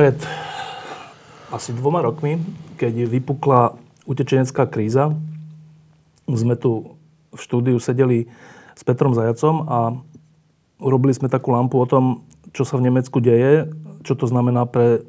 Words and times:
Pred 0.00 0.16
asi 1.52 1.76
dvoma 1.76 2.00
rokmi, 2.00 2.40
keď 2.80 3.04
vypukla 3.04 3.76
utečenecká 4.08 4.64
kríza, 4.64 5.12
sme 6.24 6.56
tu 6.56 6.96
v 7.28 7.36
štúdiu 7.36 7.76
sedeli 7.76 8.24
s 8.72 8.80
Petrom 8.80 9.12
Zajacom 9.12 9.68
a 9.68 9.92
urobili 10.80 11.12
sme 11.12 11.28
takú 11.28 11.52
lampu 11.52 11.76
o 11.76 11.84
tom, 11.84 12.24
čo 12.56 12.64
sa 12.64 12.80
v 12.80 12.88
Nemecku 12.88 13.20
deje, 13.20 13.68
čo 14.00 14.16
to 14.16 14.24
znamená 14.24 14.64
pre 14.64 15.04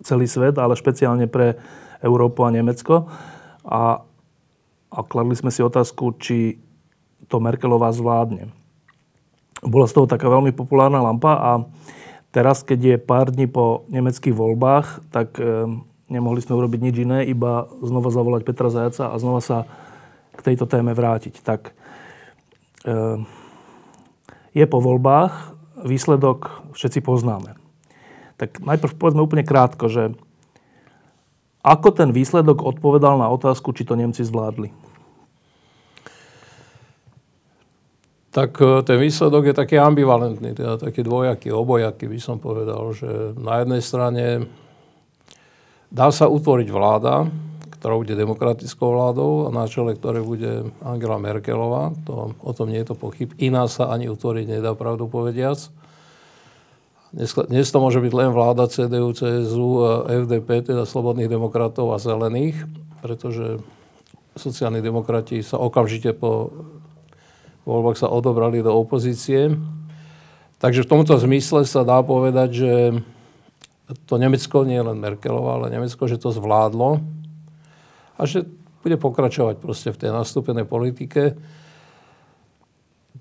celý 0.00 0.24
svet, 0.24 0.56
ale 0.56 0.72
špeciálne 0.72 1.28
pre 1.28 1.60
Európu 2.00 2.48
a 2.48 2.54
Nemecko. 2.54 3.12
A, 3.60 4.00
a 4.88 4.98
kladli 5.04 5.36
sme 5.36 5.52
si 5.52 5.60
otázku, 5.60 6.16
či 6.16 6.56
to 7.28 7.44
Merkelová 7.44 7.92
zvládne. 7.92 8.48
Bola 9.60 9.84
z 9.84 10.00
toho 10.00 10.08
taká 10.08 10.32
veľmi 10.32 10.56
populárna 10.56 11.04
lampa 11.04 11.36
a 11.36 11.50
Teraz, 12.34 12.66
keď 12.66 12.80
je 12.82 12.96
pár 12.98 13.30
dní 13.30 13.46
po 13.46 13.86
nemeckých 13.94 14.34
voľbách, 14.34 15.06
tak 15.14 15.38
e, 15.38 15.70
nemohli 16.10 16.42
sme 16.42 16.58
urobiť 16.58 16.80
nič 16.82 16.96
iné, 16.98 17.22
iba 17.30 17.70
znova 17.78 18.10
zavolať 18.10 18.42
Petra 18.42 18.74
Zajaca 18.74 19.14
a 19.14 19.16
znova 19.22 19.38
sa 19.38 19.70
k 20.34 20.50
tejto 20.50 20.66
téme 20.66 20.98
vrátiť. 20.98 21.38
Tak 21.46 21.70
e, 21.70 23.22
je 24.50 24.66
po 24.66 24.82
voľbách, 24.82 25.54
výsledok 25.86 26.66
všetci 26.74 27.06
poznáme. 27.06 27.54
Tak 28.34 28.66
najprv 28.66 28.98
povedzme 28.98 29.22
úplne 29.22 29.46
krátko, 29.46 29.86
že 29.86 30.18
ako 31.62 31.94
ten 31.94 32.10
výsledok 32.10 32.66
odpovedal 32.66 33.14
na 33.14 33.30
otázku, 33.30 33.70
či 33.70 33.86
to 33.86 33.94
Nemci 33.94 34.26
zvládli? 34.26 34.74
Tak 38.34 38.58
e, 38.58 38.82
ten 38.82 38.98
výsledok 38.98 39.46
je 39.46 39.54
taký 39.54 39.78
ambivalentný, 39.78 40.58
teda 40.58 40.74
taký 40.82 41.06
dvojaký, 41.06 41.54
obojaký 41.54 42.10
by 42.10 42.18
som 42.18 42.42
povedal, 42.42 42.90
že 42.90 43.38
na 43.38 43.62
jednej 43.62 43.78
strane 43.78 44.24
dá 45.94 46.10
sa 46.10 46.26
utvoriť 46.26 46.68
vláda, 46.74 47.30
ktorá 47.78 47.94
bude 47.94 48.18
demokratickou 48.18 48.90
vládou 48.90 49.30
a 49.46 49.54
na 49.54 49.70
čele 49.70 49.94
ktoré 49.94 50.18
bude 50.18 50.66
Angela 50.82 51.22
Merkelová. 51.22 51.94
To, 52.10 52.34
o 52.42 52.52
tom 52.56 52.74
nie 52.74 52.82
je 52.82 52.90
to 52.90 52.98
pochyb. 52.98 53.30
Iná 53.38 53.70
sa 53.70 53.94
ani 53.94 54.10
utvoriť 54.10 54.58
nedá, 54.58 54.74
pravdu 54.74 55.06
povediac. 55.06 55.60
Dnes, 57.14 57.30
dnes 57.30 57.70
to 57.70 57.78
môže 57.78 58.02
byť 58.02 58.12
len 58.18 58.34
vláda 58.34 58.66
CDU, 58.66 59.14
CSU, 59.14 59.84
FDP, 60.10 60.66
teda 60.66 60.82
Slobodných 60.82 61.30
demokratov 61.30 61.94
a 61.94 62.02
Zelených, 62.02 62.58
pretože 62.98 63.62
sociálni 64.34 64.82
demokrati 64.82 65.38
sa 65.46 65.62
okamžite 65.62 66.10
po 66.18 66.50
voľbách 67.68 67.98
sa 68.00 68.12
odobrali 68.12 68.60
do 68.60 68.72
opozície. 68.72 69.52
Takže 70.60 70.84
v 70.84 70.90
tomto 70.90 71.16
zmysle 71.20 71.64
sa 71.64 71.84
dá 71.84 72.00
povedať, 72.00 72.48
že 72.52 72.72
to 74.08 74.16
Nemecko, 74.16 74.64
nie 74.64 74.80
len 74.80 74.96
Merkelová, 74.96 75.60
ale 75.60 75.72
Nemecko, 75.72 76.08
že 76.08 76.16
to 76.16 76.32
zvládlo 76.32 77.04
a 78.16 78.22
že 78.24 78.48
bude 78.80 78.96
pokračovať 78.96 79.60
proste 79.60 79.92
v 79.92 80.00
tej 80.00 80.10
nastúpenej 80.12 80.64
politike. 80.64 81.36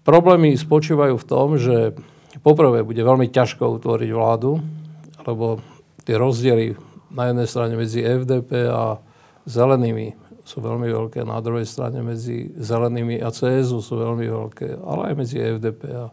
Problémy 0.04 0.56
spočívajú 0.56 1.16
v 1.16 1.28
tom, 1.28 1.56
že 1.56 1.96
poprvé 2.44 2.84
bude 2.84 3.00
veľmi 3.00 3.32
ťažko 3.32 3.80
utvoriť 3.80 4.10
vládu, 4.12 4.60
lebo 5.24 5.64
tie 6.04 6.20
rozdiely 6.20 6.76
na 7.12 7.32
jednej 7.32 7.48
strane 7.48 7.74
medzi 7.80 8.04
FDP 8.04 8.68
a 8.68 9.00
zelenými 9.48 10.23
sú 10.44 10.60
veľmi 10.60 10.92
veľké, 10.92 11.24
na 11.24 11.40
druhej 11.40 11.64
strane 11.64 12.04
medzi 12.04 12.52
zelenými 12.60 13.24
a 13.24 13.32
CSU 13.32 13.80
sú 13.80 13.96
veľmi 13.96 14.28
veľké, 14.28 14.84
ale 14.84 15.02
aj 15.12 15.14
medzi 15.16 15.38
FDP 15.40 15.82
a 15.96 16.12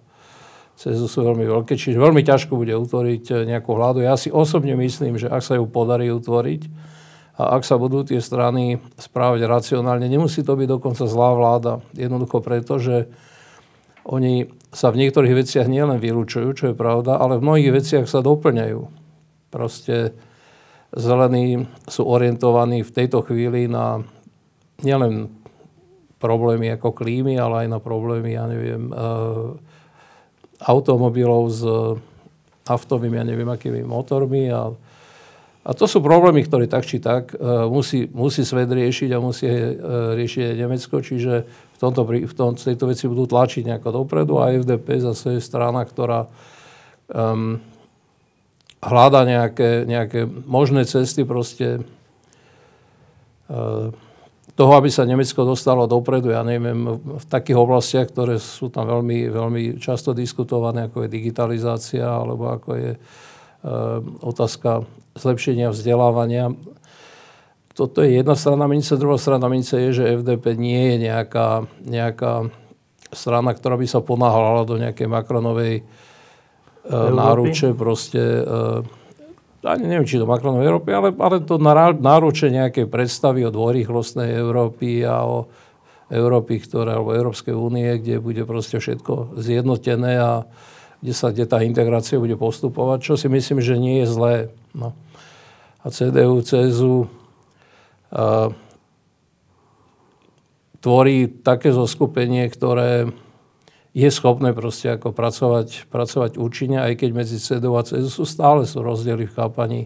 CSU 0.79 1.11
sú 1.11 1.21
veľmi 1.27 1.45
veľké, 1.45 1.77
čiže 1.77 2.01
veľmi 2.01 2.23
ťažko 2.25 2.57
bude 2.57 2.73
utvoriť 2.73 3.25
eh, 3.31 3.37
nejakú 3.45 3.75
vládu. 3.75 4.01
Ja 4.01 4.15
si 4.15 4.33
osobne 4.33 4.79
myslím, 4.79 5.19
že 5.19 5.29
ak 5.29 5.43
sa 5.43 5.59
ju 5.59 5.67
podarí 5.67 6.09
utvoriť 6.15 6.71
a 7.37 7.59
ak 7.59 7.67
sa 7.67 7.77
budú 7.77 8.07
tie 8.07 8.23
strany 8.23 8.81
správať 8.97 9.45
racionálne, 9.45 10.07
nemusí 10.07 10.41
to 10.41 10.55
byť 10.55 10.69
dokonca 10.71 11.05
zlá 11.05 11.37
vláda. 11.37 11.73
Jednoducho 11.93 12.39
preto, 12.41 12.81
že 12.81 13.11
oni 14.09 14.49
sa 14.71 14.95
v 14.95 15.05
niektorých 15.05 15.35
veciach 15.45 15.67
nielen 15.69 15.99
vylúčujú, 15.99 16.49
čo 16.55 16.65
je 16.73 16.79
pravda, 16.79 17.19
ale 17.19 17.37
v 17.37 17.45
mnohých 17.45 17.71
veciach 17.83 18.07
sa 18.07 18.23
doplňajú. 18.23 18.81
Proste 19.51 20.15
zelení 20.95 21.67
sú 21.87 22.07
orientovaní 22.07 22.83
v 22.87 22.95
tejto 22.95 23.23
chvíli 23.27 23.67
na 23.67 24.05
nielen 24.83 25.29
problémy 26.21 26.77
ako 26.77 26.93
klímy, 26.93 27.41
ale 27.41 27.65
aj 27.65 27.69
na 27.73 27.81
problémy, 27.81 28.37
ja 28.37 28.45
neviem, 28.45 28.93
uh, 28.93 29.57
automobilov 30.61 31.43
s 31.49 31.65
naftovými, 32.69 33.17
ja 33.17 33.25
neviem, 33.25 33.49
akými 33.49 33.81
motormi 33.83 34.53
a 34.53 34.71
a 35.61 35.77
to 35.77 35.85
sú 35.85 36.01
problémy, 36.01 36.41
ktoré 36.41 36.65
tak 36.65 36.89
či 36.89 37.05
tak 37.05 37.37
uh, 37.37 37.69
musí, 37.69 38.09
musí 38.09 38.49
svet 38.49 38.73
riešiť 38.73 39.11
a 39.13 39.19
musí 39.21 39.45
uh, 39.45 40.17
riešiť 40.17 40.43
aj 40.51 40.57
Nemecko, 40.57 41.05
čiže 41.05 41.45
v, 41.45 41.77
tomto, 41.77 42.03
v 42.09 42.35
tom, 42.35 42.57
tejto 42.57 42.89
veci 42.89 43.05
budú 43.05 43.29
tlačiť 43.29 43.69
nejako 43.69 44.03
dopredu 44.03 44.41
a 44.41 44.57
FDP 44.57 45.05
zase 45.05 45.37
je 45.37 45.45
strana, 45.45 45.85
ktorá 45.85 46.33
um, 47.13 47.61
hľada 48.81 49.29
nejaké, 49.29 49.85
nejaké 49.85 50.25
možné 50.25 50.89
cesty 50.89 51.29
proste 51.29 51.85
uh, 53.53 53.93
toho, 54.61 54.77
aby 54.77 54.93
sa 54.93 55.09
Nemecko 55.09 55.49
dostalo 55.49 55.89
dopredu, 55.89 56.37
ja 56.37 56.45
neviem, 56.45 57.01
v 57.01 57.25
takých 57.33 57.57
oblastiach, 57.57 58.13
ktoré 58.13 58.37
sú 58.37 58.69
tam 58.69 58.85
veľmi, 58.85 59.33
veľmi 59.33 59.63
často 59.81 60.13
diskutované, 60.13 60.93
ako 60.93 61.09
je 61.09 61.15
digitalizácia, 61.17 62.05
alebo 62.05 62.53
ako 62.53 62.77
je 62.77 62.93
e, 62.93 62.99
otázka 64.21 64.85
zlepšenia 65.17 65.73
vzdelávania. 65.73 66.53
Toto 67.73 68.05
je 68.05 68.21
jedna 68.21 68.37
strana 68.37 68.69
mince, 68.69 69.01
druhá 69.01 69.17
strana 69.17 69.49
mince 69.49 69.81
je, 69.81 70.05
že 70.05 70.21
FDP 70.21 70.61
nie 70.61 70.93
je 70.93 71.09
nejaká, 71.09 71.65
nejaká 71.81 72.53
strana, 73.17 73.57
ktorá 73.57 73.81
by 73.81 73.89
sa 73.89 74.05
ponáhľala 74.05 74.69
do 74.69 74.77
nejakej 74.77 75.09
Macronovej 75.09 75.75
e, 75.81 75.83
náruče, 76.93 77.73
proste 77.73 78.21
e, 78.21 78.43
ani 79.61 79.85
neviem, 79.85 80.09
či 80.09 80.17
do 80.17 80.25
Macronovej 80.25 80.67
Európy, 80.73 80.91
ale, 80.97 81.09
ale 81.21 81.45
to 81.45 81.61
nároče 82.01 82.49
nejakej 82.49 82.89
predstavy 82.89 83.45
o 83.45 83.53
dvorýchlostnej 83.53 84.33
Európy 84.33 85.05
a 85.05 85.21
o 85.25 85.53
Európy, 86.11 86.59
ktoré, 86.65 86.97
alebo 86.97 87.15
Európskej 87.15 87.55
únie, 87.55 87.87
kde 88.01 88.19
bude 88.19 88.43
proste 88.49 88.81
všetko 88.81 89.39
zjednotené 89.39 90.19
a 90.19 90.33
kde, 91.05 91.13
sa, 91.15 91.31
kde 91.31 91.45
tá 91.45 91.61
integrácia 91.61 92.19
bude 92.19 92.35
postupovať, 92.41 92.99
čo 93.05 93.15
si 93.21 93.29
myslím, 93.29 93.61
že 93.63 93.81
nie 93.81 94.03
je 94.05 94.07
zlé. 94.09 94.35
No. 94.73 94.97
A 95.81 95.87
CDU, 95.89 96.41
CSU 96.45 97.09
a, 98.11 98.53
tvorí 100.81 101.29
také 101.29 101.71
zoskupenie, 101.71 102.49
ktoré 102.49 103.13
je 103.91 104.09
schopné 104.11 104.55
proste 104.55 104.87
ako 104.95 105.11
pracovať, 105.11 105.91
pracovať 105.91 106.39
účinne, 106.39 106.79
aj 106.79 107.03
keď 107.03 107.11
medzi 107.11 107.43
CDU 107.43 107.75
a 107.75 107.83
CSU 107.83 108.23
sú 108.23 108.25
stále 108.27 108.63
sú 108.63 108.87
rozdiely 108.87 109.27
v 109.27 109.35
chápaní, 109.35 109.81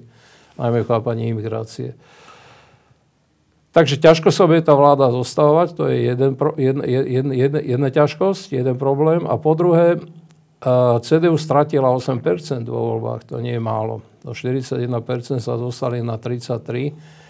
najmä 0.60 0.84
v 0.84 0.90
chápaní 0.90 1.32
imigrácie. 1.32 1.96
Takže 3.74 3.98
ťažko 3.98 4.30
sa 4.30 4.46
bude 4.46 4.62
tá 4.62 4.76
vláda 4.76 5.10
zostavovať, 5.10 5.68
to 5.74 5.90
je 5.90 5.96
jeden, 6.14 6.38
jedna, 6.54 6.84
jedna, 6.86 7.32
jedna, 7.34 7.60
jedna 7.64 7.88
ťažkosť, 7.90 8.54
jeden 8.54 8.76
problém. 8.78 9.26
A 9.26 9.34
po 9.34 9.58
druhé, 9.58 9.98
CDU 11.02 11.36
stratila 11.36 11.90
8% 11.90 12.64
vo 12.70 12.96
voľbách, 12.96 13.28
to 13.28 13.42
nie 13.42 13.58
je 13.58 13.62
málo. 13.62 14.00
Do 14.22 14.32
41% 14.32 15.42
sa 15.42 15.58
dostali 15.58 16.00
na 16.00 16.16
33%. 16.16 17.24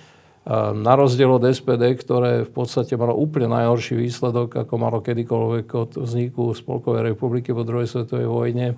Na 0.53 0.93
rozdiel 0.93 1.33
od 1.33 1.49
SPD, 1.49 1.97
ktoré 1.97 2.45
v 2.45 2.53
podstate 2.53 3.01
malo 3.01 3.17
úplne 3.17 3.49
najhorší 3.49 3.97
výsledok, 3.97 4.69
ako 4.69 4.75
malo 4.77 5.01
kedykoľvek 5.01 5.67
od 5.73 5.91
vzniku 5.97 6.53
Spolkovej 6.53 7.17
republiky 7.17 7.57
po 7.57 7.65
druhej 7.65 7.89
svetovej 7.89 8.29
vojne, 8.29 8.77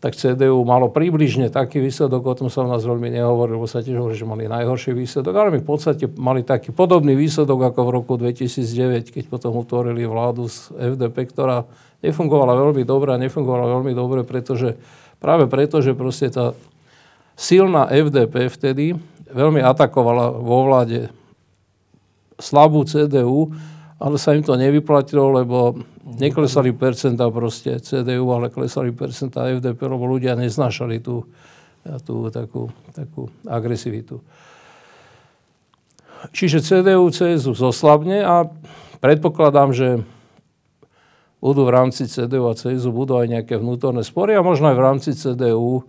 tak 0.00 0.16
CDU 0.16 0.64
malo 0.64 0.88
približne 0.88 1.52
taký 1.52 1.78
výsledok, 1.78 2.24
o 2.24 2.34
tom 2.34 2.48
sa 2.48 2.64
u 2.64 2.68
nás 2.72 2.82
veľmi 2.82 3.12
nehovorilo, 3.14 3.62
sa 3.68 3.84
tiež 3.84 4.00
hovorí, 4.00 4.16
že 4.16 4.24
mali 4.24 4.48
najhorší 4.48 4.96
výsledok, 4.96 5.34
ale 5.36 5.54
my 5.54 5.58
v 5.60 5.68
podstate 5.68 6.08
mali 6.16 6.40
taký 6.40 6.72
podobný 6.72 7.12
výsledok 7.14 7.70
ako 7.70 7.80
v 7.86 7.90
roku 8.00 8.12
2009, 8.16 9.12
keď 9.12 9.24
potom 9.28 9.54
utvorili 9.60 10.02
vládu 10.08 10.48
z 10.48 10.72
FDP, 10.72 11.30
ktorá 11.30 11.68
nefungovala 12.00 12.56
veľmi 12.56 12.82
dobre 12.82 13.12
a 13.12 13.20
nefungovala 13.20 13.76
veľmi 13.76 13.92
dobre, 13.92 14.24
pretože 14.24 14.80
práve 15.20 15.46
preto, 15.46 15.84
že 15.84 15.92
proste 15.92 16.32
tá 16.32 16.56
silná 17.36 17.86
FDP 17.92 18.48
vtedy 18.48 18.96
veľmi 19.30 19.62
atakovala 19.62 20.34
vo 20.36 20.58
vláde 20.66 21.08
slabú 22.40 22.82
CDU, 22.84 23.52
ale 24.00 24.16
sa 24.16 24.32
im 24.32 24.40
to 24.40 24.56
nevyplatilo, 24.56 25.44
lebo 25.44 25.76
neklesali 26.04 26.72
percentá 26.72 27.28
proste 27.28 27.76
CDU, 27.78 28.32
ale 28.32 28.48
klesali 28.48 28.90
percentá 28.96 29.46
FDP, 29.52 29.76
lebo 29.86 30.08
ľudia 30.08 30.34
neznášali 30.40 31.04
tú, 31.04 31.28
tú 32.08 32.32
takú, 32.32 32.72
takú 32.96 33.28
agresivitu. 33.44 34.24
Čiže 36.32 36.64
CDU, 36.64 37.08
CSU 37.12 37.52
zoslabne 37.56 38.24
a 38.24 38.48
predpokladám, 39.00 39.72
že 39.72 39.88
budú 41.40 41.64
v 41.64 41.72
rámci 41.72 42.04
CDU 42.04 42.52
a 42.52 42.56
CSU 42.56 42.92
budú 42.92 43.16
aj 43.16 43.28
nejaké 43.28 43.56
vnútorné 43.56 44.04
spory 44.04 44.36
a 44.36 44.44
možno 44.44 44.68
aj 44.68 44.76
v 44.76 44.84
rámci 44.84 45.10
CDU 45.16 45.88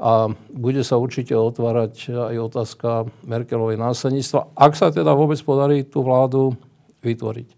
a 0.00 0.32
bude 0.48 0.80
sa 0.80 0.96
určite 0.96 1.36
otvárať 1.36 2.08
aj 2.08 2.36
otázka 2.40 2.88
Merkelovej 3.28 3.76
následníctva, 3.76 4.56
ak 4.56 4.72
sa 4.72 4.88
teda 4.88 5.12
vôbec 5.12 5.36
podarí 5.44 5.84
tú 5.84 6.00
vládu 6.00 6.56
vytvoriť. 7.04 7.48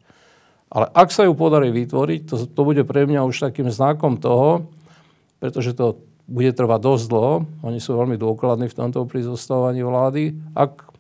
Ale 0.75 0.91
ak 0.91 1.15
sa 1.15 1.23
ju 1.23 1.39
podarí 1.39 1.71
vytvoriť, 1.71 2.21
to, 2.27 2.35
to 2.51 2.61
bude 2.67 2.83
pre 2.83 3.07
mňa 3.07 3.23
už 3.23 3.47
takým 3.47 3.71
znakom 3.71 4.19
toho, 4.19 4.67
pretože 5.39 5.79
to 5.79 6.03
bude 6.27 6.51
trvať 6.59 6.81
dosť 6.83 7.05
dlho, 7.07 7.35
oni 7.63 7.79
sú 7.79 7.95
veľmi 7.95 8.19
dôkladní 8.19 8.67
v 8.67 8.79
tomto 8.79 9.07
pri 9.07 9.23
zostávaní 9.23 9.87
vlády, 9.87 10.35
ak 10.59 10.91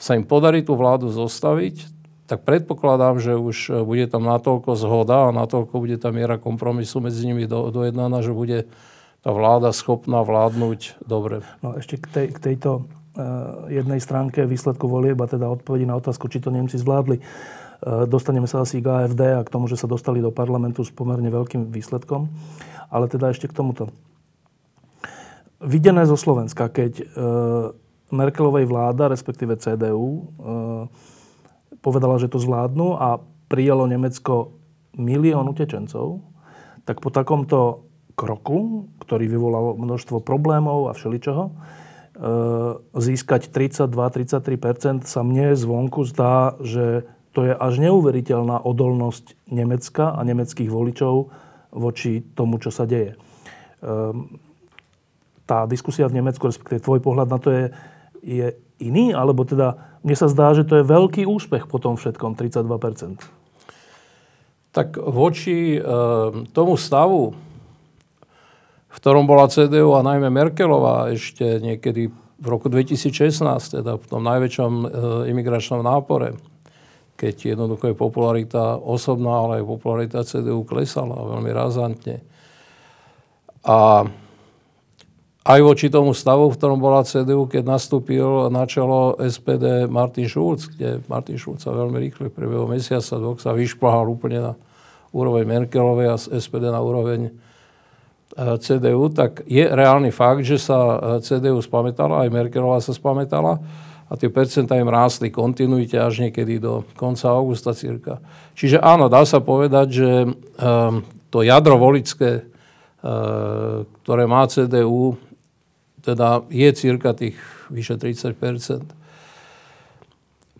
sa 0.00 0.16
im 0.16 0.24
podarí 0.24 0.64
tú 0.64 0.80
vládu 0.80 1.12
zostaviť, 1.12 1.92
tak 2.24 2.40
predpokladám, 2.48 3.20
že 3.20 3.36
už 3.36 3.84
bude 3.84 4.08
tam 4.08 4.24
natoľko 4.24 4.80
zhoda 4.80 5.28
a 5.28 5.34
natoľko 5.36 5.76
bude 5.76 6.00
tá 6.00 6.08
miera 6.08 6.40
kompromisu 6.40 7.04
medzi 7.04 7.28
nimi 7.28 7.44
do, 7.44 7.68
dojednaná, 7.68 8.24
že 8.24 8.32
bude 8.32 8.64
tá 9.24 9.32
vláda 9.32 9.72
schopná 9.72 10.20
vládnuť 10.20 11.00
dobre. 11.08 11.40
No 11.64 11.80
ešte 11.80 11.96
k, 11.96 12.06
tej, 12.12 12.26
k 12.36 12.38
tejto 12.52 12.84
uh, 12.84 13.64
jednej 13.72 13.96
stránke 13.96 14.44
výsledku 14.44 14.84
volieb 14.84 15.16
a 15.16 15.24
teda 15.24 15.48
odpovedi 15.48 15.88
na 15.88 15.96
otázku, 15.96 16.28
či 16.28 16.44
to 16.44 16.52
Nemci 16.52 16.76
zvládli. 16.76 17.24
Uh, 17.80 18.04
dostaneme 18.04 18.44
sa 18.44 18.60
asi 18.60 18.84
k 18.84 18.86
AFD 18.92 19.40
a 19.40 19.40
k 19.40 19.48
tomu, 19.48 19.64
že 19.64 19.80
sa 19.80 19.88
dostali 19.88 20.20
do 20.20 20.28
parlamentu 20.28 20.84
s 20.84 20.92
pomerne 20.92 21.32
veľkým 21.32 21.72
výsledkom. 21.72 22.28
Ale 22.92 23.08
teda 23.08 23.32
ešte 23.32 23.48
k 23.48 23.56
tomuto. 23.56 23.88
Videné 25.64 26.04
zo 26.04 26.20
Slovenska, 26.20 26.68
keď 26.68 26.92
uh, 27.00 27.72
Merkelovej 28.12 28.68
vláda, 28.68 29.10
respektíve 29.10 29.58
CDU, 29.58 30.30
povedala, 31.82 32.20
že 32.22 32.30
to 32.30 32.38
zvládnu 32.38 32.94
a 32.94 33.18
prijalo 33.50 33.90
Nemecko 33.90 34.54
milión 34.94 35.50
utečencov, 35.50 36.22
tak 36.86 37.02
po 37.02 37.10
takomto 37.10 37.88
kroku, 38.14 38.86
ktorý 39.04 39.28
vyvolal 39.28 39.76
množstvo 39.76 40.24
problémov 40.24 40.88
a 40.88 40.96
všeličoho, 40.96 41.44
e, 41.46 41.52
získať 42.96 43.52
32-33% 43.52 45.04
sa 45.04 45.20
mne 45.20 45.52
zvonku 45.52 46.08
zdá, 46.08 46.56
že 46.64 47.04
to 47.34 47.44
je 47.44 47.52
až 47.52 47.74
neuveriteľná 47.82 48.62
odolnosť 48.62 49.34
Nemecka 49.50 50.14
a 50.14 50.20
nemeckých 50.22 50.70
voličov 50.70 51.34
voči 51.74 52.22
tomu, 52.22 52.62
čo 52.62 52.70
sa 52.70 52.86
deje. 52.86 53.14
E, 53.14 53.18
tá 55.44 55.68
diskusia 55.68 56.08
v 56.08 56.22
Nemecku, 56.22 56.48
respektíve 56.48 56.80
tvoj 56.80 57.04
pohľad 57.04 57.28
na 57.28 57.38
to 57.42 57.52
je, 57.52 57.64
je 58.24 58.46
iný, 58.80 59.12
alebo 59.12 59.44
teda 59.44 59.76
mne 60.06 60.16
sa 60.16 60.28
zdá, 60.30 60.54
že 60.56 60.64
to 60.64 60.80
je 60.80 60.88
veľký 60.88 61.28
úspech 61.28 61.68
po 61.68 61.82
tom 61.82 61.96
všetkom, 62.00 62.36
32%. 62.36 63.20
Tak 64.74 64.98
voči 64.98 65.78
e, 65.78 65.80
tomu 66.50 66.74
stavu, 66.74 67.34
v 68.94 68.96
ktorom 69.02 69.26
bola 69.26 69.50
CDU 69.50 69.98
a 69.98 70.06
najmä 70.06 70.30
Merkelová 70.30 71.10
ešte 71.10 71.58
niekedy 71.58 72.14
v 72.14 72.46
roku 72.46 72.70
2016, 72.70 73.82
teda 73.82 73.98
v 73.98 74.06
tom 74.06 74.22
najväčšom 74.22 74.70
e, 74.70 74.86
imigračnom 75.34 75.82
nápore, 75.82 76.38
keď 77.18 77.58
jednoducho 77.58 77.90
je 77.90 77.96
popularita 77.98 78.78
osobná, 78.78 79.34
ale 79.34 79.52
aj 79.58 79.64
popularita 79.66 80.22
CDU 80.22 80.62
klesala 80.62 81.14
veľmi 81.14 81.50
razantne. 81.50 82.22
A 83.66 84.06
aj 85.44 85.60
voči 85.60 85.90
tomu 85.90 86.14
stavu, 86.14 86.48
v 86.48 86.56
ktorom 86.56 86.78
bola 86.78 87.02
CDU, 87.02 87.50
keď 87.50 87.66
nastúpil 87.66 88.48
na 88.48 88.62
čelo 88.64 89.18
SPD 89.18 89.90
Martin 89.90 90.30
Schulz, 90.30 90.70
kde 90.70 91.02
Martin 91.10 91.36
Schulz 91.36 91.66
sa 91.66 91.74
veľmi 91.74 91.98
rýchle 91.98 92.30
v 92.30 92.36
priebehu 92.38 92.70
mesiaca, 92.70 93.18
dvoch 93.18 93.42
sa 93.42 93.52
vyšplhal 93.58 94.06
úplne 94.06 94.38
na 94.38 94.52
úroveň 95.10 95.44
Merkelovej 95.44 96.08
a 96.14 96.16
SPD 96.16 96.70
na 96.70 96.78
úroveň 96.78 97.34
CDU, 98.34 99.14
tak 99.14 99.46
je 99.46 99.62
reálny 99.62 100.10
fakt, 100.10 100.42
že 100.42 100.58
sa 100.58 100.78
eh, 100.78 100.98
CDU 101.22 101.62
spamätala, 101.62 102.26
aj 102.26 102.34
Merkelová 102.34 102.82
sa 102.82 102.90
spamätala 102.90 103.62
a 104.10 104.12
tie 104.18 104.28
percentá 104.28 104.76
im 104.76 104.90
rástli 104.90 105.32
kontinuite 105.32 105.96
až 105.96 106.26
niekedy 106.26 106.60
do 106.60 106.84
konca 106.98 107.32
augusta 107.32 107.72
cirka. 107.72 108.20
Čiže 108.52 108.82
áno, 108.82 109.08
dá 109.08 109.24
sa 109.24 109.40
povedať, 109.40 109.86
že 109.90 110.10
um, 110.28 111.00
to 111.32 111.40
jadro 111.40 111.80
volické, 111.80 112.44
uh, 112.44 113.88
ktoré 114.04 114.28
má 114.28 114.44
CDU, 114.44 115.16
teda 116.04 116.44
je 116.52 116.68
cirka 116.76 117.16
tých 117.16 117.40
vyše 117.72 117.96
30% 117.96 118.36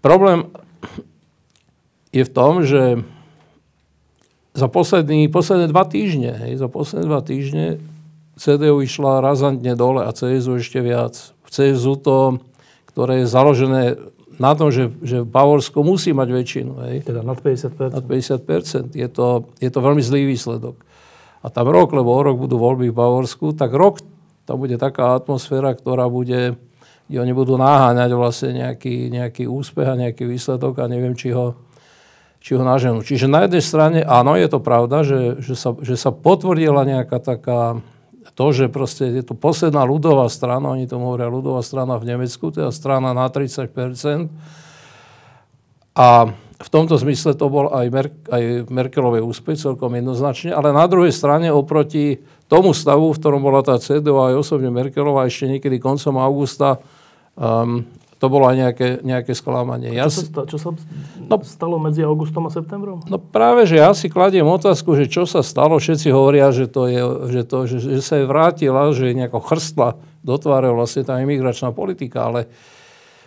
Problém 0.05 0.53
je 2.12 2.25
v 2.29 2.35
tom, 2.37 2.61
že 2.61 3.00
za 4.55 4.71
posledný, 4.71 5.27
posledné 5.27 5.67
dva 5.69 5.83
týždne, 5.83 6.33
hej, 6.47 6.62
za 6.62 6.71
posledné 6.71 7.05
dva 7.11 7.21
týždne 7.27 7.83
CDU 8.39 8.83
išla 8.83 9.23
razantne 9.23 9.75
dole 9.75 10.06
a 10.06 10.11
CSU 10.15 10.62
ešte 10.62 10.79
viac. 10.79 11.35
V 11.47 11.49
CSU 11.51 11.99
to, 11.99 12.39
ktoré 12.91 13.23
je 13.23 13.27
založené 13.31 13.83
na 14.39 14.53
tom, 14.59 14.75
že, 14.75 14.91
že 15.03 15.23
Bavorsko 15.23 15.87
musí 15.87 16.11
mať 16.11 16.29
väčšinu. 16.31 16.73
Hej. 16.87 16.97
Teda 17.06 17.23
nad 17.23 17.39
50%. 17.39 17.95
Nad 17.95 18.06
50%. 18.06 18.95
Je 18.95 19.06
to, 19.06 19.47
je 19.62 19.71
to 19.71 19.79
veľmi 19.79 20.03
zlý 20.03 20.27
výsledok. 20.35 20.83
A 21.45 21.51
tam 21.53 21.71
rok, 21.71 21.95
lebo 21.95 22.11
o 22.11 22.21
rok 22.23 22.41
budú 22.41 22.59
voľby 22.59 22.91
v 22.91 22.97
Bavorsku, 22.97 23.55
tak 23.55 23.71
rok 23.77 24.03
tam 24.45 24.61
bude 24.61 24.77
taká 24.77 25.17
atmosféra, 25.17 25.73
ktorá 25.73 26.09
bude, 26.09 26.56
kde 27.06 27.19
oni 27.21 27.33
budú 27.33 27.56
naháňať 27.56 28.11
vlastne 28.17 28.51
nejaký, 28.65 29.12
nejaký 29.12 29.45
úspech 29.49 29.89
a 29.89 30.01
nejaký 30.09 30.25
výsledok 30.29 30.85
a 30.85 30.91
neviem, 30.91 31.17
či 31.17 31.33
ho, 31.33 31.56
či 32.44 32.52
ho 32.52 32.61
naženú. 32.61 33.00
Čiže 33.00 33.25
na 33.25 33.49
jednej 33.49 33.64
strane, 33.64 33.99
áno, 34.05 34.37
je 34.37 34.44
to 34.52 34.61
pravda, 34.61 35.00
že, 35.00 35.41
že, 35.41 35.56
sa, 35.56 35.72
že 35.81 35.96
sa 35.96 36.13
potvrdila 36.13 36.84
nejaká 36.84 37.17
taká, 37.17 37.81
to, 38.36 38.46
že 38.53 38.69
proste 38.69 39.08
je 39.08 39.24
to 39.24 39.32
posledná 39.32 39.81
ľudová 39.89 40.29
strana, 40.29 40.77
oni 40.77 40.84
tomu 40.84 41.08
hovoria 41.08 41.32
ľudová 41.32 41.65
strana 41.65 41.96
v 41.96 42.13
Nemecku, 42.13 42.53
teda 42.53 42.69
strana 42.69 43.17
na 43.17 43.32
30%. 43.32 44.29
A 45.96 46.36
v 46.60 46.69
tomto 46.69 47.01
zmysle 47.01 47.32
to 47.32 47.48
bol 47.48 47.72
aj, 47.72 47.86
Mer- 47.89 48.13
aj 48.29 48.69
Merkelovej 48.69 49.24
úspech 49.24 49.65
celkom 49.65 49.96
jednoznačne, 49.96 50.53
ale 50.53 50.69
na 50.69 50.84
druhej 50.84 51.17
strane 51.17 51.48
oproti 51.48 52.20
tomu 52.44 52.77
stavu, 52.77 53.08
v 53.08 53.19
ktorom 53.24 53.41
bola 53.41 53.65
tá 53.65 53.81
CDU 53.81 54.20
aj 54.20 54.36
osobne 54.36 54.69
Merkelová 54.69 55.24
ešte 55.24 55.48
niekedy 55.48 55.81
koncom 55.81 56.20
augusta 56.20 56.77
um, 57.41 57.89
to 58.25 58.33
bolo 58.33 58.49
aj 58.49 58.57
nejaké, 58.57 58.89
nejaké 59.05 59.37
sklamanie. 59.37 59.93
Ja 59.93 60.09
čo, 60.09 60.25
sa, 60.25 60.49
čo 60.49 60.57
sa 60.57 60.73
no, 61.21 61.37
stalo 61.45 61.77
medzi 61.77 62.01
augustom 62.01 62.49
a 62.49 62.51
septembrom? 62.51 63.05
No 63.05 63.21
práve, 63.21 63.69
že 63.69 63.77
ja 63.77 63.93
si 63.93 64.09
kladiem 64.09 64.49
otázku, 64.49 64.97
že 64.97 65.13
čo 65.13 65.29
sa 65.29 65.45
stalo. 65.45 65.77
Všetci 65.77 66.09
hovoria, 66.09 66.49
že, 66.57 66.65
to 66.65 66.89
je, 66.89 67.03
že, 67.29 67.43
to, 67.45 67.59
že, 67.69 67.77
že 67.85 68.01
sa 68.01 68.17
je 68.17 68.25
vrátila, 68.25 68.89
že 68.97 69.13
nejako 69.13 69.45
chrstla 69.45 70.01
do 70.25 70.41
tváre 70.41 70.73
vlastne 70.73 71.05
tá 71.05 71.21
imigračná 71.21 71.77
politika, 71.77 72.33
ale 72.33 72.49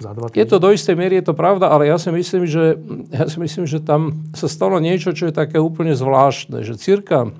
za 0.01 0.17
dva 0.17 0.33
je 0.33 0.45
to 0.45 0.57
do 0.57 0.73
istej 0.73 0.97
miery, 0.97 1.21
je 1.21 1.29
to 1.29 1.37
pravda, 1.37 1.69
ale 1.69 1.89
ja 1.89 1.97
si 1.97 2.09
myslím, 2.09 2.49
že, 2.49 2.77
ja 3.13 3.25
si 3.29 3.37
myslím, 3.37 3.65
že 3.69 3.81
tam 3.81 4.29
sa 4.33 4.49
stalo 4.49 4.77
niečo, 4.81 5.13
čo 5.13 5.29
je 5.29 5.33
také 5.33 5.61
úplne 5.61 5.93
zvláštne, 5.93 6.65
že 6.65 6.77
cirka 6.77 7.33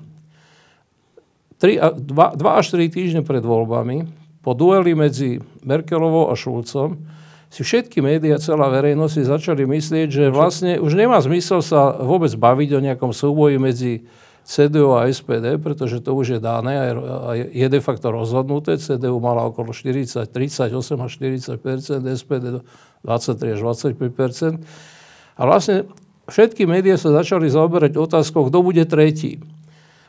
2, 1.58 1.98
2 1.98 2.38
až 2.38 2.66
3 2.70 2.86
týždne 2.86 3.22
pred 3.26 3.42
voľbami 3.42 4.06
po 4.42 4.54
dueli 4.54 4.94
medzi 4.94 5.42
Merkelovou 5.66 6.30
a 6.30 6.34
Šulcom 6.38 6.98
si 7.48 7.64
všetky 7.64 8.04
médiá, 8.04 8.36
celá 8.36 8.68
verejnosť 8.68 9.12
si 9.12 9.22
začali 9.24 9.64
myslieť, 9.64 10.08
že 10.12 10.24
vlastne 10.28 10.76
už 10.76 10.92
nemá 10.92 11.16
zmysel 11.24 11.64
sa 11.64 11.96
vôbec 11.96 12.28
baviť 12.36 12.70
o 12.76 12.84
nejakom 12.84 13.16
súboji 13.16 13.56
medzi 13.56 13.92
CDU 14.48 14.96
a 14.96 15.08
SPD, 15.08 15.60
pretože 15.60 16.00
to 16.00 16.16
už 16.16 16.36
je 16.36 16.40
dané 16.40 16.72
a 16.76 16.84
je 17.36 17.66
de 17.68 17.80
facto 17.84 18.08
rozhodnuté. 18.08 18.80
CDU 18.80 19.20
mala 19.20 19.44
okolo 19.48 19.76
40, 19.76 20.24
38 20.24 20.72
až 21.04 21.10
40 21.60 22.00
SPD 22.16 22.64
23 23.04 23.56
až 23.56 23.60
25% 23.60 24.60
A 25.36 25.42
vlastne 25.44 25.84
všetky 26.32 26.64
médiá 26.64 26.96
sa 26.96 27.12
začali 27.12 27.48
zaoberať 27.48 28.00
otázkou, 28.00 28.48
kto 28.48 28.64
bude 28.64 28.84
tretí. 28.88 29.40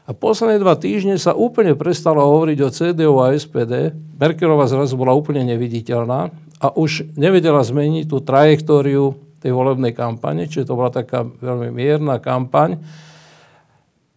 A 0.08 0.16
posledné 0.16 0.60
dva 0.60 0.74
týždne 0.80 1.20
sa 1.20 1.36
úplne 1.36 1.76
prestalo 1.76 2.24
hovoriť 2.24 2.58
o 2.64 2.70
CDU 2.72 3.16
a 3.20 3.36
SPD. 3.36 3.96
Merkelová 4.20 4.72
zrazu 4.72 4.96
bola 4.96 5.16
úplne 5.16 5.44
neviditeľná 5.48 6.49
a 6.60 6.76
už 6.76 7.16
nevedela 7.16 7.64
zmeniť 7.64 8.06
tú 8.12 8.20
trajektóriu 8.20 9.16
tej 9.40 9.56
volebnej 9.56 9.96
kampane, 9.96 10.46
čiže 10.46 10.68
to 10.68 10.76
bola 10.76 10.92
taká 10.92 11.24
veľmi 11.24 11.72
mierna 11.72 12.20
kampaň. 12.20 12.76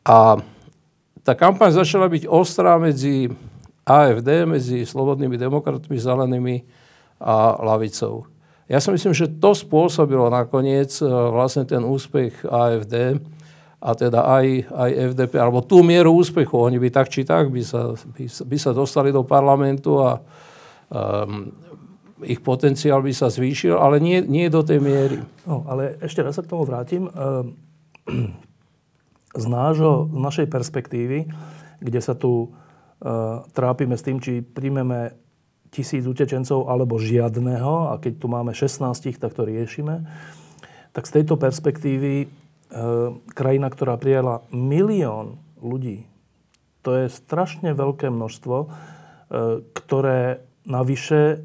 A 0.02 0.42
tá 1.22 1.32
kampaň 1.38 1.70
začala 1.70 2.10
byť 2.10 2.26
ostrá 2.26 2.74
medzi 2.82 3.30
AFD, 3.86 4.50
medzi 4.50 4.82
slobodnými 4.82 5.38
demokratmi, 5.38 5.94
zelenými 5.94 6.66
a 7.22 7.54
lavicou. 7.62 8.26
Ja 8.66 8.82
si 8.82 8.90
myslím, 8.90 9.14
že 9.14 9.30
to 9.30 9.54
spôsobilo 9.54 10.26
nakoniec 10.26 10.90
e, 10.98 11.06
vlastne 11.06 11.62
ten 11.62 11.86
úspech 11.86 12.42
AFD, 12.42 13.22
a 13.82 13.90
teda 13.98 14.22
aj, 14.22 14.46
aj 14.70 14.90
FDP, 15.10 15.32
alebo 15.42 15.58
tú 15.58 15.82
mieru 15.82 16.14
úspechu. 16.14 16.54
Oni 16.54 16.78
by 16.78 16.88
tak 16.94 17.10
či 17.10 17.26
tak 17.26 17.50
by 17.50 17.66
sa, 17.66 17.98
by, 17.98 18.24
by 18.30 18.56
sa 18.56 18.70
dostali 18.70 19.10
do 19.10 19.26
parlamentu 19.26 19.98
a 19.98 20.22
um, 20.86 21.50
ich 22.24 22.40
potenciál 22.42 23.02
by 23.02 23.12
sa 23.14 23.28
zvýšil, 23.28 23.76
ale 23.76 23.98
nie, 23.98 24.22
nie 24.22 24.48
do 24.48 24.62
tej 24.62 24.78
miery. 24.78 25.18
No, 25.46 25.66
ale 25.66 25.98
ešte 26.02 26.22
raz 26.22 26.38
sa 26.38 26.42
k 26.42 26.50
tomu 26.50 26.66
vrátim. 26.66 27.10
Ehm, 27.10 27.58
z, 29.42 29.46
nášho, 29.46 30.10
z 30.12 30.18
našej 30.18 30.46
perspektívy, 30.52 31.30
kde 31.82 32.00
sa 32.04 32.12
tu 32.12 32.52
uh, 32.52 33.42
trápime 33.56 33.96
s 33.96 34.04
tým, 34.04 34.20
či 34.20 34.44
príjmeme 34.44 35.16
tisíc 35.72 36.04
utečencov 36.04 36.68
alebo 36.68 37.00
žiadneho, 37.00 37.90
a 37.90 37.98
keď 37.98 38.12
tu 38.20 38.26
máme 38.28 38.52
16, 38.52 39.16
tak 39.16 39.32
to 39.32 39.42
riešime, 39.48 40.04
tak 40.92 41.08
z 41.08 41.16
tejto 41.16 41.40
perspektívy 41.40 42.28
Ehm, 42.72 43.20
krajina, 43.36 43.68
ktorá 43.68 44.00
prijala 44.00 44.48
milión 44.48 45.36
ľudí, 45.60 46.08
to 46.80 46.96
je 46.96 47.12
strašne 47.12 47.76
veľké 47.76 48.08
množstvo, 48.08 48.56
ehm, 48.64 49.60
ktoré 49.76 50.40
navyše 50.64 51.44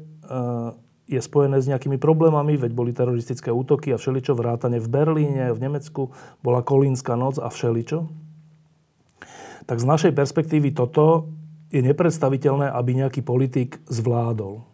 je 1.08 1.20
spojené 1.24 1.56
s 1.56 1.70
nejakými 1.72 1.96
problémami, 1.96 2.60
veď 2.60 2.72
boli 2.76 2.92
teroristické 2.92 3.48
útoky 3.48 3.96
a 3.96 4.00
všeličo, 4.00 4.36
vrátane 4.36 4.76
v 4.76 4.88
Berlíne, 4.92 5.56
v 5.56 5.62
Nemecku, 5.64 6.12
bola 6.44 6.60
Kolínska 6.60 7.16
noc 7.16 7.40
a 7.40 7.48
všeličo. 7.48 8.04
Tak 9.64 9.80
z 9.80 9.86
našej 9.88 10.12
perspektívy 10.12 10.76
toto 10.76 11.32
je 11.72 11.80
nepredstaviteľné, 11.80 12.72
aby 12.72 13.04
nejaký 13.04 13.20
politik 13.24 13.80
zvládol, 13.88 14.64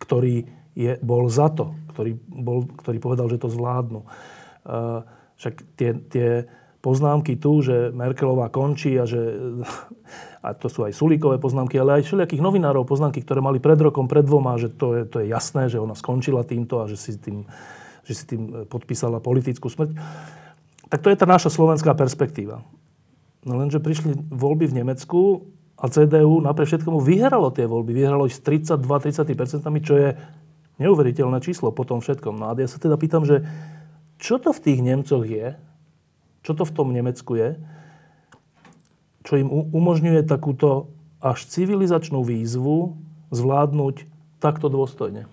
ktorý 0.00 0.44
je, 0.76 0.96
bol 1.00 1.28
za 1.28 1.48
to, 1.52 1.76
ktorý, 1.92 2.16
bol, 2.28 2.68
ktorý 2.80 2.98
povedal, 3.00 3.28
že 3.32 3.40
to 3.40 3.48
zvládnu. 3.48 4.04
Však 5.36 5.54
tie, 5.76 5.90
tie 6.08 6.28
poznámky 6.84 7.40
tu, 7.40 7.64
že 7.64 7.88
Merkelová 7.96 8.52
končí 8.52 8.92
a 9.00 9.08
že... 9.08 9.32
A 10.44 10.52
to 10.52 10.68
sú 10.68 10.84
aj 10.84 10.92
Sulíkové 10.92 11.40
poznámky, 11.40 11.80
ale 11.80 11.96
aj 11.96 12.04
všelijakých 12.04 12.44
novinárov 12.44 12.84
poznámky, 12.84 13.24
ktoré 13.24 13.40
mali 13.40 13.64
pred 13.64 13.80
rokom, 13.80 14.04
pred 14.04 14.28
dvoma, 14.28 14.60
že 14.60 14.68
to 14.68 14.92
je, 14.92 15.02
to 15.08 15.24
je 15.24 15.32
jasné, 15.32 15.72
že 15.72 15.80
ona 15.80 15.96
skončila 15.96 16.44
týmto 16.44 16.84
a 16.84 16.84
že 16.84 17.00
si 17.00 17.16
tým, 17.16 17.48
že 18.04 18.12
si 18.12 18.24
tým 18.28 18.68
podpísala 18.68 19.24
politickú 19.24 19.72
smrť. 19.72 19.96
Tak 20.92 21.00
to 21.00 21.08
je 21.08 21.16
tá 21.16 21.24
naša 21.24 21.48
slovenská 21.48 21.96
perspektíva. 21.96 22.60
No 23.48 23.56
lenže 23.56 23.80
prišli 23.80 24.20
voľby 24.28 24.68
v 24.68 24.84
Nemecku 24.84 25.48
a 25.80 25.88
CDU 25.88 26.44
napriek 26.44 26.76
všetkomu 26.76 27.00
vyhralo 27.00 27.48
tie 27.48 27.64
voľby. 27.64 27.96
Vyhralo 27.96 28.28
ich 28.28 28.36
s 28.36 28.44
32-30%, 28.44 29.24
čo 29.80 29.94
je 29.96 30.12
neuveriteľné 30.76 31.40
číslo 31.40 31.72
po 31.72 31.88
tom 31.88 32.04
všetkom. 32.04 32.36
No 32.36 32.52
a 32.52 32.56
ja 32.56 32.68
sa 32.68 32.76
teda 32.76 33.00
pýtam, 33.00 33.24
že 33.24 33.40
čo 34.20 34.36
to 34.36 34.52
v 34.52 34.60
tých 34.60 34.80
Nemcoch 34.84 35.24
je? 35.24 35.56
Čo 36.44 36.52
to 36.52 36.62
v 36.68 36.74
tom 36.76 36.92
Nemecku 36.92 37.40
je? 37.40 37.56
Čo 39.24 39.40
im 39.40 39.48
umožňuje 39.48 40.28
takúto 40.28 40.92
až 41.24 41.48
civilizačnú 41.48 42.20
výzvu 42.20 43.00
zvládnuť 43.32 44.04
takto 44.44 44.68
dôstojne? 44.68 45.24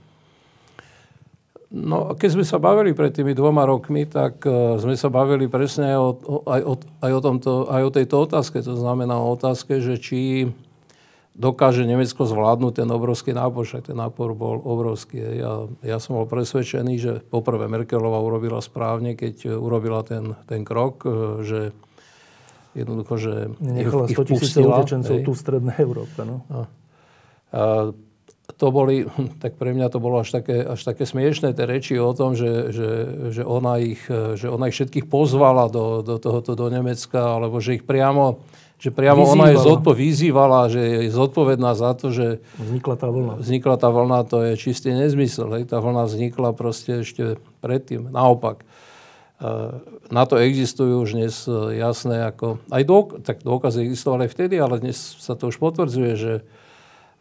No, 1.72 2.16
keď 2.16 2.30
sme 2.36 2.46
sa 2.48 2.60
bavili 2.60 2.92
pred 2.92 3.16
tými 3.16 3.32
dvoma 3.32 3.64
rokmi, 3.64 4.04
tak 4.04 4.44
uh, 4.44 4.76
sme 4.76 4.96
sa 4.96 5.08
bavili 5.08 5.48
presne 5.48 5.96
o, 5.96 6.16
o, 6.16 6.38
aj, 6.48 6.62
o, 6.68 6.74
aj, 7.00 7.12
o 7.16 7.22
tomto, 7.24 7.52
aj 7.68 7.82
o 7.88 7.92
tejto 7.96 8.16
otázke. 8.28 8.60
To 8.60 8.76
znamená 8.76 9.16
o 9.16 9.32
otázke, 9.32 9.80
že 9.80 9.96
či 9.96 10.52
dokáže 11.32 11.88
Nemecko 11.88 12.28
zvládnuť 12.28 12.84
ten 12.84 12.90
obrovský 12.92 13.32
nápor, 13.32 13.64
však 13.64 13.92
ten 13.92 13.98
nápor 13.98 14.36
bol 14.36 14.60
obrovský. 14.60 15.40
Ja, 15.40 15.68
ja 15.80 15.98
som 16.04 16.20
bol 16.20 16.28
presvedčený, 16.28 16.94
že 17.00 17.14
poprvé 17.24 17.72
Merkelová 17.72 18.20
urobila 18.20 18.60
správne, 18.60 19.16
keď 19.16 19.56
urobila 19.56 20.04
ten, 20.04 20.36
ten 20.48 20.68
krok, 20.68 21.08
e, 21.08 21.12
že 21.48 21.60
jednoducho, 22.76 23.14
že 23.20 23.34
Nechala 23.64 24.08
100 24.08 24.28
tisíc 24.28 24.56
utečencov 24.60 25.16
tu 25.24 25.32
v 25.32 25.40
Strednej 25.40 25.78
Európe. 25.80 26.20
No. 26.24 26.44
A, 26.52 26.60
a, 26.60 26.64
to 28.60 28.68
boli, 28.68 29.08
tak 29.44 29.56
pre 29.56 29.72
mňa 29.72 29.88
to 29.88 30.04
bolo 30.04 30.20
až 30.20 30.36
také, 30.36 30.68
až 30.68 30.84
také 30.84 31.08
smiešné, 31.08 31.56
tie 31.56 31.64
reči 31.64 31.96
o 31.96 32.12
tom, 32.12 32.36
že, 32.36 32.76
že, 32.76 32.90
že, 33.32 33.44
ona 33.48 33.80
ich, 33.80 34.04
že 34.12 34.52
ona 34.52 34.68
ich 34.68 34.76
všetkých 34.76 35.08
pozvala 35.08 35.72
do, 35.72 36.04
do 36.04 36.20
tohoto, 36.20 36.60
do 36.60 36.68
Nemecka, 36.68 37.40
alebo 37.40 37.64
že 37.64 37.80
ich 37.80 37.88
priamo 37.88 38.44
že 38.82 38.90
priamo 38.90 39.22
vyzývala. 39.22 39.38
ona 39.38 39.46
je 39.54 39.58
zodpo, 39.62 39.92
vyzývala, 39.94 40.60
že 40.74 40.82
je 40.82 41.14
zodpovedná 41.14 41.78
za 41.78 41.94
to, 41.94 42.10
že 42.10 42.42
vznikla 42.58 42.96
tá 42.98 43.14
vlna. 43.14 43.34
Vznikla 43.38 43.76
tá 43.78 43.94
vlna, 43.94 44.20
to 44.26 44.42
je 44.42 44.54
čistý 44.58 44.90
nezmysel. 44.98 45.54
Hej. 45.54 45.70
Tá 45.70 45.78
vlna 45.78 46.10
vznikla 46.10 46.50
proste 46.58 47.06
ešte 47.06 47.38
predtým. 47.62 48.10
Naopak. 48.10 48.66
E, 48.66 48.66
na 50.10 50.24
to 50.26 50.42
existujú 50.42 51.06
už 51.06 51.14
dnes 51.14 51.46
e, 51.46 51.78
jasné, 51.78 52.26
ako, 52.26 52.58
aj 52.74 52.84
dôk, 52.90 53.08
tak 53.22 53.46
dôkazy 53.46 53.86
existovali 53.86 54.26
aj 54.26 54.34
vtedy, 54.34 54.58
ale 54.58 54.82
dnes 54.82 54.98
sa 54.98 55.38
to 55.38 55.54
už 55.54 55.62
potvrdzuje, 55.62 56.12
že 56.18 56.34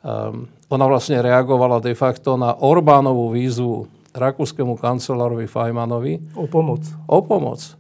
um, 0.00 0.49
ona 0.73 0.85
vlastne 0.88 1.21
reagovala 1.21 1.85
de 1.85 1.93
facto 1.93 2.40
na 2.40 2.57
Orbánovú 2.57 3.37
výzvu 3.37 3.85
rakúskému 4.17 4.81
kancelárovi 4.81 5.45
Feynmanovi. 5.45 6.25
O 6.33 6.49
pomoc. 6.49 6.88
O 7.05 7.21
pomoc. 7.21 7.76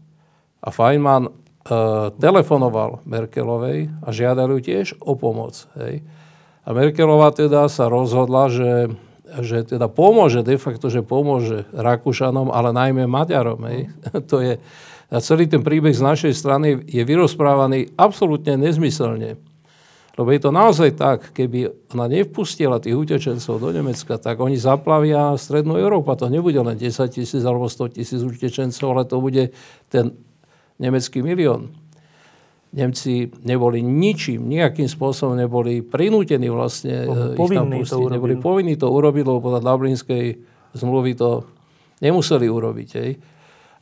A 0.60 0.68
Feynman 0.68 1.32
telefonoval 2.16 3.04
Merkelovej 3.04 3.92
a 4.00 4.08
žiadali 4.08 4.58
ju 4.58 4.60
tiež 4.64 4.86
o 5.04 5.12
pomoc. 5.12 5.68
Hej. 5.76 6.00
A 6.64 6.72
Merkelová 6.72 7.32
teda 7.36 7.68
sa 7.68 7.92
rozhodla, 7.92 8.48
že, 8.48 8.96
že 9.44 9.68
teda 9.68 9.92
pomôže, 9.92 10.40
de 10.40 10.56
facto, 10.56 10.88
že 10.88 11.04
pomôže 11.04 11.68
Rakúšanom, 11.76 12.48
ale 12.48 12.72
najmä 12.72 13.04
Maďarom. 13.04 13.60
Hej. 13.68 13.92
to 14.30 14.40
je, 14.40 14.56
a 15.10 15.18
celý 15.20 15.50
ten 15.50 15.60
príbeh 15.60 15.92
z 15.92 16.00
našej 16.00 16.32
strany 16.32 16.80
je 16.86 17.02
vyrozprávaný 17.04 17.92
absolútne 17.98 18.56
nezmyselne. 18.56 19.36
Lebo 20.18 20.28
je 20.36 20.40
to 20.42 20.50
naozaj 20.52 21.00
tak, 21.00 21.32
keby 21.32 21.72
ona 21.96 22.04
nevpustila 22.04 22.76
tých 22.76 22.92
utečencov 22.92 23.56
do 23.56 23.72
Nemecka, 23.72 24.20
tak 24.20 24.36
oni 24.36 24.60
zaplavia 24.60 25.32
Strednú 25.40 25.80
Európu. 25.80 26.12
To 26.12 26.28
nebude 26.28 26.60
len 26.60 26.76
10 26.76 26.92
tisíc 27.08 27.40
alebo 27.40 27.72
100 27.72 27.96
tisíc 27.96 28.20
utečencov, 28.20 28.86
ale 28.90 29.04
to 29.08 29.16
bude 29.16 29.54
ten 29.88 30.12
nemecký 30.80 31.20
milión. 31.20 31.76
Nemci 32.70 33.28
neboli 33.42 33.82
ničím, 33.82 34.46
nejakým 34.46 34.86
spôsobom 34.86 35.34
neboli 35.34 35.82
prinútení 35.82 36.48
vlastne 36.48 37.04
eh, 37.04 37.36
ich 37.36 37.50
tam 37.50 37.68
pustiť. 37.68 38.14
Neboli 38.16 38.40
povinní 38.40 38.78
to 38.80 38.88
urobiť, 38.88 39.22
lebo 39.26 39.38
podľa 39.42 39.60
Dublinskej 39.60 40.24
zmluvy 40.74 41.12
to 41.18 41.44
nemuseli 42.00 42.46
urobiť. 42.48 42.88
Hej. 42.96 43.10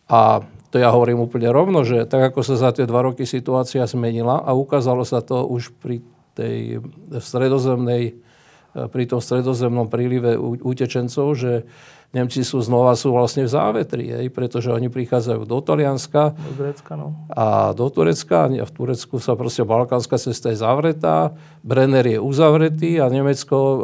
A 0.09 0.40
to 0.73 0.76
ja 0.81 0.88
hovorím 0.88 1.21
úplne 1.21 1.52
rovno, 1.52 1.85
že 1.85 2.09
tak 2.09 2.33
ako 2.33 2.40
sa 2.40 2.57
za 2.57 2.71
tie 2.73 2.88
dva 2.88 3.05
roky 3.05 3.28
situácia 3.28 3.85
zmenila 3.85 4.40
a 4.40 4.57
ukázalo 4.57 5.05
sa 5.05 5.21
to 5.21 5.45
už 5.45 5.73
pri 5.78 6.00
tej 6.33 6.81
stredozemnej, 7.12 8.17
eh, 8.17 8.88
pri 8.88 9.05
tom 9.05 9.21
stredozemnom 9.21 9.93
prílive 9.93 10.35
utečencov, 10.40 11.37
že 11.37 11.69
Nemci 12.08 12.40
sú 12.40 12.64
znova 12.64 12.96
sú 12.96 13.12
vlastne 13.12 13.44
v 13.44 13.52
závetri, 13.52 14.08
hej, 14.08 14.26
pretože 14.32 14.72
oni 14.72 14.88
prichádzajú 14.88 15.44
do 15.44 15.60
Talianska 15.60 16.32
do 16.32 16.52
Turecka, 16.56 16.92
no. 16.96 17.12
a 17.28 17.76
do 17.76 17.84
Turecka. 17.92 18.48
A 18.48 18.64
v 18.64 18.72
Turecku 18.72 19.20
sa 19.20 19.36
proste 19.36 19.60
balkánska 19.60 20.16
cesta 20.16 20.48
je 20.48 20.56
zavretá, 20.56 21.36
Brenner 21.60 22.08
je 22.08 22.16
uzavretý 22.16 22.96
a 22.96 23.12
Nemecko 23.12 23.56
e, 23.60 23.78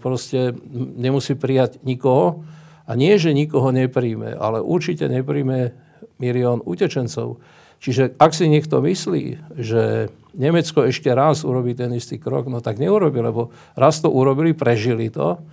proste 0.00 0.56
nemusí 0.72 1.36
prijať 1.36 1.76
nikoho. 1.84 2.48
A 2.88 2.96
nie, 2.96 3.12
že 3.20 3.36
nikoho 3.36 3.68
nepríjme, 3.68 4.32
ale 4.40 4.64
určite 4.64 5.04
nepríjme 5.12 5.76
milión 6.16 6.64
utečencov. 6.64 7.44
Čiže 7.76 8.16
ak 8.16 8.32
si 8.32 8.48
niekto 8.48 8.80
myslí, 8.80 9.52
že 9.60 10.08
Nemecko 10.32 10.88
ešte 10.88 11.12
raz 11.12 11.44
urobí 11.44 11.76
ten 11.76 11.92
istý 11.92 12.16
krok, 12.16 12.48
no 12.48 12.64
tak 12.64 12.80
neurobi, 12.80 13.20
lebo 13.20 13.52
raz 13.76 14.00
to 14.00 14.08
urobili, 14.08 14.56
prežili 14.56 15.12
to 15.12 15.44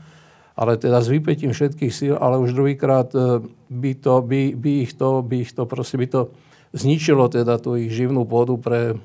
ale 0.54 0.78
teda 0.78 1.02
s 1.02 1.10
vypetím 1.10 1.52
všetkých 1.52 1.94
síl, 1.94 2.16
ale 2.18 2.38
už 2.38 2.54
druhýkrát 2.54 3.10
e, 3.14 3.42
by, 3.74 3.92
to, 3.98 4.22
by, 4.22 4.42
by, 4.54 4.72
ich 4.86 4.94
to, 4.94 5.26
by 5.26 5.36
ich 5.42 5.52
to 5.54 5.66
proste 5.66 5.98
by 5.98 6.06
to 6.06 6.22
zničilo 6.74 7.30
teda 7.30 7.58
tú 7.58 7.78
ich 7.78 7.94
živnú 7.94 8.26
pôdu 8.26 8.58
pre, 8.58 8.98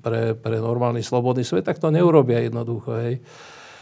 pre, 0.00 0.36
pre 0.36 0.56
normálny 0.60 1.04
slobodný 1.04 1.44
svet, 1.44 1.68
tak 1.68 1.80
to 1.80 1.92
neurobia 1.92 2.40
jednoducho. 2.44 2.90
Hej. 3.00 3.14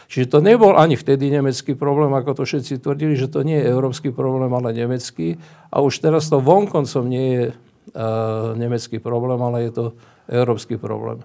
Čiže 0.09 0.25
to 0.25 0.39
nebol 0.41 0.73
ani 0.73 0.97
vtedy 0.97 1.29
nemecký 1.29 1.77
problém, 1.77 2.09
ako 2.17 2.41
to 2.41 2.43
všetci 2.43 2.81
tvrdili, 2.81 3.13
že 3.13 3.29
to 3.29 3.45
nie 3.45 3.61
je 3.61 3.69
európsky 3.69 4.09
problém, 4.09 4.49
ale 4.49 4.73
nemecký. 4.73 5.37
A 5.69 5.85
už 5.85 6.01
teraz 6.01 6.33
to 6.33 6.41
vonkoncom 6.41 7.05
nie 7.05 7.27
je 7.37 7.45
uh, 7.53 8.57
nemecký 8.57 8.97
problém, 8.97 9.37
ale 9.37 9.69
je 9.69 9.71
to 9.77 9.85
európsky 10.25 10.81
problém. 10.81 11.21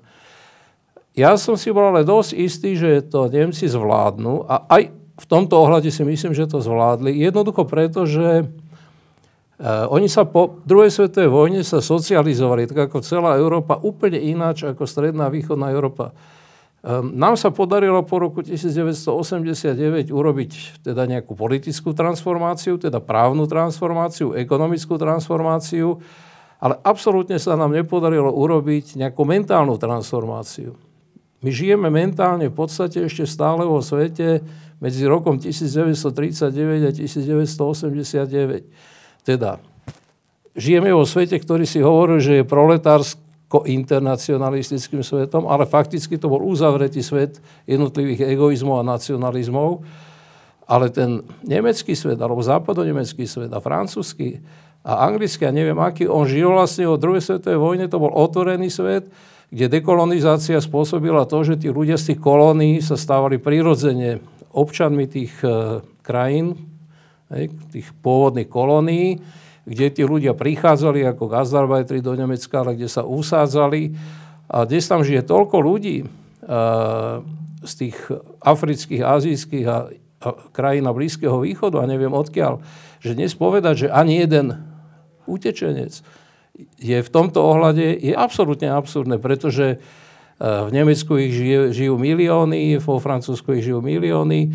Ja 1.16 1.38
som 1.40 1.56
si 1.56 1.72
bol 1.72 1.96
ale 1.96 2.04
dosť 2.04 2.30
istý, 2.36 2.76
že 2.76 3.00
to 3.08 3.30
Nemci 3.32 3.72
zvládnu 3.72 4.44
a 4.44 4.68
aj 4.68 5.03
v 5.14 5.26
tomto 5.30 5.54
ohľade 5.62 5.90
si 5.94 6.02
myslím, 6.02 6.34
že 6.34 6.50
to 6.50 6.58
zvládli. 6.58 7.14
Jednoducho 7.14 7.62
preto, 7.66 8.06
že 8.06 8.50
Uh, 9.54 9.86
oni 9.86 10.10
sa 10.10 10.26
po 10.26 10.58
druhej 10.66 10.90
svetovej 10.90 11.30
vojne 11.30 11.62
sa 11.62 11.78
socializovali, 11.78 12.66
tak 12.66 12.90
ako 12.90 13.06
celá 13.06 13.38
Európa, 13.38 13.78
úplne 13.78 14.18
ináč 14.18 14.66
ako 14.66 14.82
stredná 14.82 15.30
východná 15.30 15.70
Európa. 15.70 16.10
Um, 16.82 17.14
nám 17.14 17.38
sa 17.38 17.54
podarilo 17.54 18.02
po 18.02 18.18
roku 18.18 18.42
1989 18.42 20.10
urobiť 20.10 20.82
teda 20.82 21.06
nejakú 21.06 21.38
politickú 21.38 21.94
transformáciu, 21.94 22.82
teda 22.82 22.98
právnu 22.98 23.46
transformáciu, 23.46 24.34
ekonomickú 24.34 24.98
transformáciu, 24.98 26.02
ale 26.58 26.74
absolútne 26.82 27.38
sa 27.38 27.54
nám 27.54 27.78
nepodarilo 27.78 28.34
urobiť 28.34 28.98
nejakú 28.98 29.22
mentálnu 29.22 29.78
transformáciu. 29.78 30.74
My 31.46 31.54
žijeme 31.54 31.94
mentálne 31.94 32.50
v 32.50 32.56
podstate 32.58 33.06
ešte 33.06 33.22
stále 33.22 33.62
vo 33.62 33.78
svete 33.78 34.42
medzi 34.84 35.08
rokom 35.08 35.40
1939 35.40 36.84
a 36.84 36.92
1989. 36.92 38.68
Teda, 39.24 39.56
žijeme 40.52 40.92
vo 40.92 41.08
svete, 41.08 41.40
ktorý 41.40 41.64
si 41.64 41.80
hovorí, 41.80 42.20
že 42.20 42.44
je 42.44 42.52
proletársko-internacionalistickým 42.52 45.00
svetom, 45.00 45.48
ale 45.48 45.64
fakticky 45.64 46.20
to 46.20 46.28
bol 46.28 46.44
uzavretý 46.44 47.00
svet 47.00 47.40
jednotlivých 47.64 48.36
egoizmov 48.36 48.84
a 48.84 48.86
nacionalizmov. 48.92 49.80
Ale 50.68 50.92
ten 50.92 51.24
nemecký 51.44 51.96
svet, 51.96 52.20
alebo 52.20 52.44
západonemecký 52.44 53.24
svet 53.24 53.48
a 53.52 53.60
francúzsky 53.64 54.40
a 54.84 55.08
anglický 55.08 55.48
a 55.48 55.52
neviem 55.52 55.80
aký, 55.80 56.04
on 56.04 56.28
žil 56.28 56.52
vlastne 56.52 56.84
od 56.84 57.00
druhej 57.00 57.24
svetovej 57.24 57.56
vojne, 57.56 57.88
to 57.88 57.96
bol 57.96 58.12
otvorený 58.12 58.68
svet, 58.68 59.08
kde 59.48 59.80
dekolonizácia 59.80 60.60
spôsobila 60.60 61.24
to, 61.24 61.40
že 61.44 61.56
tí 61.60 61.68
ľudia 61.72 62.00
z 62.00 62.12
tých 62.12 62.20
kolónií 62.20 62.82
sa 62.84 62.96
stávali 62.96 63.38
prirodzene 63.40 64.20
občanmi 64.54 65.10
tých 65.10 65.34
e, 65.42 65.82
krajín, 66.06 66.54
tých 67.74 67.90
pôvodných 67.98 68.46
kolónií, 68.46 69.18
kde 69.66 69.86
tí 69.90 70.02
ľudia 70.06 70.36
prichádzali 70.36 71.02
ako 71.08 71.26
gazarbajtri 71.26 71.98
do 72.04 72.14
Nemecka, 72.14 72.62
ale 72.62 72.78
kde 72.78 72.86
sa 72.86 73.02
usádzali. 73.02 73.96
A 74.46 74.68
dnes 74.68 74.86
tam 74.86 75.02
žije 75.02 75.26
toľko 75.26 75.56
ľudí 75.58 76.04
e, 76.04 76.06
z 77.64 77.72
tých 77.74 77.96
afrických, 78.44 79.02
azijských 79.02 79.66
a, 79.66 79.88
a 80.22 80.90
Blízkeho 80.94 81.42
východu 81.42 81.80
a 81.80 81.90
neviem 81.90 82.12
odkiaľ, 82.12 82.60
že 83.02 83.16
dnes 83.16 83.34
povedať, 83.34 83.88
že 83.88 83.92
ani 83.92 84.22
jeden 84.22 84.56
utečenec 85.24 86.04
je 86.78 86.98
v 87.02 87.10
tomto 87.10 87.42
ohľade 87.42 87.82
je 87.98 88.14
absolútne 88.14 88.70
absurdné, 88.70 89.18
pretože 89.18 89.66
e, 89.74 89.76
v 90.42 90.70
Nemecku 90.74 91.14
ich 91.14 91.30
žije, 91.30 91.70
žijú 91.70 91.94
milióny, 91.94 92.82
vo 92.82 92.98
Francúzsku 92.98 93.54
ich 93.54 93.62
žijú 93.62 93.78
milióny, 93.78 94.40
e, 94.44 94.48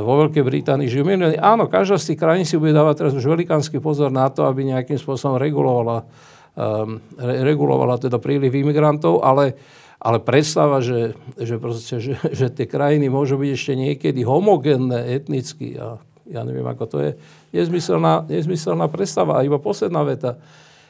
vo 0.00 0.14
Veľkej 0.22 0.44
Británii 0.46 0.86
žijú 0.86 1.02
milióny. 1.02 1.36
Áno, 1.42 1.66
každá 1.66 1.98
z 1.98 2.14
tých 2.14 2.22
krajín 2.22 2.46
si 2.46 2.54
bude 2.54 2.70
dávať 2.70 3.02
teraz 3.02 3.12
už 3.18 3.26
velikánsky 3.26 3.82
pozor 3.82 4.14
na 4.14 4.30
to, 4.30 4.46
aby 4.46 4.62
nejakým 4.62 4.94
spôsobom 4.94 5.34
regulovala, 5.34 6.06
um, 6.54 7.02
regulovala 7.18 7.98
teda 7.98 8.22
príliv 8.22 8.54
imigrantov, 8.54 9.26
ale, 9.26 9.58
ale 9.98 10.22
predstava, 10.22 10.78
že, 10.78 11.18
že, 11.42 11.58
proste, 11.58 11.98
že, 11.98 12.14
že 12.38 12.46
tie 12.54 12.70
krajiny 12.70 13.10
môžu 13.10 13.34
byť 13.34 13.50
ešte 13.50 13.72
niekedy 13.74 14.22
homogénne 14.22 15.10
etnicky 15.10 15.74
a 15.74 15.98
ja 16.24 16.40
neviem, 16.40 16.64
ako 16.64 16.84
to 16.88 16.96
je, 17.04 17.10
nezmyselná, 17.52 18.24
nezmyselná 18.24 18.88
predstava. 18.88 19.36
A 19.36 19.44
iba 19.44 19.60
posledná 19.60 20.00
veta. 20.08 20.40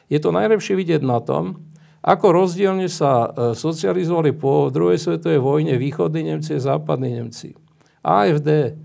Je 0.07 0.15
to 0.21 0.31
najlepšie 0.31 0.77
vidieť 0.79 1.03
na 1.03 1.19
tom, 1.19 1.59
ako 2.05 2.45
rozdielne 2.45 2.85
sa 2.85 3.25
e, 3.25 3.57
socializovali 3.57 4.37
po 4.37 4.69
druhej 4.69 5.01
svetovej 5.01 5.41
vojne 5.41 5.73
východní 5.81 6.29
Nemci 6.29 6.53
a 6.53 6.61
západní 6.61 7.17
Nemci. 7.17 7.57
AFD 8.05 8.77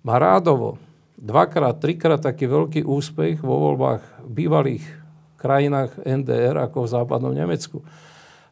má 0.00 0.16
rádovo 0.16 0.80
dvakrát, 1.20 1.76
trikrát 1.76 2.24
taký 2.24 2.48
veľký 2.48 2.88
úspech 2.88 3.44
vo 3.44 3.70
voľbách 3.70 4.00
v 4.24 4.30
bývalých 4.32 4.84
krajinách 5.36 6.00
NDR 6.00 6.56
ako 6.64 6.88
v 6.88 6.92
západnom 6.96 7.34
Nemecku. 7.36 7.84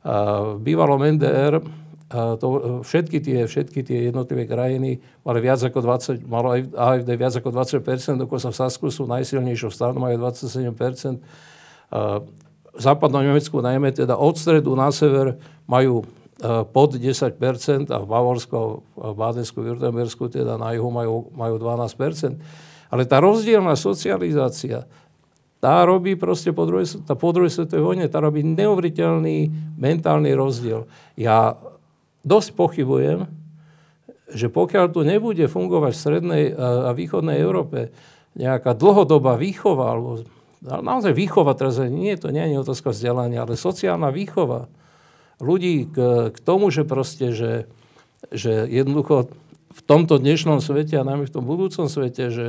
v 0.05 0.59
bývalom 0.61 1.01
NDR 1.01 1.63
to, 2.11 2.83
všetky, 2.83 3.23
tie, 3.23 3.47
všetky 3.47 3.87
tie 3.87 4.11
jednotlivé 4.11 4.43
krajiny 4.43 4.99
mali 5.23 5.39
viac 5.39 5.63
ako 5.63 5.79
20, 5.79 6.27
malo 6.27 6.59
AFD 6.59 7.11
viac 7.15 7.39
ako 7.39 7.55
20%, 7.55 8.19
dokonca 8.19 8.51
v 8.51 8.57
Sasku 8.59 8.91
sú 8.91 9.07
najsilnejšou 9.07 9.71
stranou, 9.71 10.03
majú 10.03 10.19
27%. 10.19 10.75
V 12.71 12.81
západnom 12.81 13.27
Nemecku 13.27 13.59
najmä 13.59 13.91
teda 13.91 14.15
od 14.15 14.39
stredu 14.39 14.79
na 14.79 14.95
sever 14.95 15.39
majú 15.67 16.03
e, 16.03 16.05
pod 16.71 16.95
10% 16.95 17.91
a 17.91 17.99
v 17.99 18.07
Bavorsku, 18.07 18.57
v 18.95 19.15
Bádensku, 19.15 19.59
Württembersku 19.59 20.31
teda 20.31 20.55
na 20.55 20.71
juhu 20.79 20.91
majú, 20.95 21.15
majú 21.35 21.59
12%. 21.59 22.39
Ale 22.91 23.03
tá 23.07 23.19
rozdielna 23.19 23.75
socializácia, 23.75 24.87
tá 25.61 25.85
robí 25.85 26.17
proste 26.17 26.51
po 26.57 26.65
druhej, 26.65 27.05
tá 27.05 27.15
po 27.19 27.31
druhej 27.37 27.53
svetovej 27.53 27.85
vojne, 27.85 28.07
tá 28.09 28.19
robí 28.23 28.41
neuveriteľný 28.43 29.53
mentálny 29.77 30.33
rozdiel. 30.33 30.89
Ja 31.15 31.55
dosť 32.25 32.49
pochybujem, 32.57 33.29
že 34.31 34.47
pokiaľ 34.47 34.87
tu 34.95 35.03
nebude 35.03 35.45
fungovať 35.51 35.93
v 35.93 36.01
strednej 36.01 36.45
a 36.55 36.91
východnej 36.95 37.43
Európe 37.43 37.91
nejaká 38.39 38.79
dlhodobá 38.79 39.35
výchova 39.35 39.91
alebo 39.91 40.23
naozaj 40.61 41.17
výchova, 41.17 41.57
teraz 41.57 41.81
nie 41.81 42.13
to 42.21 42.29
nie 42.29 42.45
je 42.53 42.61
otázka 42.61 42.93
vzdelania, 42.93 43.45
ale 43.45 43.57
sociálna 43.57 44.13
výchova 44.13 44.69
ľudí 45.41 45.89
k, 45.89 46.29
k 46.31 46.39
tomu, 46.45 46.69
že 46.69 46.85
proste, 46.85 47.33
že, 47.33 47.67
že 48.29 48.69
jednoducho 48.69 49.33
v 49.71 49.81
tomto 49.87 50.21
dnešnom 50.21 50.61
svete 50.61 51.01
a 51.01 51.07
najmä 51.07 51.25
v 51.27 51.35
tom 51.35 51.49
budúcom 51.49 51.89
svete, 51.89 52.29
že 52.29 52.49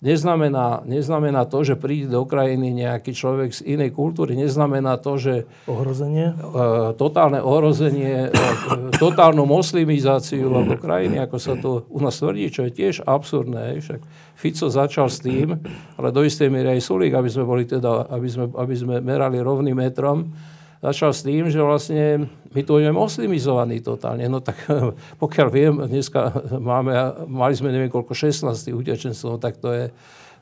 neznamená, 0.00 0.80
neznamená 0.88 1.44
to, 1.44 1.60
že 1.60 1.76
príde 1.76 2.08
do 2.08 2.24
krajiny 2.24 2.72
nejaký 2.72 3.12
človek 3.12 3.52
z 3.52 3.60
inej 3.68 3.92
kultúry, 3.92 4.32
neznamená 4.32 4.96
to, 4.96 5.20
že... 5.20 5.34
Ohrozenie? 5.68 6.32
E, 6.32 6.96
totálne 6.96 7.44
ohrozenie, 7.44 8.32
e, 8.32 8.96
totálnu 8.96 9.44
moslimizáciu 9.44 10.48
alebo 10.48 10.80
krajiny, 10.80 11.20
ako 11.20 11.36
sa 11.36 11.52
to 11.60 11.84
u 11.92 12.00
nás 12.00 12.16
tvrdí, 12.16 12.48
čo 12.48 12.64
je 12.68 12.72
tiež 12.72 13.04
absurdné. 13.04 13.76
Však 13.84 14.00
Fico 14.40 14.66
začal 14.72 15.12
s 15.12 15.20
tým, 15.20 15.60
ale 16.00 16.08
do 16.08 16.24
istej 16.24 16.48
miery 16.48 16.80
aj 16.80 16.88
Sulík, 16.88 17.12
aby 17.12 17.28
sme, 17.28 17.44
boli 17.44 17.68
teda, 17.68 18.08
aby 18.08 18.28
sme, 18.28 18.48
aby 18.56 18.74
sme 18.74 18.94
merali 19.04 19.36
rovným 19.36 19.76
metrom, 19.76 20.32
začal 20.80 21.12
s 21.12 21.20
tým, 21.20 21.52
že 21.52 21.60
vlastne 21.60 22.24
my 22.50 22.60
tu 22.66 22.70
budeme 22.74 22.94
moslimizovaní 22.94 23.78
totálne. 23.78 24.26
No 24.26 24.42
tak 24.42 24.66
pokiaľ 25.22 25.48
viem, 25.50 25.74
dneska 25.86 26.34
máme, 26.58 27.26
mali 27.30 27.54
sme 27.54 27.70
neviem 27.70 27.90
koľko, 27.90 28.14
16 28.14 28.74
utečencov, 28.74 29.38
tak 29.38 29.62
to, 29.62 29.70
je, 29.70 29.84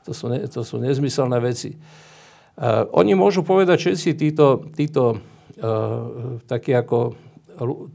to, 0.05 0.11
sú, 0.13 0.25
ne, 0.29 0.41
to 0.49 0.61
sú 0.65 0.81
nezmyselné 0.81 1.37
veci. 1.37 1.77
Uh, 2.59 2.89
oni 2.91 3.15
môžu 3.15 3.45
povedať 3.45 3.87
všetci 3.87 4.09
títo, 4.19 4.67
títo 4.75 5.15
uh, 5.15 6.41
takí 6.43 6.75
ako 6.75 7.15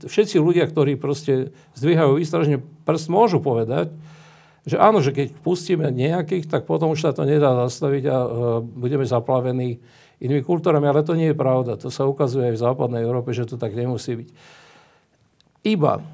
všetci 0.04 0.36
ľudia, 0.36 0.68
ktorí 0.68 1.00
proste 1.00 1.56
zdvíhajú 1.72 2.20
výstražne 2.20 2.60
prst, 2.84 3.08
môžu 3.08 3.40
povedať, 3.40 3.92
že 4.64 4.76
áno, 4.80 5.04
že 5.04 5.12
keď 5.12 5.36
pustíme 5.44 5.88
nejakých, 5.92 6.48
tak 6.48 6.64
potom 6.64 6.92
už 6.92 7.00
sa 7.00 7.12
to 7.12 7.28
nedá 7.28 7.52
zastaviť 7.68 8.04
a 8.08 8.16
uh, 8.16 8.28
budeme 8.64 9.04
zaplavení 9.04 9.84
inými 10.22 10.42
kultúrami, 10.46 10.86
ale 10.86 11.06
to 11.06 11.18
nie 11.18 11.32
je 11.32 11.36
pravda. 11.36 11.80
To 11.80 11.90
sa 11.90 12.06
ukazuje 12.06 12.50
aj 12.50 12.54
v 12.54 12.62
západnej 12.62 13.02
Európe, 13.02 13.34
že 13.34 13.48
to 13.48 13.58
tak 13.58 13.74
nemusí 13.74 14.22
byť. 14.22 14.28
Iba 15.64 16.04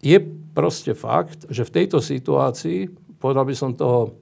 je 0.00 0.16
proste 0.56 0.96
fakt, 0.96 1.44
že 1.52 1.66
v 1.66 1.74
tejto 1.74 2.00
situácii, 2.00 2.88
povedal 3.20 3.44
by 3.44 3.54
som 3.54 3.76
toho 3.76 4.16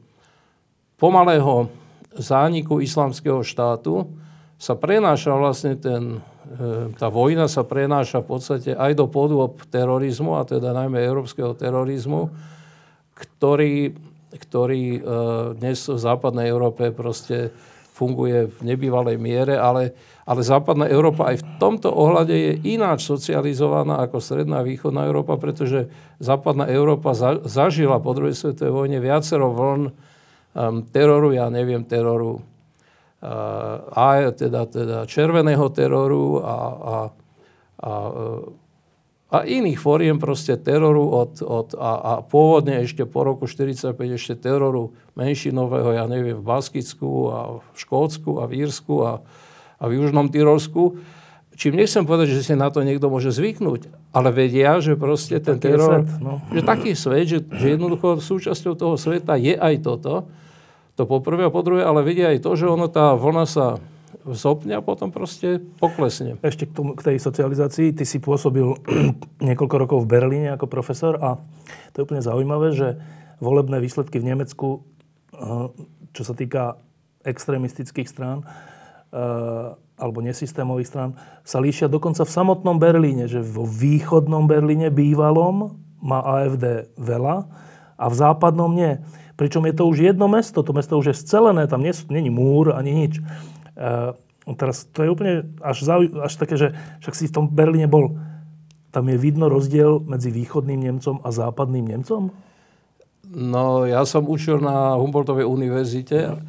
pomalého 0.98 1.70
zániku 2.18 2.82
islamského 2.82 3.46
štátu, 3.46 4.11
sa 4.58 4.74
prenáša 4.74 5.38
vlastne 5.38 5.78
ten, 5.78 6.18
e, 6.50 6.90
tá 6.98 7.06
vojna 7.06 7.46
sa 7.46 7.62
prenáša 7.62 8.26
v 8.26 8.28
podstate 8.34 8.70
aj 8.74 8.98
do 8.98 9.06
podôb 9.06 9.62
terorizmu, 9.70 10.34
a 10.34 10.42
teda 10.42 10.74
najmä 10.74 10.98
európskeho 10.98 11.54
terorizmu, 11.54 12.34
ktorý, 13.14 13.94
ktorý 14.34 14.84
e, 14.98 15.00
dnes 15.54 15.87
v 15.87 15.98
západnej 16.02 16.50
Európe 16.50 16.90
proste 16.90 17.54
funguje 17.98 18.46
v 18.46 18.58
nebývalej 18.62 19.18
miere, 19.18 19.58
ale, 19.58 19.90
ale 20.22 20.46
západná 20.46 20.87
Európa 20.87 21.34
aj 21.34 21.42
v 21.42 21.46
tomto 21.58 21.90
ohľade 21.90 22.30
je 22.30 22.52
ináč 22.78 23.02
socializovaná 23.11 23.98
ako 24.06 24.22
stredná 24.22 24.62
a 24.62 24.66
východná 24.66 25.02
Európa, 25.11 25.34
pretože 25.34 25.90
západná 26.22 26.70
Európa 26.70 27.18
za, 27.18 27.42
zažila 27.42 27.98
po 27.98 28.14
druhej 28.14 28.38
svetovej 28.38 28.70
vojne 28.70 29.02
viacero 29.02 29.50
vln 29.50 29.82
um, 29.90 29.92
teroru, 30.94 31.34
ja 31.34 31.50
neviem, 31.50 31.82
teroru 31.82 32.38
uh, 32.38 33.82
a 33.90 34.30
teda, 34.30 34.70
teda 34.70 34.98
červeného 35.11 35.66
teroru 35.74 36.38
a, 36.38 36.56
a, 36.70 36.96
a 37.82 37.90
uh, 38.06 38.67
a 39.28 39.44
iných 39.44 39.76
fóriem 39.76 40.16
proste 40.16 40.56
teroru 40.56 41.04
od, 41.12 41.44
od, 41.44 41.76
a, 41.76 41.92
a 42.00 42.12
pôvodne 42.24 42.80
ešte 42.80 43.04
po 43.04 43.28
roku 43.28 43.44
1945 43.44 44.16
ešte 44.16 44.34
teroru 44.40 44.96
menšinového, 45.20 46.00
ja 46.00 46.08
neviem, 46.08 46.40
v 46.40 46.44
Baskicku 46.48 47.28
a 47.28 47.38
v 47.60 47.76
Škótsku 47.76 48.40
a 48.40 48.48
v 48.48 48.64
Írsku 48.64 48.94
a, 49.04 49.20
a 49.76 49.84
v 49.84 50.00
Južnom 50.00 50.32
Tyrolsku. 50.32 50.96
čím 51.60 51.76
nechcem 51.76 52.08
povedať, 52.08 52.40
že 52.40 52.40
si 52.40 52.54
na 52.56 52.72
to 52.72 52.80
niekto 52.80 53.12
môže 53.12 53.28
zvyknúť, 53.36 53.92
ale 54.16 54.32
vedia, 54.32 54.80
že 54.80 54.96
proste 54.96 55.36
ten 55.44 55.60
taký 55.60 55.76
teror, 55.76 56.08
svet, 56.08 56.08
no. 56.24 56.40
že 56.48 56.60
taký 56.64 56.90
svet, 56.96 57.26
že, 57.28 57.38
že 57.44 57.76
jednoducho 57.76 58.24
súčasťou 58.24 58.80
toho 58.80 58.96
sveta 58.96 59.36
je 59.36 59.52
aj 59.60 59.84
toto, 59.84 60.24
to 60.96 61.04
po 61.04 61.20
prvé 61.20 61.46
a 61.46 61.52
po 61.52 61.60
druhé, 61.60 61.84
ale 61.84 62.00
vedia 62.00 62.32
aj 62.32 62.48
to, 62.48 62.56
že 62.56 62.64
ono 62.64 62.88
tá 62.88 63.12
vlna 63.12 63.44
sa 63.44 63.76
zopne 64.34 64.76
a 64.78 64.84
potom 64.84 65.12
proste 65.12 65.62
poklesne. 65.78 66.36
Ešte 66.42 66.68
k, 66.68 66.72
tomu, 66.72 66.92
k 66.98 67.12
tej 67.12 67.16
socializácii. 67.22 67.94
Ty 67.94 68.04
si 68.04 68.18
pôsobil 68.18 68.66
niekoľko 69.48 69.76
rokov 69.78 69.98
v 70.04 70.10
Berlíne 70.10 70.48
ako 70.56 70.66
profesor 70.66 71.16
a 71.20 71.38
to 71.92 72.00
je 72.00 72.06
úplne 72.08 72.24
zaujímavé, 72.24 72.74
že 72.74 72.88
volebné 73.38 73.78
výsledky 73.78 74.18
v 74.18 74.28
Nemecku, 74.34 74.68
eh, 75.36 75.70
čo 76.12 76.22
sa 76.26 76.34
týka 76.34 76.80
extrémistických 77.22 78.08
strán, 78.08 78.42
eh, 78.44 79.74
alebo 79.98 80.22
nesystémových 80.22 80.88
strán, 80.88 81.10
sa 81.42 81.58
líšia 81.58 81.90
dokonca 81.90 82.22
v 82.22 82.30
samotnom 82.30 82.78
Berlíne, 82.78 83.26
že 83.26 83.42
vo 83.42 83.66
východnom 83.66 84.46
Berlíne 84.46 84.94
bývalom 84.94 85.74
má 85.98 86.22
AFD 86.22 86.94
veľa 86.94 87.50
a 87.98 88.04
v 88.06 88.14
západnom 88.14 88.70
nie. 88.70 89.02
Pričom 89.34 89.66
je 89.66 89.74
to 89.74 89.86
už 89.86 90.02
jedno 90.02 90.26
mesto, 90.26 90.62
to 90.62 90.74
mesto 90.74 90.98
už 90.98 91.14
je 91.14 91.22
scelené, 91.22 91.66
tam 91.66 91.82
nie, 91.82 91.94
není 92.10 92.30
múr 92.30 92.74
ani 92.74 92.90
nič. 92.94 93.22
E, 93.78 94.54
teraz 94.58 94.90
to 94.90 95.06
je 95.06 95.12
úplne 95.12 95.54
až, 95.62 95.86
zauj- 95.86 96.10
až 96.18 96.34
také, 96.34 96.58
že 96.58 96.74
však 97.00 97.14
si 97.14 97.30
v 97.30 97.34
tom 97.38 97.46
Berlíne 97.46 97.86
bol. 97.86 98.18
Tam 98.90 99.06
je 99.06 99.14
vidno 99.14 99.46
rozdiel 99.46 100.02
medzi 100.02 100.34
východným 100.34 100.82
Nemcom 100.82 101.22
a 101.22 101.30
západným 101.30 101.86
Nemcom? 101.86 102.34
No, 103.28 103.84
ja 103.84 104.02
som 104.08 104.24
učil 104.24 104.58
na 104.58 104.96
Humboldtovej 104.96 105.44
univerzite 105.44 106.40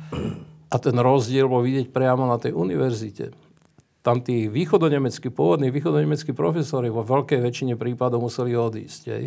a 0.72 0.76
ten 0.80 0.96
rozdiel 0.96 1.46
bol 1.46 1.62
vidieť 1.62 1.92
priamo 1.92 2.24
na 2.26 2.40
tej 2.40 2.56
univerzite. 2.56 3.36
Tam 4.00 4.24
tí 4.24 4.48
východonemeckí, 4.48 5.28
pôvodní 5.28 5.70
východonemeckí 5.76 6.32
profesori 6.32 6.88
vo 6.88 7.04
veľkej 7.04 7.44
väčšine 7.44 7.76
prípadov 7.76 8.24
museli 8.24 8.56
odísť. 8.56 9.02
Hej? 9.12 9.26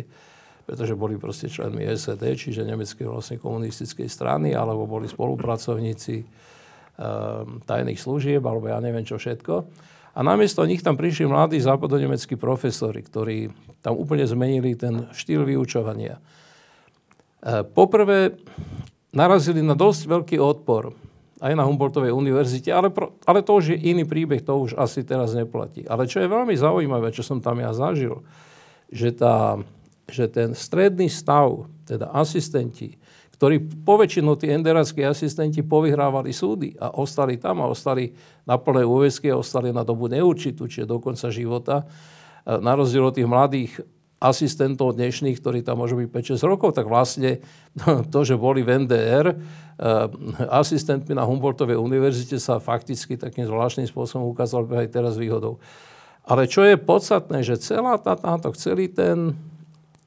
pretože 0.63 0.95
boli 0.95 1.19
proste 1.19 1.51
členmi 1.51 1.83
SED, 1.91 2.23
čiže 2.23 2.63
nemeckej 2.63 3.07
vlastne 3.07 3.35
komunistickej 3.35 4.07
strany, 4.07 4.55
alebo 4.55 4.87
boli 4.87 5.11
spolupracovníci 5.11 6.23
tajných 7.65 7.97
služieb, 7.97 8.41
alebo 8.45 8.69
ja 8.69 8.77
neviem 8.77 9.03
čo 9.03 9.17
všetko. 9.17 9.65
A 10.13 10.19
namiesto 10.21 10.61
nich 10.69 10.85
tam 10.85 10.93
prišli 10.93 11.25
mladí 11.25 11.57
západonemeckí 11.57 12.37
profesori, 12.37 13.01
ktorí 13.01 13.49
tam 13.81 13.97
úplne 13.97 14.29
zmenili 14.29 14.77
ten 14.77 15.09
štýl 15.09 15.41
vyučovania. 15.41 16.21
E, 16.21 17.65
poprvé 17.65 18.37
narazili 19.09 19.65
na 19.65 19.73
dosť 19.73 20.01
veľký 20.05 20.37
odpor 20.37 20.93
aj 21.43 21.53
na 21.59 21.67
Humboldtovej 21.67 22.15
univerzite, 22.15 22.71
ale, 22.71 22.87
pro, 22.87 23.19
ale 23.27 23.43
to 23.43 23.59
už 23.59 23.75
je 23.75 23.77
iný 23.91 24.07
príbeh, 24.07 24.39
to 24.39 24.53
už 24.53 24.79
asi 24.79 25.03
teraz 25.03 25.35
neplatí. 25.35 25.83
Ale 25.83 26.07
čo 26.07 26.23
je 26.23 26.31
veľmi 26.31 26.55
zaujímavé, 26.55 27.11
čo 27.11 27.19
som 27.19 27.43
tam 27.43 27.59
ja 27.59 27.75
zažil, 27.75 28.23
že, 28.87 29.11
tá, 29.11 29.59
že 30.07 30.31
ten 30.31 30.55
stredný 30.55 31.11
stav, 31.11 31.67
teda 31.83 32.15
asistenti, 32.15 32.95
ktorí 33.43 33.83
poväčšinou 33.83 34.39
tí 34.39 34.47
enderáckí 34.55 35.03
asistenti 35.03 35.59
povyhrávali 35.67 36.31
súdy 36.31 36.79
a 36.79 36.95
ostali 36.95 37.35
tam 37.35 37.59
a 37.59 37.67
ostali 37.67 38.15
na 38.47 38.55
plné 38.55 38.87
úväzky 38.87 39.27
a 39.27 39.35
ostali 39.35 39.75
na 39.75 39.83
dobu 39.83 40.07
neurčitú, 40.07 40.63
čiže 40.63 40.87
do 40.87 41.03
konca 41.03 41.27
života, 41.27 41.83
na 42.47 42.71
rozdiel 42.71 43.03
od 43.03 43.11
tých 43.11 43.27
mladých 43.27 43.83
asistentov 44.23 44.95
dnešných, 44.95 45.43
ktorí 45.43 45.59
tam 45.59 45.83
môžu 45.83 45.99
byť 45.99 46.39
5-6 46.39 46.39
rokov, 46.47 46.71
tak 46.71 46.87
vlastne 46.87 47.43
to, 48.15 48.19
že 48.23 48.39
boli 48.39 48.63
v 48.63 48.87
NDR, 48.87 49.35
eh, 49.35 49.35
asistentmi 50.47 51.11
na 51.11 51.27
Humboldtovej 51.27 51.75
univerzite 51.75 52.39
sa 52.39 52.63
fakticky 52.63 53.19
takým 53.19 53.43
zvláštnym 53.43 53.91
spôsobom 53.91 54.31
ukázal 54.31 54.71
aj 54.71 54.87
teraz 54.87 55.19
výhodou. 55.19 55.59
Ale 56.23 56.47
čo 56.47 56.63
je 56.63 56.79
podstatné, 56.79 57.43
že 57.43 57.59
celá 57.59 57.99
tá 57.99 58.15
táto, 58.15 58.55
celý 58.55 58.87
ten, 58.87 59.35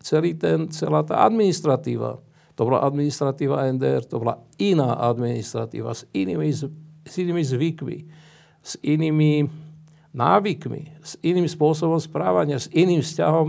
celý 0.01 0.33
ten, 0.33 0.73
celá 0.73 1.05
tá 1.05 1.21
administratíva, 1.21 2.25
to 2.57 2.65
bola 2.65 2.81
administratíva 2.89 3.69
NDR, 3.77 4.03
to 4.09 4.17
bola 4.17 4.41
iná 4.57 4.97
administratíva 4.97 5.93
s 5.93 6.09
inými, 6.17 6.49
s 7.05 7.15
inými 7.21 7.43
zvykmi, 7.45 7.99
s 8.65 8.81
inými 8.81 9.45
návykmi, 10.17 10.83
s 11.05 11.21
iným 11.21 11.45
spôsobom 11.45 12.01
správania, 12.01 12.57
s 12.57 12.73
iným 12.73 13.05
vzťahom 13.05 13.49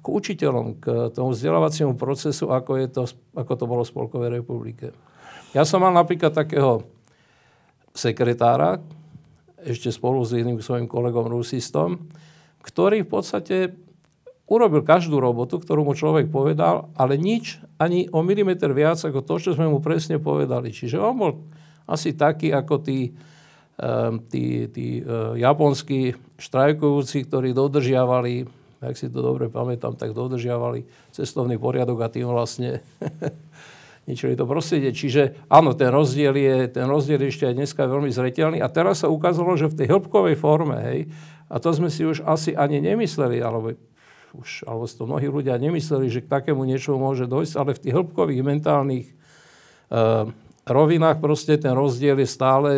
k 0.00 0.06
učiteľom, 0.08 0.66
k 0.80 1.12
tomu 1.12 1.36
vzdelávaciemu 1.36 1.92
procesu, 2.00 2.48
ako, 2.48 2.80
je 2.80 2.88
to, 2.88 3.04
ako 3.36 3.52
to 3.52 3.64
bolo 3.68 3.82
v 3.84 3.92
Spolkovej 3.92 4.30
republike. 4.40 4.96
Ja 5.52 5.68
som 5.68 5.84
mal 5.84 5.92
napríklad 5.92 6.32
takého 6.32 6.88
sekretára, 7.92 8.80
ešte 9.60 9.92
spolu 9.92 10.24
s 10.24 10.32
iným 10.32 10.62
svojim 10.64 10.88
kolegom 10.88 11.28
rusistom, 11.28 12.08
ktorý 12.64 13.04
v 13.04 13.10
podstate 13.10 13.56
urobil 14.46 14.86
každú 14.86 15.18
robotu, 15.18 15.58
ktorú 15.58 15.82
mu 15.82 15.94
človek 15.98 16.30
povedal, 16.30 16.90
ale 16.94 17.18
nič, 17.18 17.58
ani 17.82 18.06
o 18.14 18.22
milimeter 18.22 18.70
viac 18.70 18.98
ako 19.02 19.26
to, 19.26 19.42
čo 19.42 19.50
sme 19.58 19.66
mu 19.66 19.82
presne 19.82 20.22
povedali. 20.22 20.70
Čiže 20.70 21.02
on 21.02 21.14
bol 21.18 21.32
asi 21.86 22.14
taký 22.14 22.54
ako 22.54 22.82
tí, 22.82 23.10
tí, 24.30 24.44
tí 24.70 24.86
uh, 25.02 25.34
japonskí 25.34 26.14
štrajkujúci, 26.38 27.26
ktorí 27.26 27.50
dodržiavali 27.50 28.46
ak 28.76 28.94
si 28.94 29.08
to 29.08 29.24
dobre 29.24 29.48
pamätám, 29.48 29.96
tak 29.96 30.12
dodržiavali 30.12 30.84
cestovný 31.08 31.56
poriadok 31.56 31.96
a 32.04 32.12
tým 32.12 32.28
vlastne 32.28 32.84
ničili 34.08 34.36
to 34.36 34.44
prostredie. 34.44 34.92
Čiže 34.92 35.48
áno, 35.48 35.72
ten 35.72 35.88
rozdiel 35.88 36.36
je, 36.36 36.56
ten 36.68 36.84
rozdiel 36.84 37.24
je 37.24 37.30
ešte 37.32 37.44
aj 37.48 37.54
dneska 37.56 37.82
veľmi 37.88 38.12
zretelný. 38.12 38.58
A 38.60 38.68
teraz 38.68 39.02
sa 39.02 39.08
ukázalo, 39.08 39.56
že 39.56 39.72
v 39.72 39.76
tej 39.80 39.86
hĺbkovej 39.96 40.36
forme, 40.36 40.76
hej, 40.92 41.00
a 41.48 41.56
to 41.56 41.72
sme 41.72 41.88
si 41.88 42.04
už 42.04 42.20
asi 42.26 42.52
ani 42.52 42.84
nemysleli, 42.84 43.40
alebo 43.40 43.72
už, 44.36 44.68
alebo 44.68 44.84
to 44.84 45.04
mnohí 45.08 45.26
ľudia 45.28 45.56
nemysleli, 45.56 46.12
že 46.12 46.24
k 46.24 46.32
takému 46.32 46.62
niečomu 46.68 47.00
môže 47.00 47.24
dojsť, 47.24 47.54
ale 47.56 47.70
v 47.72 47.82
tých 47.82 47.94
hĺbkových 47.96 48.42
mentálnych 48.44 49.06
uh, 49.08 50.28
rovinách 50.68 51.18
proste 51.18 51.56
ten 51.56 51.72
rozdiel 51.72 52.20
je 52.20 52.28
stále, 52.28 52.70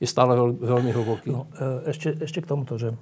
je 0.00 0.08
stále 0.08 0.32
veľ, 0.34 0.50
veľmi 0.58 0.90
hlboký. 0.94 1.28
No, 1.30 1.50
e, 1.54 1.90
ešte, 1.90 2.14
ešte 2.22 2.42
k 2.42 2.50
tomuto, 2.50 2.78
že 2.78 2.94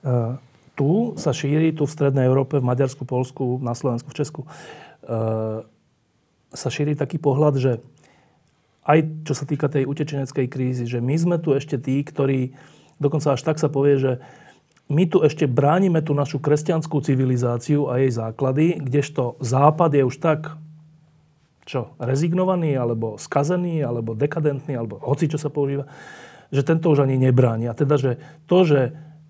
Eh, 0.00 0.32
tu 0.72 1.12
sa 1.20 1.36
šíri, 1.36 1.76
tu 1.76 1.84
v 1.84 1.92
Strednej 1.92 2.24
Európe, 2.24 2.56
v 2.56 2.64
Maďarsku, 2.64 3.04
Polsku, 3.04 3.60
na 3.60 3.76
Slovensku, 3.76 4.08
v 4.08 4.16
Česku, 4.16 4.40
eh, 4.48 5.60
sa 6.50 6.68
šíri 6.72 6.96
taký 6.96 7.20
pohľad, 7.20 7.60
že 7.60 7.72
aj 8.88 9.28
čo 9.28 9.36
sa 9.36 9.44
týka 9.44 9.68
tej 9.68 9.84
utečeneckej 9.84 10.46
krízy, 10.48 10.88
že 10.88 11.04
my 11.04 11.14
sme 11.20 11.36
tu 11.36 11.52
ešte 11.52 11.76
tí, 11.76 12.00
ktorí, 12.00 12.56
dokonca 12.96 13.36
až 13.36 13.44
tak 13.44 13.60
sa 13.60 13.68
povie, 13.68 14.00
že 14.00 14.12
my 14.90 15.06
tu 15.06 15.22
ešte 15.22 15.46
bránime 15.46 16.02
tú 16.02 16.12
našu 16.12 16.42
kresťanskú 16.42 16.98
civilizáciu 16.98 17.86
a 17.86 18.02
jej 18.02 18.10
základy, 18.10 18.82
kdežto 18.82 19.38
Západ 19.38 19.94
je 19.94 20.02
už 20.02 20.18
tak 20.18 20.58
čo, 21.70 21.94
rezignovaný, 22.02 22.74
alebo 22.74 23.14
skazený, 23.14 23.86
alebo 23.86 24.18
dekadentný, 24.18 24.74
alebo 24.74 24.98
hoci 24.98 25.30
čo 25.30 25.38
sa 25.38 25.54
používa, 25.54 25.86
že 26.50 26.66
tento 26.66 26.90
už 26.90 27.06
ani 27.06 27.14
nebráni. 27.14 27.70
A 27.70 27.78
teda, 27.78 27.94
že 27.94 28.18
to, 28.50 28.66
že 28.66 28.80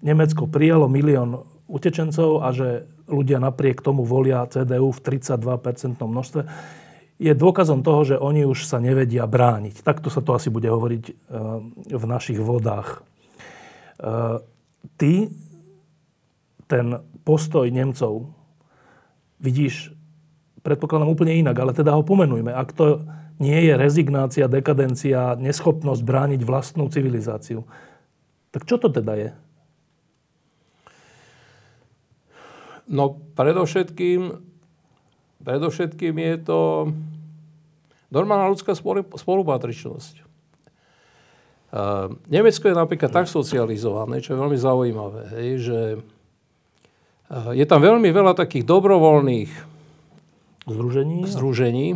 Nemecko 0.00 0.48
prijalo 0.48 0.88
milión 0.88 1.44
utečencov 1.68 2.40
a 2.40 2.56
že 2.56 2.88
ľudia 3.04 3.36
napriek 3.44 3.84
tomu 3.84 4.08
volia 4.08 4.48
CDU 4.48 4.88
v 4.88 5.00
32% 5.04 6.00
množstve, 6.00 6.42
je 7.20 7.32
dôkazom 7.36 7.84
toho, 7.84 8.00
že 8.08 8.16
oni 8.16 8.48
už 8.48 8.64
sa 8.64 8.80
nevedia 8.80 9.28
brániť. 9.28 9.84
Takto 9.84 10.08
sa 10.08 10.24
to 10.24 10.32
asi 10.32 10.48
bude 10.48 10.64
hovoriť 10.64 11.04
e, 11.04 11.12
v 11.92 12.04
našich 12.08 12.40
vodách. 12.40 13.04
E, 14.00 14.40
ty 14.96 15.28
ten 16.70 17.02
postoj 17.26 17.66
Nemcov 17.66 18.30
vidíš, 19.42 19.90
predpokladám 20.62 21.10
úplne 21.10 21.34
inak, 21.34 21.58
ale 21.58 21.74
teda 21.74 21.98
ho 21.98 22.06
pomenujme. 22.06 22.54
Ak 22.54 22.70
to 22.70 23.02
nie 23.42 23.56
je 23.66 23.74
rezignácia, 23.74 24.46
dekadencia, 24.46 25.34
neschopnosť 25.34 26.02
brániť 26.04 26.40
vlastnú 26.46 26.86
civilizáciu, 26.92 27.66
tak 28.54 28.68
čo 28.68 28.78
to 28.78 28.92
teda 28.92 29.16
je? 29.18 29.30
No 32.90 33.16
predovšetkým, 33.38 34.34
predovšetkým 35.46 36.14
je 36.14 36.34
to 36.42 36.60
normálna 38.10 38.50
ľudská 38.50 38.74
spolupatričnosť. 39.14 40.14
Uh, 41.70 42.18
Nemecko 42.26 42.66
je 42.66 42.74
napríklad 42.74 43.14
tak 43.14 43.30
socializované, 43.30 44.18
čo 44.18 44.34
je 44.34 44.42
veľmi 44.42 44.58
zaujímavé, 44.58 45.22
hej, 45.38 45.50
že 45.70 45.78
je 47.30 47.64
tam 47.66 47.80
veľmi 47.80 48.10
veľa 48.10 48.34
takých 48.34 48.66
dobrovoľných 48.66 49.50
združení, 50.66 51.26
združení 51.30 51.86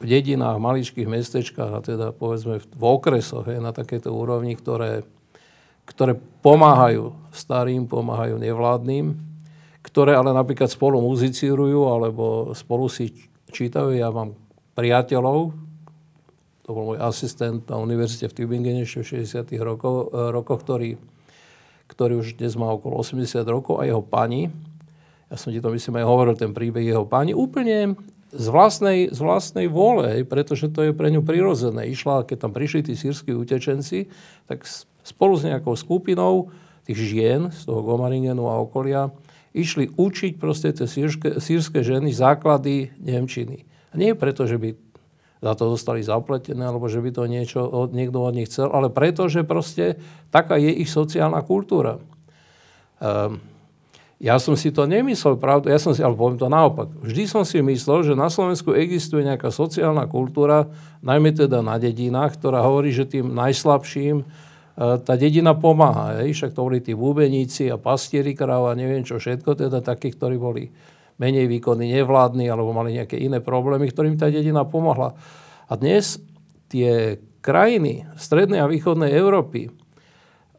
v 0.00 0.04
dedinách, 0.04 0.60
maličkých 0.60 1.08
mestečkách 1.08 1.72
a 1.76 1.80
teda 1.80 2.06
povedzme 2.12 2.60
v 2.60 2.82
okresoch 2.84 3.48
hej, 3.48 3.60
na 3.60 3.72
takéto 3.72 4.12
úrovni, 4.12 4.56
ktoré, 4.56 5.04
ktoré 5.88 6.16
pomáhajú 6.44 7.12
starým, 7.32 7.88
pomáhajú 7.88 8.40
nevládnym 8.40 9.30
ktoré 9.80 10.12
ale 10.12 10.36
napríklad 10.36 10.68
spolu 10.68 11.00
muzicírujú 11.00 11.88
alebo 11.88 12.52
spolu 12.52 12.86
si 12.92 13.16
čítajú. 13.50 13.96
Ja 13.96 14.12
mám 14.12 14.36
priateľov, 14.76 15.56
to 16.62 16.70
bol 16.70 16.94
môj 16.94 16.98
asistent 17.02 17.66
na 17.66 17.80
univerzite 17.80 18.28
v 18.30 18.36
Tübingene 18.36 18.84
ešte 18.84 19.02
v 19.02 19.24
60. 19.24 19.50
Rokov, 19.58 20.12
rokoch, 20.12 20.60
ktorý, 20.62 21.00
ktorý 21.90 22.22
už 22.22 22.38
dnes 22.38 22.54
má 22.54 22.70
okolo 22.70 23.02
80 23.02 23.42
rokov 23.50 23.82
a 23.82 23.90
jeho 23.90 24.00
pani, 24.00 24.54
ja 25.30 25.36
som 25.38 25.50
ti 25.50 25.58
to 25.58 25.74
myslím 25.74 25.98
aj 26.02 26.06
hovoril, 26.06 26.34
ten 26.38 26.54
príbeh 26.54 26.86
jeho 26.86 27.06
pani, 27.06 27.34
úplne 27.34 27.98
z 28.30 28.46
vlastnej, 28.46 29.10
z 29.10 29.18
vlastnej 29.18 29.66
vôle, 29.66 30.22
pretože 30.22 30.70
to 30.70 30.90
je 30.90 30.92
pre 30.94 31.10
ňu 31.10 31.26
prirodzené. 31.26 31.90
Išla, 31.90 32.26
keď 32.26 32.46
tam 32.46 32.52
prišli 32.54 32.86
tí 32.86 32.94
sírsky 32.94 33.34
utečenci, 33.34 34.06
tak 34.46 34.62
spolu 35.02 35.34
s 35.34 35.46
nejakou 35.46 35.74
skupinou 35.74 36.54
tých 36.86 36.98
žien 36.98 37.50
z 37.50 37.66
toho 37.66 37.82
Gomaringenu 37.82 38.46
a 38.46 38.62
okolia 38.62 39.10
išli 39.50 39.90
učiť 39.90 40.38
proste 40.38 40.70
tie 40.70 40.86
sírske, 40.86 41.42
sírske 41.42 41.82
ženy 41.82 42.14
základy 42.14 42.94
Nemčiny. 43.02 43.66
A 43.90 43.98
nie 43.98 44.14
preto, 44.14 44.46
že 44.46 44.58
by 44.58 44.78
za 45.40 45.52
to 45.56 45.72
dostali 45.72 46.04
zapletené, 46.04 46.68
alebo 46.68 46.86
že 46.86 47.00
by 47.00 47.10
to 47.16 47.24
niečo 47.24 47.64
od, 47.64 47.96
niekto 47.96 48.20
od 48.20 48.36
nich 48.36 48.52
chcel, 48.52 48.68
ale 48.68 48.92
preto, 48.92 49.26
že 49.26 49.40
proste 49.40 49.96
taká 50.28 50.60
je 50.60 50.68
ich 50.68 50.92
sociálna 50.92 51.40
kultúra. 51.40 51.96
Um, 53.00 53.40
ja 54.20 54.36
som 54.36 54.52
si 54.52 54.68
to 54.68 54.84
nemyslel, 54.84 55.40
pravdu, 55.40 55.72
ja 55.72 55.80
som 55.80 55.96
si, 55.96 56.04
ale 56.04 56.12
poviem 56.12 56.36
to 56.36 56.52
naopak. 56.52 56.92
Vždy 57.00 57.24
som 57.24 57.40
si 57.40 57.64
myslel, 57.64 58.04
že 58.04 58.12
na 58.12 58.28
Slovensku 58.28 58.76
existuje 58.76 59.24
nejaká 59.24 59.48
sociálna 59.48 60.04
kultúra, 60.12 60.68
najmä 61.00 61.32
teda 61.32 61.64
na 61.64 61.80
dedinách, 61.80 62.36
ktorá 62.36 62.60
hovorí, 62.60 62.92
že 62.92 63.08
tým 63.08 63.32
najslabším 63.32 64.20
e, 64.20 64.24
tá 65.00 65.16
dedina 65.16 65.56
pomáha. 65.56 66.20
Hej? 66.20 66.36
Však 66.36 66.52
to 66.52 66.68
boli 66.68 66.84
tí 66.84 66.92
búbeníci 66.92 67.72
a 67.72 67.80
pastieri 67.80 68.36
kráv 68.36 68.68
a 68.68 68.76
neviem 68.76 69.00
čo 69.08 69.16
všetko, 69.16 69.56
teda 69.56 69.80
takí, 69.80 70.12
ktorí 70.12 70.36
boli 70.36 70.68
menej 71.20 71.46
výkonní, 71.46 71.92
nevládni 71.92 72.48
alebo 72.48 72.72
mali 72.72 72.96
nejaké 72.96 73.20
iné 73.20 73.44
problémy, 73.44 73.92
ktorým 73.92 74.16
tá 74.16 74.32
dedina 74.32 74.64
pomohla. 74.64 75.12
A 75.68 75.72
dnes 75.76 76.16
tie 76.72 77.20
krajiny 77.44 78.08
strednej 78.16 78.64
a 78.64 78.70
východnej 78.70 79.12
Európy, 79.12 79.68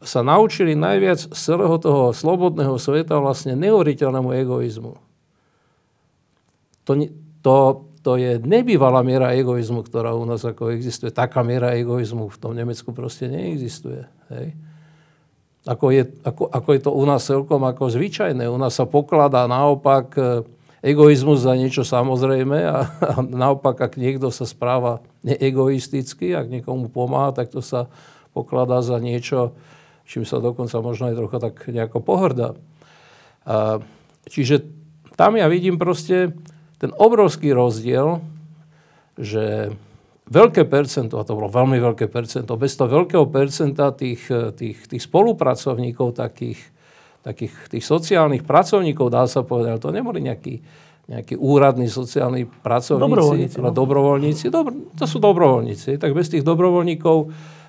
sa 0.02 0.20
naučili 0.26 0.74
najviac 0.74 1.30
z 1.30 1.38
celého 1.38 1.78
toho 1.78 2.10
slobodného 2.10 2.74
sveta 2.74 3.22
vlastne 3.22 3.54
neuveriteľnému 3.54 4.30
egoizmu. 4.34 4.92
To, 6.82 6.92
to, 7.46 7.56
to 8.02 8.12
je 8.18 8.42
nebývalá 8.42 9.06
miera 9.06 9.30
egoizmu, 9.38 9.86
ktorá 9.86 10.10
u 10.18 10.26
nás 10.26 10.42
ako 10.42 10.74
existuje. 10.74 11.14
Taká 11.14 11.46
miera 11.46 11.78
egoizmu 11.78 12.26
v 12.26 12.40
tom 12.42 12.52
Nemecku 12.58 12.90
proste 12.90 13.30
neexistuje. 13.30 14.02
Hej? 14.34 14.58
Ako, 15.62 15.94
je, 15.94 16.10
ako, 16.26 16.50
ako 16.50 16.68
je 16.74 16.80
to 16.82 16.90
u 16.90 17.04
nás 17.06 17.22
celkom 17.22 17.62
ako 17.62 17.86
zvyčajné. 17.86 18.50
U 18.50 18.58
nás 18.58 18.74
sa 18.74 18.82
pokladá 18.82 19.46
naopak 19.46 20.06
e, 20.18 20.22
egoizmus 20.82 21.46
za 21.46 21.54
niečo 21.54 21.86
samozrejme 21.86 22.58
a, 22.66 22.78
a 22.98 23.12
naopak, 23.22 23.78
ak 23.78 23.94
niekto 23.94 24.34
sa 24.34 24.42
správa 24.42 24.98
neegoisticky, 25.22 26.34
ak 26.34 26.50
niekomu 26.50 26.90
pomáha, 26.90 27.30
tak 27.30 27.54
to 27.54 27.62
sa 27.62 27.86
pokladá 28.34 28.82
za 28.82 28.98
niečo, 28.98 29.54
čím 30.02 30.26
sa 30.26 30.42
dokonca 30.42 30.82
možno 30.82 31.14
aj 31.14 31.18
trocha 31.22 31.38
tak 31.38 31.54
nejako 31.70 31.98
pohrdá. 32.02 32.58
A, 33.46 33.78
čiže 34.26 34.66
tam 35.14 35.38
ja 35.38 35.46
vidím 35.46 35.78
proste 35.78 36.34
ten 36.82 36.90
obrovský 36.98 37.54
rozdiel, 37.54 38.18
že 39.14 39.70
veľké 40.32 40.64
percento, 40.64 41.20
a 41.20 41.26
to 41.28 41.36
bolo 41.36 41.52
veľmi 41.52 41.76
veľké 41.76 42.08
percento, 42.08 42.56
bez 42.56 42.72
toho 42.72 42.88
veľkého 42.88 43.28
percenta 43.28 43.92
tých, 43.92 44.32
tých, 44.56 44.88
tých 44.88 45.02
spolupracovníkov, 45.04 46.16
takých, 46.16 46.60
takých 47.20 47.52
tých 47.68 47.84
sociálnych 47.84 48.48
pracovníkov, 48.48 49.12
dá 49.12 49.28
sa 49.28 49.44
povedať, 49.44 49.76
to 49.84 49.92
neboli 49.92 50.24
nejakí, 50.24 50.64
nejakí 51.12 51.36
úradní 51.36 51.92
sociálni 51.92 52.48
pracovníci, 52.48 53.04
dobrovoľníci, 53.04 53.56
ale 53.60 53.70
no. 53.70 53.76
dobrovoľníci, 53.76 54.44
dobro, 54.48 54.72
to 54.96 55.04
sú 55.04 55.20
dobrovoľníci, 55.20 56.00
tak 56.00 56.16
bez 56.16 56.32
tých 56.32 56.42
dobrovoľníkov 56.42 57.16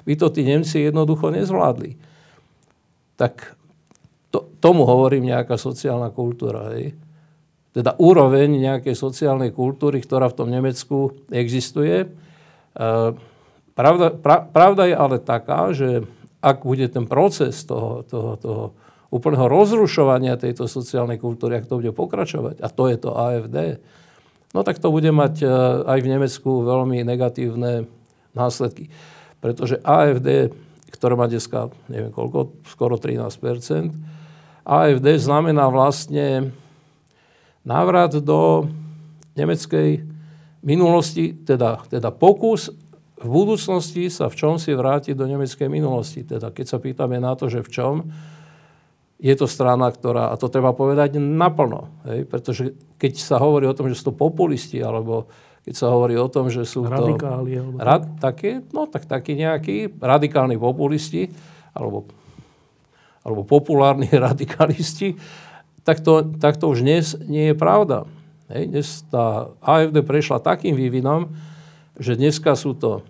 by 0.08 0.13
to 0.15 0.32
tí 0.32 0.47
Nemci 0.47 0.88
jednoducho 0.88 1.36
nezvládli 1.36 2.13
tak 3.15 3.56
to, 4.34 4.49
tomu 4.58 4.84
hovorím 4.84 5.30
nejaká 5.30 5.56
sociálna 5.56 6.10
kultúra. 6.10 6.73
Hej. 6.73 6.97
Teda 7.73 7.97
úroveň 7.97 8.49
nejakej 8.49 8.93
sociálnej 8.97 9.54
kultúry, 9.54 10.02
ktorá 10.02 10.30
v 10.30 10.38
tom 10.38 10.49
Nemecku 10.49 11.13
existuje. 11.30 12.10
E, 12.74 12.88
pravda, 13.78 14.14
pra, 14.14 14.44
pravda 14.44 14.90
je 14.90 14.96
ale 14.98 15.18
taká, 15.22 15.72
že 15.72 16.04
ak 16.44 16.68
bude 16.68 16.90
ten 16.92 17.08
proces 17.08 17.64
toho, 17.64 18.04
toho, 18.04 18.32
toho 18.36 18.64
úplného 19.14 19.48
rozrušovania 19.48 20.36
tejto 20.36 20.68
sociálnej 20.68 21.22
kultúry, 21.22 21.62
ak 21.62 21.70
to 21.70 21.80
bude 21.80 21.94
pokračovať, 21.94 22.60
a 22.60 22.68
to 22.68 22.84
je 22.90 22.98
to 22.98 23.10
AFD, 23.14 23.58
no 24.52 24.66
tak 24.66 24.82
to 24.82 24.90
bude 24.90 25.10
mať 25.10 25.46
e, 25.46 25.48
aj 25.88 26.00
v 26.02 26.12
Nemecku 26.12 26.66
veľmi 26.66 27.06
negatívne 27.06 27.88
následky. 28.34 28.90
Pretože 29.40 29.80
AFD 29.84 30.52
ktoré 30.94 31.18
má 31.18 31.26
dneska, 31.26 31.74
neviem 31.90 32.14
koľko, 32.14 32.54
skoro 32.70 32.96
13% 32.96 33.92
AFD 34.64 35.08
znamená 35.20 35.68
vlastne 35.68 36.56
návrat 37.68 38.16
do 38.24 38.72
nemeckej 39.36 40.06
minulosti, 40.63 41.36
teda, 41.36 41.84
teda 41.91 42.10
pokus 42.10 42.71
v 43.23 43.30
budúcnosti 43.30 44.12
sa 44.12 44.28
v 44.28 44.36
čom 44.36 44.60
si 44.60 44.76
vrátiť 44.76 45.15
do 45.15 45.23
nemeckej 45.23 45.71
minulosti. 45.71 46.28
Teda 46.28 46.52
keď 46.52 46.65
sa 46.67 46.78
pýtame 46.80 47.23
na 47.23 47.38
to, 47.39 47.47
že 47.47 47.63
v 47.63 47.69
čom, 47.71 47.93
je 49.23 49.32
to 49.39 49.47
strana, 49.47 49.88
ktorá, 49.88 50.34
a 50.34 50.36
to 50.36 50.52
treba 50.52 50.76
povedať 50.76 51.15
naplno, 51.15 51.88
hej, 52.04 52.28
pretože 52.28 52.76
keď 52.99 53.12
sa 53.15 53.39
hovorí 53.39 53.63
o 53.63 53.78
tom, 53.78 53.88
že 53.88 53.95
sú 53.95 54.12
to 54.12 54.19
populisti, 54.19 54.84
alebo 54.84 55.32
keď 55.63 55.73
sa 55.80 55.88
hovorí 55.95 56.19
o 56.19 56.28
tom, 56.28 56.52
že 56.52 56.67
sú 56.67 56.84
Radikáli, 56.84 57.56
to... 57.56 57.80
Rad, 57.80 58.19
také, 58.19 58.60
no 58.76 58.84
tak 58.84 59.08
takí 59.08 59.39
nejakí 59.39 59.95
radikálni 59.95 60.60
populisti, 60.60 61.32
alebo, 61.71 62.04
alebo 63.23 63.47
populárni 63.47 64.12
radikalisti, 64.28 65.15
tak 65.88 66.04
to, 66.04 66.28
tak 66.36 66.60
to 66.60 66.67
už 66.67 66.84
dnes 66.84 67.15
nie 67.23 67.52
je 67.52 67.56
pravda. 67.56 68.04
Hej, 68.54 68.70
dnes 68.70 69.02
tá 69.10 69.50
AFD 69.66 70.06
prešla 70.06 70.38
takým 70.38 70.78
vývinom, 70.78 71.26
že 71.98 72.13
dneska 72.13 72.54
sú 72.54 72.78
to 72.78 73.02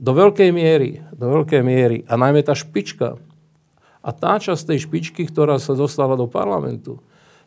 do 0.00 0.16
veľkej 0.16 0.56
miery, 0.56 1.04
do 1.12 1.28
veľkej 1.36 1.60
miery, 1.60 2.08
a 2.08 2.16
najmä 2.16 2.40
tá 2.40 2.56
špička, 2.56 3.20
a 4.00 4.08
tá 4.08 4.40
časť 4.40 4.72
tej 4.72 4.88
špičky, 4.88 5.28
ktorá 5.28 5.60
sa 5.60 5.76
dostala 5.76 6.16
do 6.16 6.24
parlamentu, 6.24 6.96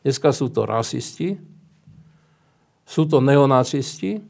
dneska 0.05 0.29
sú 0.29 0.53
to 0.53 0.61
rasisti, 0.69 1.41
sú 2.85 3.09
to 3.09 3.17
neonacisti 3.17 4.21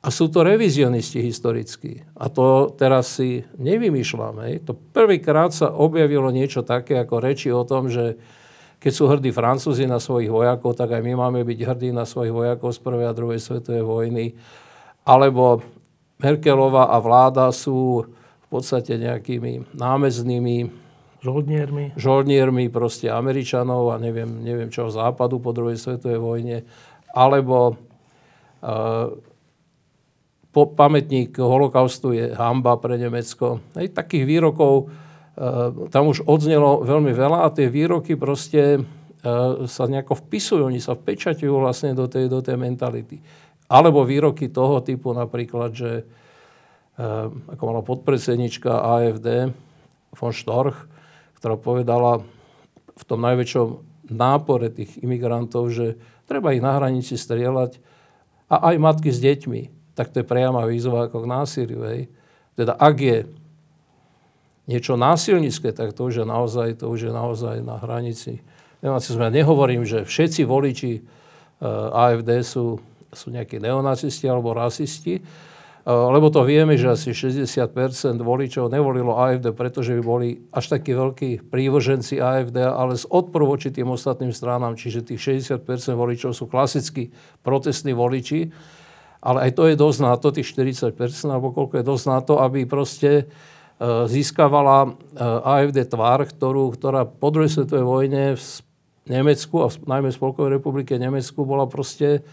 a 0.00 0.08
sú 0.08 0.32
to 0.32 0.40
revizionisti 0.40 1.20
historickí. 1.20 2.08
A 2.16 2.32
to 2.32 2.72
teraz 2.72 3.20
si 3.20 3.44
nevymýšľame. 3.60 4.64
To 4.64 4.72
prvýkrát 4.72 5.52
sa 5.52 5.76
objavilo 5.76 6.32
niečo 6.32 6.64
také 6.64 6.96
ako 6.96 7.20
reči 7.20 7.52
o 7.52 7.68
tom, 7.68 7.92
že 7.92 8.16
keď 8.78 8.92
sú 8.94 9.10
hrdí 9.10 9.34
Francúzi 9.34 9.90
na 9.90 9.98
svojich 9.98 10.30
vojakov, 10.30 10.78
tak 10.78 10.94
aj 10.94 11.02
my 11.02 11.18
máme 11.18 11.42
byť 11.42 11.58
hrdí 11.66 11.90
na 11.90 12.06
svojich 12.06 12.30
vojakov 12.30 12.70
z 12.70 12.80
prvej 12.82 13.06
a 13.10 13.16
druhej 13.16 13.40
svetovej 13.42 13.82
vojny. 13.82 14.24
Alebo 15.02 15.62
Merkelová 16.22 16.94
a 16.94 17.02
vláda 17.02 17.50
sú 17.50 18.06
v 18.06 18.46
podstate 18.46 18.98
nejakými 18.98 19.74
námeznými 19.74 20.88
Žoldniermi. 21.18 21.98
Žoldniermi 21.98 22.70
proste 22.70 23.10
Američanov 23.10 23.90
a 23.90 23.98
neviem, 23.98 24.38
neviem 24.38 24.70
čo 24.70 24.86
západu 24.86 25.42
po 25.42 25.50
druhej 25.50 25.74
svetovej 25.74 26.22
vojne 26.22 26.62
alebo 27.10 27.74
uh, 28.62 29.10
po, 30.54 30.62
pamätník 30.70 31.34
holokaustu 31.34 32.14
je 32.14 32.30
hamba 32.38 32.78
pre 32.78 32.94
Nemecko. 32.94 33.58
Hej, 33.74 33.98
takých 33.98 34.24
výrokov 34.30 34.94
tam 35.94 36.10
už 36.10 36.26
odznelo 36.26 36.82
veľmi 36.82 37.14
veľa 37.14 37.46
a 37.46 37.54
tie 37.54 37.70
výroky 37.70 38.18
proste 38.18 38.82
uh, 38.82 39.64
sa 39.70 39.84
nejako 39.86 40.18
vpisujú, 40.26 40.66
oni 40.66 40.82
sa 40.82 40.98
vpečaťujú 40.98 41.54
vlastne 41.54 41.94
do 41.94 42.10
tej, 42.10 42.26
do 42.26 42.42
tej 42.42 42.58
mentality. 42.58 43.22
Alebo 43.70 44.02
výroky 44.02 44.50
toho 44.50 44.82
typu 44.82 45.14
napríklad, 45.14 45.70
že 45.72 46.02
uh, 46.02 47.30
ako 47.54 47.62
mala 47.62 47.82
podpredsednička 47.86 48.82
AFD 48.82 49.54
von 50.18 50.34
Storch, 50.34 50.90
ktorá 51.38 51.54
povedala 51.54 52.20
v 52.98 53.02
tom 53.06 53.22
najväčšom 53.22 53.66
nápore 54.10 54.74
tých 54.74 54.98
imigrantov, 55.06 55.70
že 55.70 55.94
Treba 56.28 56.52
ich 56.52 56.60
na 56.60 56.76
hranici 56.76 57.16
strieľať 57.16 57.80
a 58.52 58.68
aj 58.68 58.76
matky 58.76 59.08
s 59.08 59.24
deťmi. 59.24 59.60
Tak 59.96 60.12
to 60.12 60.20
je 60.20 60.28
priama 60.28 60.68
výzva 60.68 61.08
ako 61.08 61.24
k 61.24 61.30
násiliu. 61.32 61.80
Hej. 61.88 62.12
Teda 62.52 62.76
ak 62.76 62.96
je 63.00 63.18
niečo 64.68 65.00
násilnícke, 65.00 65.72
tak 65.72 65.96
to 65.96 66.06
už 66.06 66.22
je 66.22 66.26
naozaj, 66.28 66.84
to 66.84 66.92
už 66.92 67.08
je 67.08 67.12
naozaj 67.12 67.64
na 67.64 67.80
hranici. 67.80 68.44
Neonacizmu. 68.84 69.26
Ja 69.26 69.32
nehovorím, 69.32 69.82
že 69.82 70.06
všetci 70.06 70.44
voliči 70.44 70.92
eh, 70.94 71.02
AFD 71.90 72.44
sú, 72.44 72.78
sú 73.10 73.26
nejakí 73.32 73.58
neonacisti 73.58 74.28
alebo 74.28 74.52
rasisti, 74.52 75.24
Eh, 75.88 75.90
lebo 75.90 76.28
to 76.28 76.44
vieme, 76.44 76.76
že 76.76 76.92
asi 76.92 77.16
60% 77.16 78.20
voličov 78.20 78.68
nevolilo 78.68 79.16
AFD, 79.16 79.56
pretože 79.56 79.96
by 79.96 80.02
boli 80.04 80.28
až 80.52 80.76
takí 80.76 80.92
veľkí 80.92 81.48
prívrženci 81.48 82.20
AFD, 82.20 82.60
ale 82.60 82.92
z 83.00 83.08
odporu 83.08 83.48
voči 83.48 83.72
tým 83.72 83.88
ostatným 83.88 84.36
stranám, 84.36 84.76
čiže 84.76 85.08
tých 85.08 85.40
60% 85.40 85.64
voličov 85.96 86.36
sú 86.36 86.44
klasickí 86.44 87.08
protestní 87.40 87.96
voliči. 87.96 88.52
ale 89.18 89.50
aj 89.50 89.58
to 89.58 89.66
je 89.66 89.74
dosť 89.74 90.00
na 90.04 90.14
to, 90.14 90.28
tých 90.30 90.46
40%, 90.52 90.94
alebo 91.26 91.50
koľko 91.50 91.80
je 91.80 91.84
dosť 91.88 92.04
na 92.06 92.20
to, 92.22 92.38
aby 92.38 92.68
proste 92.70 93.10
e, 93.10 93.24
získavala 94.10 94.78
e, 94.84 94.90
AFD 95.22 95.86
tvár, 95.86 96.26
ktorú, 96.26 96.74
ktorá 96.74 97.06
po 97.06 97.30
druhej 97.30 97.54
svetovej 97.54 97.86
vojne 97.86 98.22
v 98.34 98.42
Nemecku, 99.06 99.62
a 99.62 99.70
najmä 99.70 100.10
v 100.10 100.18
Spolkovej 100.18 100.58
republike 100.58 100.98
Nemecku, 100.98 101.46
bola 101.46 101.64
proste 101.70 102.26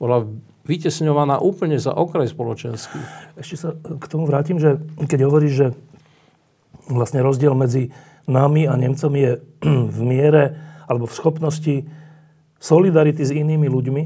bola 0.00 0.24
vytesňovaná 0.64 1.44
úplne 1.44 1.76
za 1.76 1.92
okraj 1.92 2.32
spoločenský. 2.32 2.96
Ešte 3.36 3.56
sa 3.56 3.68
k 3.76 4.04
tomu 4.08 4.24
vrátim, 4.24 4.56
že 4.56 4.80
keď 4.96 5.28
hovoríš, 5.28 5.52
že 5.52 5.68
vlastne 6.88 7.20
rozdiel 7.20 7.52
medzi 7.52 7.92
nami 8.24 8.64
a 8.64 8.76
Nemcami 8.80 9.18
je 9.20 9.32
v 9.96 10.00
miere 10.00 10.56
alebo 10.88 11.04
v 11.04 11.16
schopnosti 11.16 11.74
solidarity 12.60 13.20
s 13.20 13.32
inými 13.32 13.68
ľuďmi, 13.68 14.02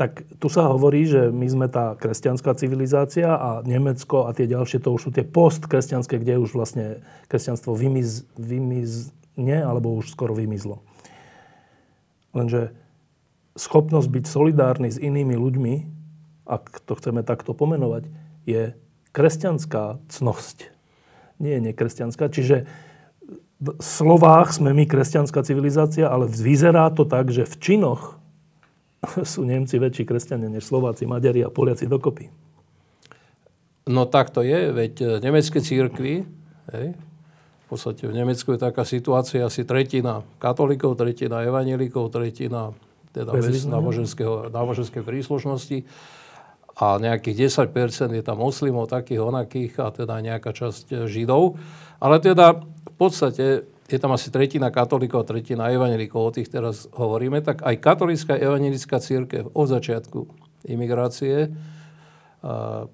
tak 0.00 0.24
tu 0.40 0.48
sa 0.48 0.64
hovorí, 0.72 1.04
že 1.04 1.28
my 1.28 1.44
sme 1.44 1.66
tá 1.68 1.92
kresťanská 1.92 2.56
civilizácia 2.56 3.36
a 3.36 3.60
Nemecko 3.68 4.24
a 4.24 4.32
tie 4.32 4.48
ďalšie, 4.48 4.80
to 4.80 4.96
už 4.96 5.00
sú 5.04 5.10
tie 5.12 5.28
postkresťanské, 5.28 6.16
kde 6.16 6.40
už 6.40 6.56
vlastne 6.56 7.04
kresťanstvo 7.28 7.76
vymiz, 7.76 8.24
vymizne, 8.40 9.60
alebo 9.60 9.92
už 9.92 10.08
skoro 10.08 10.32
vymizlo. 10.32 10.80
Lenže 12.32 12.72
schopnosť 13.60 14.08
byť 14.08 14.24
solidárny 14.24 14.88
s 14.88 14.96
inými 14.96 15.36
ľuďmi, 15.36 15.74
ak 16.48 16.80
to 16.88 16.96
chceme 16.96 17.20
takto 17.20 17.52
pomenovať, 17.52 18.08
je 18.48 18.72
kresťanská 19.12 20.00
cnosť. 20.08 20.72
Nie 21.36 21.60
je 21.60 21.76
nekresťanská. 21.76 22.24
Čiže 22.32 22.64
v 23.60 23.68
slovách 23.84 24.56
sme 24.56 24.72
my 24.72 24.88
kresťanská 24.88 25.44
civilizácia, 25.44 26.08
ale 26.08 26.24
vyzerá 26.24 26.88
to 26.88 27.04
tak, 27.04 27.28
že 27.28 27.44
v 27.44 27.54
činoch 27.60 28.19
sú 29.32 29.44
Nemci 29.44 29.80
väčší 29.80 30.04
kresťania 30.04 30.52
než 30.52 30.68
Slováci, 30.68 31.08
Maďari 31.08 31.44
a 31.44 31.50
Poliaci 31.52 31.88
dokopy. 31.88 32.28
No 33.90 34.06
tak 34.06 34.30
to 34.30 34.44
je, 34.44 34.70
veď 34.70 34.94
e, 35.00 35.06
nemecké 35.24 35.58
církvy, 35.58 36.28
hej, 36.70 36.86
v 36.94 37.66
podstate 37.66 38.06
v 38.06 38.14
Nemecku 38.14 38.50
je 38.54 38.60
taká 38.60 38.82
situácia 38.82 39.46
asi 39.46 39.62
tretina 39.62 40.26
katolíkov, 40.42 40.98
tretina 40.98 41.46
evanelikov, 41.46 42.10
tretina 42.10 42.74
teda 43.10 43.30
bez, 43.34 43.46
bez 43.46 43.66
náboženskej 44.50 45.02
príslušnosti 45.02 45.86
a 46.80 46.96
nejakých 46.96 47.50
10% 47.50 48.16
je 48.16 48.22
tam 48.24 48.40
moslimov, 48.40 48.88
takých 48.88 49.20
onakých 49.20 49.72
a 49.82 49.92
teda 49.92 50.14
nejaká 50.22 50.50
časť 50.54 50.84
e, 50.90 50.96
židov. 51.10 51.58
Ale 52.00 52.22
teda 52.22 52.62
v 52.62 52.94
podstate 52.96 53.68
je 53.92 54.00
tam 54.02 54.14
asi 54.14 54.30
tretina 54.30 54.70
katolíkov 54.70 55.24
a 55.24 55.28
tretina 55.36 55.70
evangelikov, 55.70 56.30
o 56.30 56.34
tých 56.34 56.50
teraz 56.50 56.86
hovoríme, 56.94 57.42
tak 57.42 57.66
aj 57.66 57.76
katolická 57.82 58.38
evangelická 58.38 59.02
církev 59.02 59.50
od 59.54 59.66
začiatku 59.66 60.18
imigrácie 60.68 61.50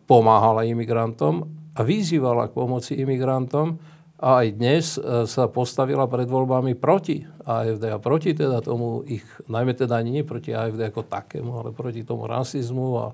pomáhala 0.07 0.67
imigrantom 0.67 1.47
a 1.77 1.81
vyzývala 1.87 2.51
k 2.51 2.57
pomoci 2.57 2.99
imigrantom 2.99 3.79
a 4.17 4.43
aj 4.43 4.49
dnes 4.57 4.97
e, 4.97 5.29
sa 5.29 5.45
postavila 5.47 6.09
pred 6.09 6.25
voľbami 6.25 6.73
proti 6.73 7.21
AFD 7.45 7.85
a 7.93 8.01
proti 8.01 8.33
teda 8.33 8.65
tomu 8.65 9.05
ich, 9.05 9.23
najmä 9.45 9.77
teda 9.77 10.01
nie 10.01 10.25
proti 10.25 10.57
AFD 10.57 10.89
ako 10.89 11.05
takému, 11.05 11.53
ale 11.53 11.71
proti 11.77 12.01
tomu 12.01 12.25
rasizmu 12.25 12.89
a 12.97 13.07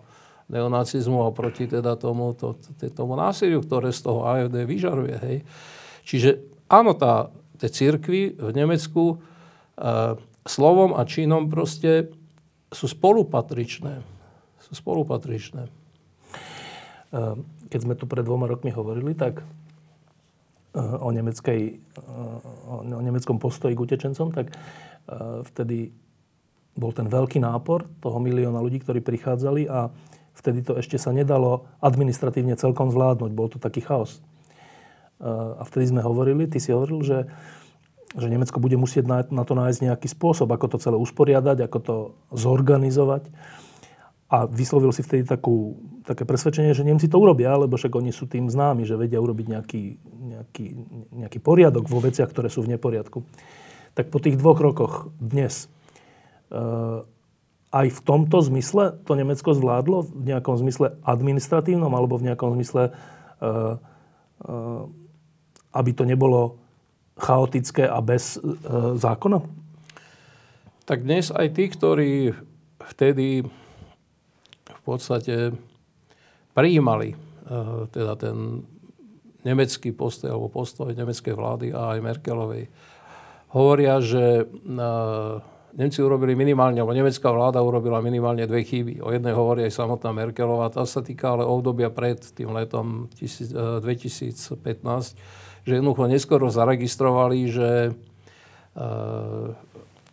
neonacizmu 0.46 1.26
a 1.26 1.34
proti 1.34 1.66
teda 1.66 1.98
tomu, 1.98 2.38
to, 2.38 2.54
tomu 2.94 3.18
násiliu, 3.18 3.58
ktoré 3.66 3.90
z 3.90 4.00
toho 4.06 4.30
AFD 4.30 4.62
vyžaruje. 4.62 5.14
Hej. 5.26 5.36
Čiže 6.06 6.30
áno, 6.70 6.94
tá 6.94 7.34
tej 7.62 7.70
církvy 7.70 8.34
v 8.34 8.50
Nemecku 8.50 9.14
e, 9.14 9.16
slovom 10.42 10.98
a 10.98 11.06
činom 11.06 11.46
proste 11.46 12.10
sú 12.74 12.90
spolupatričné. 12.90 14.02
Sú 14.58 14.74
spolupatričné. 14.74 15.70
E, 15.70 15.70
keď 17.70 17.80
sme 17.80 17.94
tu 17.94 18.10
pred 18.10 18.26
dvoma 18.26 18.50
rokmi 18.50 18.74
hovorili, 18.74 19.14
tak 19.14 19.40
e, 19.40 19.44
o, 20.82 21.14
nemeckej, 21.14 21.78
o 22.66 23.00
nemeckom 23.02 23.38
postoji 23.38 23.78
k 23.78 23.82
utečencom, 23.86 24.34
tak 24.34 24.50
vtedy 25.50 25.90
bol 26.78 26.94
ten 26.94 27.10
veľký 27.10 27.42
nápor 27.42 27.90
toho 27.98 28.22
milióna 28.22 28.62
ľudí, 28.62 28.78
ktorí 28.86 29.02
prichádzali 29.02 29.66
a 29.66 29.90
vtedy 30.38 30.62
to 30.62 30.78
ešte 30.78 30.94
sa 30.94 31.10
nedalo 31.10 31.66
administratívne 31.82 32.54
celkom 32.54 32.94
zvládnuť. 32.94 33.30
Bol 33.34 33.50
to 33.50 33.58
taký 33.58 33.82
chaos. 33.82 34.22
A 35.22 35.62
vtedy 35.62 35.94
sme 35.94 36.02
hovorili, 36.02 36.50
ty 36.50 36.58
si 36.58 36.74
hovoril, 36.74 36.98
že, 37.06 37.30
že 38.18 38.26
Nemecko 38.26 38.58
bude 38.58 38.74
musieť 38.74 39.06
na, 39.06 39.22
na 39.30 39.46
to 39.46 39.54
nájsť 39.54 39.78
nejaký 39.86 40.08
spôsob, 40.10 40.50
ako 40.50 40.76
to 40.76 40.82
celé 40.82 40.98
usporiadať, 40.98 41.62
ako 41.62 41.78
to 41.78 41.96
zorganizovať. 42.34 43.30
A 44.32 44.48
vyslovil 44.48 44.90
si 44.96 45.04
vtedy 45.04 45.28
takú, 45.28 45.76
také 46.08 46.24
presvedčenie, 46.24 46.72
že 46.72 46.88
Nemci 46.88 47.06
to 47.06 47.20
urobia, 47.20 47.52
lebo 47.54 47.76
však 47.76 47.92
oni 47.92 48.10
sú 48.10 48.24
tým 48.26 48.48
známi, 48.48 48.88
že 48.88 48.96
vedia 48.96 49.20
urobiť 49.20 49.46
nejaký, 49.46 49.82
nejaký, 50.32 50.66
nejaký 51.12 51.38
poriadok 51.38 51.84
vo 51.84 52.00
veciach, 52.00 52.32
ktoré 52.32 52.48
sú 52.48 52.64
v 52.64 52.72
neporiadku. 52.74 53.22
Tak 53.92 54.08
po 54.08 54.18
tých 54.24 54.40
dvoch 54.40 54.56
rokoch 54.56 55.12
dnes 55.20 55.68
e, 56.48 56.56
aj 57.72 57.86
v 57.92 58.00
tomto 58.04 58.40
zmysle 58.40 58.96
to 59.04 59.12
Nemecko 59.12 59.52
zvládlo, 59.52 60.08
v 60.08 60.24
nejakom 60.32 60.56
zmysle 60.64 60.96
administratívnom 61.04 61.92
alebo 61.92 62.16
v 62.16 62.32
nejakom 62.32 62.56
zmysle 62.56 62.88
e, 62.88 62.90
e, 62.90 64.52
aby 65.72 65.90
to 65.96 66.04
nebolo 66.04 66.56
chaotické 67.16 67.88
a 67.88 68.00
bez 68.00 68.36
e, 68.36 68.40
zákona? 68.96 69.38
Tak 70.84 71.04
dnes 71.04 71.32
aj 71.32 71.48
tí, 71.54 71.64
ktorí 71.68 72.12
vtedy 72.82 73.46
v 74.66 74.80
podstate 74.84 75.54
prijímali 76.52 77.14
e, 77.14 77.16
teda 77.88 78.12
ten 78.16 78.66
nemecký 79.42 79.90
postoj 79.90 80.30
alebo 80.30 80.48
postoj 80.52 80.94
nemeckej 80.94 81.34
vlády 81.34 81.66
a 81.74 81.98
aj 81.98 82.04
Merkelovej, 82.04 82.64
hovoria, 83.52 84.00
že 84.00 84.42
e, 84.42 84.80
Nemci 85.72 86.04
urobili 86.04 86.36
minimálne, 86.36 86.84
alebo 86.84 86.92
nemecká 86.92 87.32
vláda 87.32 87.64
urobila 87.64 88.04
minimálne 88.04 88.44
dve 88.44 88.60
chyby. 88.60 89.00
O 89.00 89.08
jednej 89.08 89.32
hovorí 89.32 89.64
aj 89.64 89.72
samotná 89.72 90.12
Merkelová, 90.12 90.68
tá 90.68 90.84
sa 90.84 91.00
týka 91.00 91.32
ale 91.32 91.48
obdobia 91.48 91.88
pred 91.88 92.20
tým 92.20 92.52
letom 92.52 93.08
2015, 93.16 94.52
e, 94.52 95.14
že 95.62 95.78
jednoducho 95.78 96.10
neskoro 96.10 96.50
zaregistrovali, 96.50 97.38
že 97.50 97.70
e, 97.88 97.92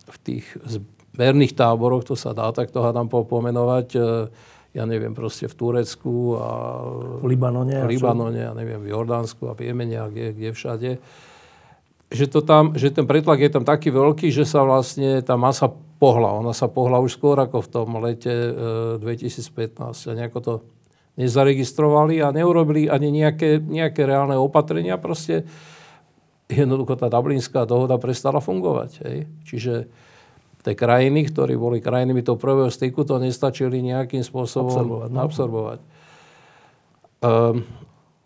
v 0.10 0.18
tých 0.22 0.46
zberných 0.66 1.58
táboroch, 1.58 2.06
to 2.06 2.14
sa 2.14 2.34
dá 2.38 2.50
takto 2.54 2.86
hádam 2.86 3.10
pomenovať, 3.10 3.88
e, 3.96 4.00
ja 4.78 4.86
neviem, 4.86 5.18
proste 5.18 5.50
v 5.50 5.56
Turecku 5.58 6.38
a 6.38 6.50
v 7.20 7.26
Libanone, 7.26 7.82
v 7.86 7.98
Libanone 7.98 8.44
a 8.46 8.54
neviem, 8.54 8.80
v 8.86 8.94
Jordánsku 8.94 9.50
a 9.50 9.58
v 9.58 9.66
Jemene 9.66 9.98
a 9.98 10.06
kde, 10.08 10.38
kde 10.38 10.50
všade, 10.54 10.92
že, 12.10 12.26
to 12.26 12.42
tam, 12.42 12.74
že 12.74 12.90
ten 12.94 13.06
pretlak 13.06 13.42
je 13.42 13.52
tam 13.54 13.66
taký 13.66 13.94
veľký, 13.94 14.34
že 14.34 14.46
sa 14.46 14.66
vlastne 14.66 15.22
tá 15.22 15.38
masa 15.38 15.70
pohla. 16.02 16.34
Ona 16.42 16.58
sa 16.58 16.66
pohla 16.66 16.98
už 16.98 17.18
skôr 17.18 17.38
ako 17.38 17.66
v 17.66 17.70
tom 17.70 17.88
lete 18.02 18.34
e, 18.34 18.52
2015 19.02 20.10
a 20.10 20.12
nejako 20.18 20.40
to 20.42 20.54
nezaregistrovali 21.20 22.24
a 22.24 22.32
neurobili 22.32 22.88
ani 22.88 23.12
nejaké, 23.12 23.60
nejaké 23.60 24.08
reálne 24.08 24.40
opatrenia. 24.40 24.96
Proste 24.96 25.44
jednoducho 26.48 26.96
tá 26.96 27.12
Dublinská 27.12 27.68
dohoda 27.68 28.00
prestala 28.00 28.40
fungovať. 28.40 28.92
Hej. 29.04 29.18
Čiže 29.44 29.74
tie 30.64 30.76
krajiny, 30.80 31.28
ktorí 31.28 31.60
boli 31.60 31.84
krajinami 31.84 32.24
toho 32.24 32.40
prvého 32.40 32.72
styku, 32.72 33.04
to 33.04 33.20
nestačili 33.20 33.84
nejakým 33.84 34.24
spôsobom 34.24 34.72
absorbovať. 34.72 35.10
No. 35.12 35.20
absorbovať. 35.28 35.80
Um, 37.20 37.68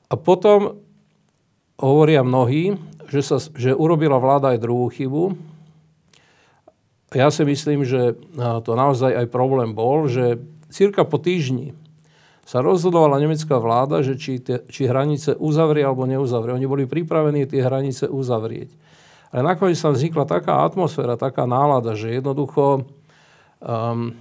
a 0.06 0.14
potom 0.14 0.78
hovoria 1.82 2.22
mnohí, 2.22 2.78
že, 3.10 3.22
sa, 3.26 3.42
že 3.42 3.74
urobila 3.74 4.22
vláda 4.22 4.54
aj 4.54 4.62
druhú 4.62 4.88
chybu. 4.94 5.34
Ja 7.14 7.30
si 7.30 7.46
myslím, 7.46 7.86
že 7.86 8.18
to 8.66 8.74
naozaj 8.74 9.14
aj 9.14 9.28
problém 9.30 9.74
bol, 9.78 10.10
že 10.10 10.42
cirka 10.74 11.06
po 11.06 11.22
týždni 11.22 11.78
sa 12.44 12.60
rozhodovala 12.60 13.24
nemecká 13.24 13.56
vláda, 13.56 14.04
že 14.04 14.20
či, 14.20 14.44
te, 14.44 14.68
či 14.68 14.84
hranice 14.84 15.40
uzavrie 15.40 15.84
alebo 15.88 16.04
neuzavrie. 16.04 16.52
Oni 16.52 16.68
boli 16.68 16.84
pripravení 16.84 17.48
tie 17.48 17.64
hranice 17.64 18.12
uzavrieť. 18.12 18.76
Ale 19.34 19.42
nakoniec 19.48 19.80
tam 19.80 19.96
vznikla 19.96 20.28
taká 20.28 20.62
atmosféra, 20.68 21.18
taká 21.18 21.48
nálada, 21.48 21.96
že 21.96 22.14
jednoducho 22.14 22.86
um, 23.64 24.14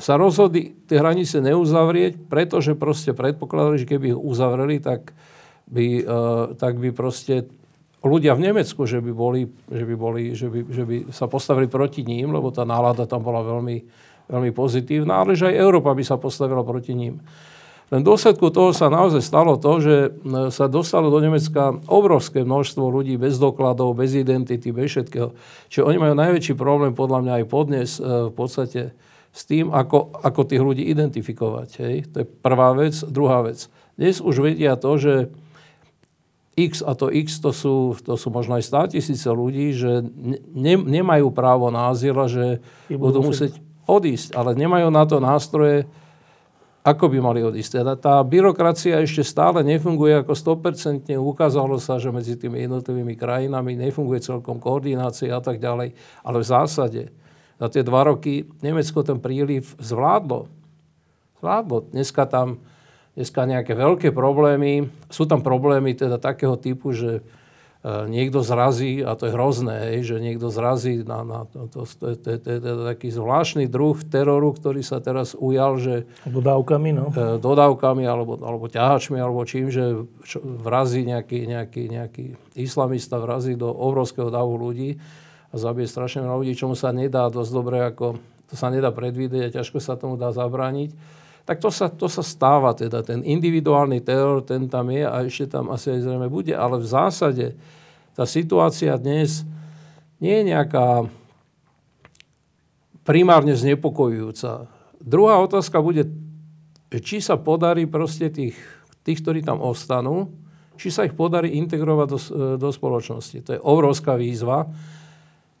sa 0.00 0.14
rozhodli 0.16 0.74
tie 0.88 0.98
hranice 0.98 1.38
neuzavrieť, 1.44 2.26
pretože 2.26 2.74
proste 2.74 3.12
predpokladali, 3.12 3.84
že 3.84 3.86
keby 3.86 4.16
ich 4.16 4.18
uzavreli, 4.18 4.80
tak 4.80 5.12
by, 5.68 5.86
uh, 6.02 6.44
tak 6.56 6.80
by 6.80 6.90
proste 6.96 7.46
ľudia 8.02 8.34
v 8.38 8.50
Nemecku, 8.50 8.86
že 8.86 9.02
by, 9.02 9.12
boli, 9.12 9.52
že, 9.68 9.84
by 9.84 9.94
boli, 9.94 10.22
že, 10.32 10.46
by, 10.48 10.60
že 10.70 10.82
by 10.86 10.96
sa 11.10 11.26
postavili 11.26 11.66
proti 11.66 12.06
ním, 12.06 12.30
lebo 12.30 12.48
tá 12.54 12.62
nálada 12.62 13.04
tam 13.04 13.26
bola 13.26 13.42
veľmi, 13.42 13.76
veľmi 14.28 14.52
pozitívna, 14.52 15.24
ale 15.24 15.34
že 15.34 15.48
aj 15.48 15.56
Európa 15.56 15.96
by 15.96 16.04
sa 16.04 16.20
postavila 16.20 16.60
proti 16.62 16.92
ním. 16.92 17.24
Len 17.88 18.04
v 18.04 18.08
dôsledku 18.12 18.52
toho 18.52 18.76
sa 18.76 18.92
naozaj 18.92 19.24
stalo 19.24 19.56
to, 19.56 19.80
že 19.80 19.96
sa 20.52 20.68
dostalo 20.68 21.08
do 21.08 21.24
Nemecka 21.24 21.72
obrovské 21.88 22.44
množstvo 22.44 22.84
ľudí 22.84 23.16
bez 23.16 23.40
dokladov, 23.40 23.96
bez 23.96 24.12
identity, 24.12 24.68
bez 24.76 24.92
všetkého. 24.92 25.32
Čiže 25.72 25.88
oni 25.88 25.96
majú 25.96 26.12
najväčší 26.12 26.52
problém 26.52 26.92
podľa 26.92 27.24
mňa 27.24 27.32
aj 27.40 27.44
podnes 27.48 27.96
v 27.96 28.32
podstate 28.36 28.92
s 29.32 29.42
tým, 29.48 29.72
ako, 29.72 30.20
ako 30.20 30.40
tých 30.44 30.60
ľudí 30.60 30.84
identifikovať. 30.84 31.68
Hej. 31.80 31.96
To 32.12 32.16
je 32.20 32.26
prvá 32.28 32.76
vec. 32.76 32.92
Druhá 33.08 33.40
vec. 33.40 33.72
Dnes 33.96 34.20
už 34.20 34.36
vedia 34.44 34.76
to, 34.76 34.92
že 35.00 35.14
X 36.58 36.84
a 36.84 36.92
to 36.92 37.08
X 37.08 37.40
to 37.40 37.56
sú, 37.56 37.96
to 38.04 38.20
sú 38.20 38.28
možno 38.28 38.60
aj 38.60 38.68
100 38.68 38.94
tisíce 39.00 39.28
ľudí, 39.30 39.72
že 39.72 40.04
ne, 40.52 40.74
nemajú 40.76 41.32
právo 41.32 41.72
na 41.72 41.88
azyl 41.88 42.18
a 42.20 42.26
že 42.28 42.60
budú 42.92 43.24
musieť 43.24 43.56
odísť, 43.88 44.36
ale 44.36 44.52
nemajú 44.52 44.92
na 44.92 45.08
to 45.08 45.16
nástroje, 45.16 45.88
ako 46.84 47.08
by 47.08 47.18
mali 47.20 47.40
odísť. 47.40 47.82
Teda 47.82 47.96
tá 47.96 48.20
byrokracia 48.20 49.00
ešte 49.00 49.24
stále 49.24 49.64
nefunguje 49.64 50.20
ako 50.24 50.32
100%. 50.36 51.16
Ukázalo 51.16 51.80
sa, 51.80 51.96
že 51.96 52.12
medzi 52.12 52.36
tými 52.36 52.64
jednotlivými 52.64 53.16
krajinami 53.16 53.76
nefunguje 53.76 54.24
celkom 54.24 54.60
koordinácia 54.60 55.32
a 55.32 55.42
tak 55.42 55.60
ďalej. 55.60 55.96
Ale 56.24 56.36
v 56.40 56.46
zásade 56.46 57.02
za 57.58 57.66
tie 57.68 57.82
dva 57.82 58.06
roky 58.06 58.46
Nemecko 58.62 59.02
ten 59.04 59.18
príliv 59.18 59.74
zvládlo. 59.82 60.48
Zvládlo. 61.42 61.90
Dneska 61.92 62.24
tam 62.28 62.62
dneska 63.18 63.50
nejaké 63.50 63.74
veľké 63.74 64.14
problémy. 64.14 64.86
Sú 65.10 65.26
tam 65.26 65.42
problémy 65.42 65.90
teda 65.98 66.22
takého 66.22 66.54
typu, 66.54 66.94
že 66.94 67.26
niekto 67.86 68.42
zrazí, 68.42 69.06
a 69.06 69.14
to 69.14 69.30
je 69.30 69.32
hrozné, 69.38 69.76
hej, 69.94 70.10
že 70.10 70.16
niekto 70.18 70.50
zrazí 70.50 71.06
na, 71.06 71.22
na 71.22 71.40
to, 71.46 71.70
to, 71.70 71.80
to, 71.86 72.06
to, 72.18 72.30
to, 72.42 72.50
to 72.58 72.68
je 72.74 72.86
taký 72.90 73.08
zvláštny 73.14 73.70
druh 73.70 73.94
teroru, 74.02 74.50
ktorý 74.50 74.82
sa 74.82 74.98
teraz 74.98 75.38
ujal, 75.38 75.78
že... 75.78 76.02
Dodávkami, 76.26 76.90
no. 76.90 77.14
E, 77.14 77.38
dodávkami, 77.38 78.02
alebo, 78.02 78.34
alebo 78.42 78.66
ťahačmi, 78.66 79.22
alebo 79.22 79.46
čím, 79.46 79.70
že 79.70 79.94
vrazí 80.42 81.06
nejaký, 81.06 81.46
nejaký, 81.46 81.82
nejaký 81.86 82.24
islamista, 82.58 83.22
vrazí 83.22 83.54
do 83.54 83.70
obrovského 83.70 84.26
davu 84.26 84.58
ľudí 84.58 84.98
a 85.48 85.54
zabije 85.54 85.86
strašne 85.86 86.26
veľa 86.26 86.34
ľudí, 86.34 86.58
čomu 86.58 86.74
sa 86.74 86.90
nedá 86.90 87.30
dosť 87.30 87.50
dobre, 87.54 87.78
ako 87.78 88.18
to 88.50 88.54
sa 88.58 88.74
nedá 88.74 88.90
predvídať 88.90 89.40
a 89.48 89.54
ťažko 89.62 89.78
sa 89.78 89.94
tomu 89.94 90.18
dá 90.18 90.34
zabrániť. 90.34 90.92
Tak 91.48 91.64
to 91.64 91.72
sa, 91.72 91.88
to 91.88 92.12
sa 92.12 92.20
stáva 92.20 92.76
teda. 92.76 93.00
Ten 93.00 93.24
individuálny 93.24 94.04
teror, 94.04 94.44
ten 94.44 94.68
tam 94.68 94.92
je 94.92 95.00
a 95.00 95.24
ešte 95.24 95.56
tam 95.56 95.72
asi 95.72 95.96
aj 95.96 96.04
zrejme 96.04 96.28
bude, 96.28 96.52
ale 96.52 96.76
v 96.76 96.84
zásade 96.84 97.56
tá 98.12 98.28
situácia 98.28 98.92
dnes 99.00 99.48
nie 100.20 100.44
je 100.44 100.52
nejaká 100.52 101.08
primárne 103.00 103.56
znepokojujúca. 103.56 104.68
Druhá 105.00 105.40
otázka 105.40 105.80
bude, 105.80 106.04
či 106.92 107.24
sa 107.24 107.40
podarí 107.40 107.88
proste 107.88 108.28
tých, 108.28 108.60
tých, 109.00 109.18
ktorí 109.24 109.40
tam 109.40 109.64
ostanú, 109.64 110.28
či 110.76 110.92
sa 110.92 111.08
ich 111.08 111.16
podarí 111.16 111.56
integrovať 111.56 112.06
do, 112.12 112.18
do 112.60 112.68
spoločnosti. 112.68 113.38
To 113.48 113.50
je 113.56 113.60
obrovská 113.64 114.20
výzva. 114.20 114.68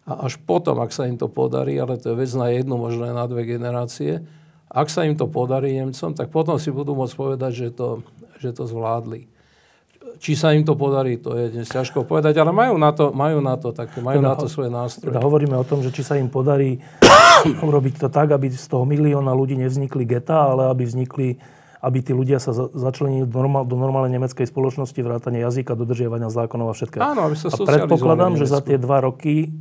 A 0.04 0.28
až 0.28 0.36
potom, 0.44 0.76
ak 0.84 0.92
sa 0.92 1.08
im 1.08 1.16
to 1.16 1.32
podarí, 1.32 1.80
ale 1.80 1.96
to 1.96 2.12
je 2.12 2.20
vec 2.20 2.32
na 2.36 2.52
jednu, 2.52 2.76
možno 2.76 3.08
aj 3.08 3.14
na 3.16 3.24
dve 3.24 3.48
generácie, 3.48 4.20
ak 4.68 4.88
sa 4.92 5.08
im 5.08 5.16
to 5.16 5.24
podarí 5.24 5.72
Nemcom, 5.80 6.12
tak 6.12 6.28
potom 6.28 6.60
si 6.60 6.68
budú 6.68 6.92
môcť 6.92 7.14
povedať, 7.16 7.52
že 7.56 7.68
to, 7.72 8.04
že 8.36 8.52
to 8.52 8.68
zvládli. 8.68 9.24
Či 10.18 10.34
sa 10.34 10.52
im 10.52 10.66
to 10.66 10.74
podarí, 10.74 11.16
to 11.20 11.36
je 11.36 11.52
dnes 11.52 11.68
ťažko 11.68 12.04
povedať, 12.04 12.36
ale 12.42 12.50
majú 12.52 12.74
na 12.76 12.90
to, 12.92 13.14
majú 13.14 13.38
na 13.40 13.54
to, 13.56 13.70
také, 13.70 14.02
majú 14.02 14.20
teda, 14.20 14.28
na 14.28 14.34
to 14.34 14.46
svoje 14.50 14.70
nástroje. 14.72 15.14
Teda 15.14 15.24
hovoríme 15.24 15.56
o 15.56 15.64
tom, 15.64 15.80
že 15.80 15.94
či 15.94 16.02
sa 16.04 16.18
im 16.18 16.28
podarí 16.28 16.82
urobiť 17.68 17.94
to 18.02 18.08
tak, 18.10 18.34
aby 18.34 18.50
z 18.50 18.66
toho 18.66 18.84
milióna 18.84 19.30
ľudí 19.32 19.56
nevznikli 19.56 20.04
geta, 20.04 20.52
ale 20.52 20.68
aby 20.68 20.84
vznikli 20.84 21.38
aby 21.78 22.02
tí 22.02 22.10
ľudia 22.10 22.42
sa 22.42 22.50
začlenili 22.74 23.22
do, 23.22 23.38
normál, 23.38 23.62
do 23.62 23.78
normálnej 23.78 24.18
nemeckej 24.18 24.50
spoločnosti, 24.50 24.98
vrátane 24.98 25.38
jazyka, 25.38 25.78
dodržiavania 25.78 26.26
zákonov 26.26 26.66
a 26.70 26.74
všetkého. 26.74 26.98
Áno, 26.98 27.30
aby 27.30 27.38
sa 27.38 27.54
a 27.54 27.54
predpokladám, 27.54 28.34
že 28.34 28.50
za 28.50 28.58
tie 28.58 28.82
dva 28.82 28.98
roky 28.98 29.54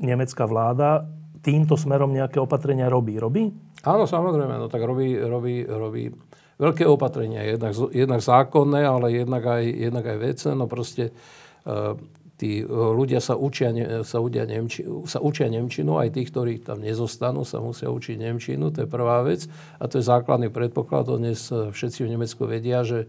nemecká 0.00 0.48
vláda 0.48 1.04
týmto 1.46 1.78
smerom 1.78 2.10
nejaké 2.10 2.42
opatrenia 2.42 2.90
robí. 2.90 3.14
Robí? 3.22 3.54
Áno, 3.86 4.10
samozrejme. 4.10 4.58
No 4.58 4.66
tak 4.66 4.82
robí, 4.82 5.14
robí, 5.14 5.62
robí 5.62 6.10
veľké 6.58 6.82
opatrenia. 6.82 7.46
Jednak, 7.46 7.78
jednak 7.94 8.18
zákonné, 8.18 8.82
ale 8.82 9.14
jednak 9.14 9.46
aj, 9.46 9.62
jednak 9.62 10.04
aj 10.10 10.18
vecné. 10.18 10.52
No 10.58 10.66
proste 10.66 11.14
uh, 11.62 11.94
tí 12.36 12.60
ľudia 12.68 13.22
sa 13.22 13.32
učia, 13.32 13.72
sa, 14.04 14.20
učia 14.20 14.44
Nemči, 14.44 14.84
sa 15.08 15.24
učia 15.24 15.48
Nemčinu, 15.48 15.96
aj 15.96 16.12
tí, 16.12 16.28
ktorí 16.28 16.60
tam 16.60 16.84
nezostanú, 16.84 17.48
sa 17.48 17.64
musia 17.64 17.88
učiť 17.88 18.20
Nemčinu, 18.20 18.68
to 18.74 18.84
je 18.84 18.88
prvá 18.88 19.24
vec. 19.24 19.48
A 19.80 19.88
to 19.88 19.96
je 19.96 20.04
základný 20.04 20.52
predpoklad, 20.52 21.08
to 21.08 21.16
dnes 21.16 21.48
všetci 21.48 22.04
v 22.04 22.12
Nemecku 22.12 22.44
vedia, 22.44 22.84
že 22.84 23.08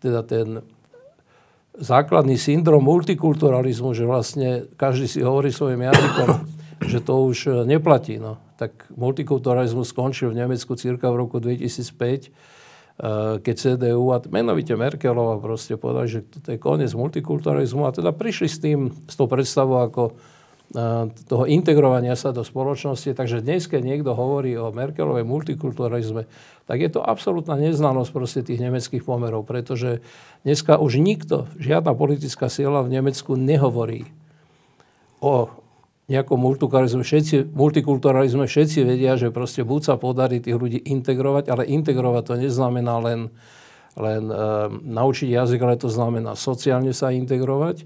teda 0.00 0.24
ten 0.24 0.64
základný 1.76 2.40
syndrom 2.40 2.80
multikulturalizmu, 2.86 3.92
že 3.92 4.08
vlastne 4.08 4.70
každý 4.80 5.04
si 5.04 5.20
hovorí 5.20 5.52
svojim 5.52 5.84
jazykom, 5.84 6.30
že 6.82 6.98
to 6.98 7.28
už 7.30 7.38
e, 7.46 7.50
neplatí. 7.68 8.18
No. 8.18 8.42
Tak 8.58 8.90
multikulturalizmus 8.94 9.94
skončil 9.94 10.34
v 10.34 10.42
Nemecku 10.42 10.74
cirka 10.74 11.12
v 11.12 11.20
roku 11.26 11.38
2005, 11.38 11.70
e, 11.70 12.30
keď 13.38 13.54
CDU 13.54 14.10
a 14.10 14.18
menovite 14.26 14.74
Merkelova 14.74 15.38
proste 15.38 15.78
povedali, 15.78 16.08
že 16.08 16.20
to 16.26 16.54
je 16.54 16.58
koniec 16.58 16.90
multikulturalizmu 16.96 17.86
a 17.86 17.94
teda 17.94 18.10
prišli 18.10 18.48
s 18.50 18.58
tým, 18.58 18.90
s 19.06 19.14
tou 19.14 19.30
predstavou 19.30 19.84
ako 19.86 20.02
toho 21.30 21.44
integrovania 21.46 22.18
sa 22.18 22.34
do 22.34 22.42
spoločnosti. 22.42 23.14
Takže 23.14 23.44
dnes, 23.44 23.70
keď 23.70 23.82
niekto 23.84 24.10
hovorí 24.16 24.58
o 24.58 24.74
Merkelovej 24.74 25.22
multikulturalizme, 25.22 26.26
tak 26.66 26.78
je 26.82 26.90
to 26.90 27.04
absolútna 27.04 27.54
neznalosť 27.60 28.10
proste 28.10 28.40
tých 28.42 28.58
nemeckých 28.58 29.06
pomerov, 29.06 29.46
pretože 29.46 30.02
dneska 30.42 30.80
už 30.80 30.98
nikto, 30.98 31.46
žiadna 31.62 31.94
politická 31.94 32.50
sila 32.50 32.82
v 32.82 32.90
Nemecku 32.90 33.38
nehovorí 33.38 34.08
o 35.22 35.52
nejakom 36.04 36.36
multikulturalizme. 36.36 37.00
Všetci, 37.00 37.56
multikulturalizme 37.56 38.44
všetci 38.44 38.84
vedia, 38.84 39.16
že 39.16 39.32
proste 39.32 39.64
buď 39.64 39.80
sa 39.80 39.94
podarí 39.96 40.36
tých 40.40 40.56
ľudí 40.56 40.76
integrovať, 40.84 41.48
ale 41.48 41.64
integrovať 41.64 42.22
to 42.28 42.34
neznamená 42.36 43.00
len, 43.00 43.20
len 43.96 44.22
e, 44.28 44.36
naučiť 44.84 45.28
jazyk, 45.32 45.60
ale 45.64 45.80
to 45.80 45.88
znamená 45.88 46.36
sociálne 46.36 46.92
sa 46.92 47.08
integrovať, 47.08 47.76
e, 47.80 47.84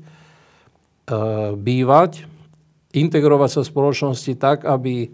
bývať, 1.55 2.27
integrovať 2.91 3.51
sa 3.55 3.61
v 3.63 3.71
spoločnosti 3.71 4.33
tak, 4.35 4.67
aby 4.67 5.07
e, 5.07 5.09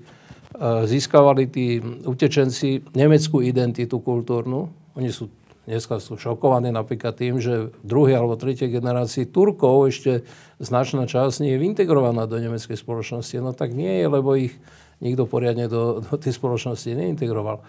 získavali 0.88 1.44
tí 1.52 1.84
utečenci 2.08 2.96
nemeckú 2.96 3.44
identitu 3.44 4.00
kultúrnu. 4.00 4.72
Oni 4.96 5.12
sú 5.12 5.28
dneska 5.64 6.00
sú 6.00 6.20
šokovaní 6.20 6.68
napríklad 6.70 7.16
tým, 7.16 7.40
že 7.40 7.72
v 7.72 7.84
druhej 7.84 8.20
alebo 8.20 8.36
tretej 8.36 8.68
generácii 8.68 9.28
Turkov 9.28 9.88
ešte 9.88 10.24
značná 10.60 11.08
časť 11.08 11.44
nie 11.44 11.56
je 11.56 11.64
integrovaná 11.64 12.28
do 12.28 12.36
nemeckej 12.36 12.76
spoločnosti. 12.76 13.36
No 13.40 13.56
tak 13.56 13.72
nie 13.72 14.04
je, 14.04 14.06
lebo 14.06 14.36
ich 14.36 14.54
nikto 15.00 15.24
poriadne 15.28 15.66
do, 15.66 16.04
do 16.04 16.14
tej 16.20 16.36
spoločnosti 16.36 16.92
neintegroval. 16.94 17.64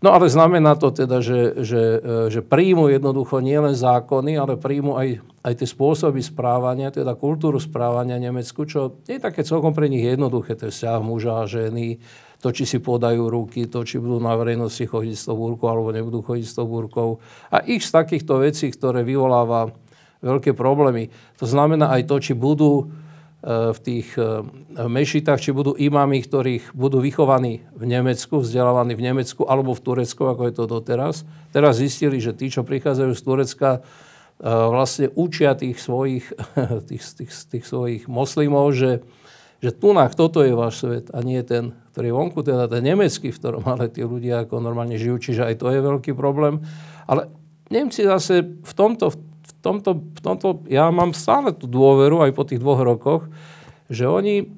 No 0.00 0.16
ale 0.16 0.32
znamená 0.32 0.80
to 0.80 0.88
teda, 0.88 1.20
že, 1.20 1.60
že, 1.60 1.82
e, 2.00 2.32
že 2.32 2.40
príjmu 2.40 2.88
jednoducho 2.88 3.44
nielen 3.44 3.76
zákony, 3.76 4.32
ale 4.40 4.56
príjmu 4.56 4.96
aj, 4.96 5.20
aj 5.44 5.54
tie 5.60 5.68
spôsoby 5.68 6.24
správania, 6.24 6.88
teda 6.88 7.12
kultúru 7.12 7.60
správania 7.60 8.16
Nemecku, 8.16 8.64
čo 8.64 8.96
je 9.04 9.20
také 9.20 9.44
celkom 9.44 9.76
pre 9.76 9.92
nich 9.92 10.00
jednoduché, 10.00 10.56
to 10.56 10.72
je 10.72 10.72
vzťah 10.72 11.04
muža 11.04 11.44
a 11.44 11.44
ženy, 11.44 12.00
to, 12.40 12.48
či 12.50 12.64
si 12.64 12.78
podajú 12.80 13.28
ruky, 13.28 13.68
to, 13.68 13.84
či 13.84 14.00
budú 14.00 14.18
na 14.18 14.32
verejnosti 14.34 14.82
chodiť 14.82 15.14
s 15.14 15.28
tou 15.28 15.36
búrkou 15.36 15.68
alebo 15.68 15.92
nebudú 15.92 16.24
chodiť 16.24 16.46
s 16.48 16.56
tou 16.56 16.64
búrkou. 16.64 17.20
A 17.52 17.60
ich 17.68 17.84
z 17.84 17.92
takýchto 17.92 18.40
vecí, 18.40 18.72
ktoré 18.72 19.04
vyvoláva 19.04 19.76
veľké 20.24 20.56
problémy. 20.56 21.12
To 21.40 21.46
znamená 21.48 21.92
aj 21.92 22.08
to, 22.08 22.16
či 22.20 22.32
budú 22.32 22.88
v 23.40 23.78
tých 23.80 24.12
eh, 24.20 24.44
mešitách, 24.76 25.40
či 25.40 25.56
budú 25.56 25.72
imami, 25.72 26.20
ktorých 26.20 26.76
budú 26.76 27.00
vychovaní 27.00 27.64
v 27.72 27.84
Nemecku, 27.88 28.44
vzdelávaní 28.44 28.92
v 28.92 29.04
Nemecku 29.12 29.48
alebo 29.48 29.72
v 29.72 29.80
Turecku, 29.80 30.28
ako 30.28 30.42
je 30.48 30.54
to 30.54 30.64
doteraz. 30.68 31.24
Teraz 31.48 31.80
zistili, 31.80 32.20
že 32.20 32.36
tí, 32.36 32.52
čo 32.52 32.68
prichádzajú 32.68 33.12
z 33.16 33.22
Turecka, 33.24 33.70
eh, 33.80 34.44
vlastne 34.44 35.08
učia 35.16 35.56
tých 35.56 35.80
svojich, 35.80 36.28
tých, 36.88 37.02
tých, 37.16 37.32
tých 37.32 37.64
svojich 37.64 38.04
moslimov, 38.12 38.76
že, 38.76 39.00
že 39.60 39.76
tu 39.76 39.92
toto 39.92 40.40
je 40.40 40.56
váš 40.56 40.80
svet 40.80 41.12
a 41.12 41.20
nie 41.20 41.44
ten, 41.44 41.76
ktorý 41.92 42.06
je 42.08 42.16
vonku, 42.16 42.40
teda 42.40 42.64
ten 42.64 42.80
nemecký, 42.80 43.28
v 43.28 43.38
ktorom 43.38 43.64
ale 43.68 43.92
tí 43.92 44.00
ľudia 44.00 44.48
ako 44.48 44.64
normálne 44.64 44.96
žijú, 44.96 45.20
čiže 45.20 45.44
aj 45.44 45.54
to 45.60 45.68
je 45.68 45.80
veľký 45.84 46.12
problém. 46.16 46.64
Ale 47.04 47.28
Nemci 47.70 48.02
zase 48.02 48.42
v 48.42 48.72
tomto, 48.72 49.14
v 49.14 49.52
tomto, 49.62 49.90
v 50.00 50.20
tomto 50.24 50.48
ja 50.66 50.88
mám 50.88 51.12
stále 51.12 51.52
tú 51.52 51.68
dôveru 51.68 52.24
aj 52.24 52.32
po 52.34 52.42
tých 52.42 52.58
dvoch 52.58 52.80
rokoch, 52.82 53.28
že 53.86 54.08
oni, 54.08 54.48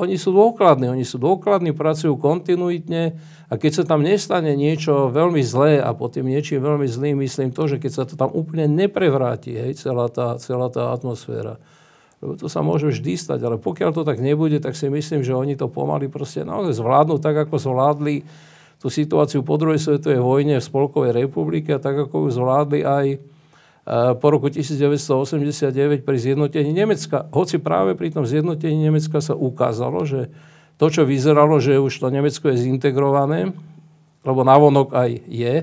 oni 0.00 0.16
sú 0.16 0.32
dôkladní, 0.32 0.88
oni 0.88 1.04
sú 1.04 1.20
dôkladní, 1.20 1.76
pracujú 1.76 2.16
kontinuitne 2.16 3.14
a 3.46 3.54
keď 3.54 3.82
sa 3.82 3.84
tam 3.84 4.02
nestane 4.02 4.56
niečo 4.58 5.12
veľmi 5.12 5.44
zlé 5.44 5.78
a 5.78 5.94
po 5.94 6.10
tým 6.10 6.26
niečím 6.26 6.64
veľmi 6.64 6.88
zlým, 6.90 7.22
myslím 7.22 7.54
to, 7.54 7.70
že 7.70 7.76
keď 7.78 7.92
sa 7.92 8.02
to 8.08 8.18
tam 8.18 8.34
úplne 8.34 8.66
neprevráti, 8.66 9.54
hej, 9.54 9.78
celá 9.78 10.10
tá, 10.10 10.40
celá 10.42 10.66
tá 10.72 10.90
atmosféra, 10.90 11.62
lebo 12.24 12.32
to 12.40 12.48
sa 12.48 12.64
môže 12.64 12.88
vždy 12.88 13.12
stať, 13.20 13.44
ale 13.44 13.56
pokiaľ 13.60 13.90
to 13.92 14.02
tak 14.02 14.24
nebude, 14.24 14.56
tak 14.64 14.72
si 14.72 14.88
myslím, 14.88 15.20
že 15.20 15.36
oni 15.36 15.52
to 15.52 15.68
pomaly 15.68 16.08
proste 16.08 16.48
naozaj 16.48 16.80
zvládnu 16.80 17.20
tak, 17.20 17.36
ako 17.44 17.60
zvládli 17.60 18.24
tú 18.80 18.88
situáciu 18.88 19.44
po 19.44 19.56
druhej 19.56 19.80
svetovej 19.80 20.20
vojne 20.20 20.56
v 20.60 20.64
Spolkovej 20.64 21.12
republike 21.12 21.76
a 21.76 21.80
tak, 21.80 21.96
ako 22.08 22.28
ju 22.28 22.28
zvládli 22.32 22.80
aj 22.84 23.06
e, 23.12 23.18
po 24.20 24.26
roku 24.32 24.48
1989 24.52 26.04
pri 26.04 26.16
zjednotení 26.16 26.72
Nemecka. 26.72 27.28
Hoci 27.32 27.56
práve 27.60 27.96
pri 27.96 28.12
tom 28.12 28.24
zjednotení 28.28 28.76
Nemecka 28.76 29.20
sa 29.20 29.32
ukázalo, 29.32 30.04
že 30.04 30.28
to, 30.76 30.92
čo 30.92 31.08
vyzeralo, 31.08 31.56
že 31.56 31.80
už 31.80 31.92
to 32.00 32.12
Nemecko 32.12 32.52
je 32.52 32.68
zintegrované, 32.68 33.56
lebo 34.24 34.40
navonok 34.44 34.92
aj 34.92 35.24
je, 35.24 35.54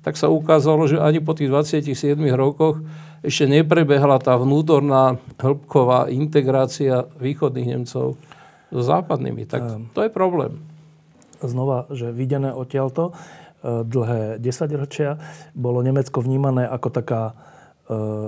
tak 0.00 0.14
sa 0.14 0.30
ukázalo, 0.30 0.86
že 0.86 1.02
ani 1.02 1.18
po 1.18 1.34
tých 1.34 1.50
27 1.50 2.16
rokoch 2.38 2.80
ešte 3.20 3.44
neprebehla 3.44 4.16
tá 4.20 4.36
vnútorná 4.40 5.20
hĺbková 5.36 6.08
integrácia 6.08 7.04
východných 7.20 7.68
Nemcov 7.76 8.16
so 8.70 8.80
západnými. 8.80 9.44
Tak 9.44 9.62
ehm. 9.62 9.82
to 9.92 10.06
je 10.06 10.10
problém. 10.12 10.62
Znova, 11.40 11.88
že 11.92 12.12
videné 12.12 12.52
odtiaľto 12.52 13.12
e, 13.12 13.82
dlhé 13.84 14.36
desaťročia 14.40 15.16
bolo 15.56 15.80
Nemecko 15.80 16.20
vnímané 16.20 16.68
ako 16.68 16.88
taká 16.92 17.22
e, 17.28 17.34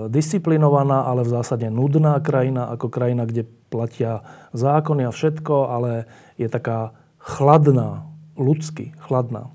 disciplinovaná, 0.09 1.05
ale 1.05 1.25
v 1.25 1.33
zásade 1.37 1.69
nudná 1.69 2.17
krajina, 2.25 2.73
ako 2.73 2.89
krajina, 2.89 3.29
kde 3.29 3.45
platia 3.69 4.25
zákony 4.57 5.09
a 5.09 5.13
všetko, 5.13 5.55
ale 5.69 6.09
je 6.41 6.49
taká 6.49 6.97
chladná, 7.21 8.09
ľudsky 8.37 8.97
chladná. 9.05 9.53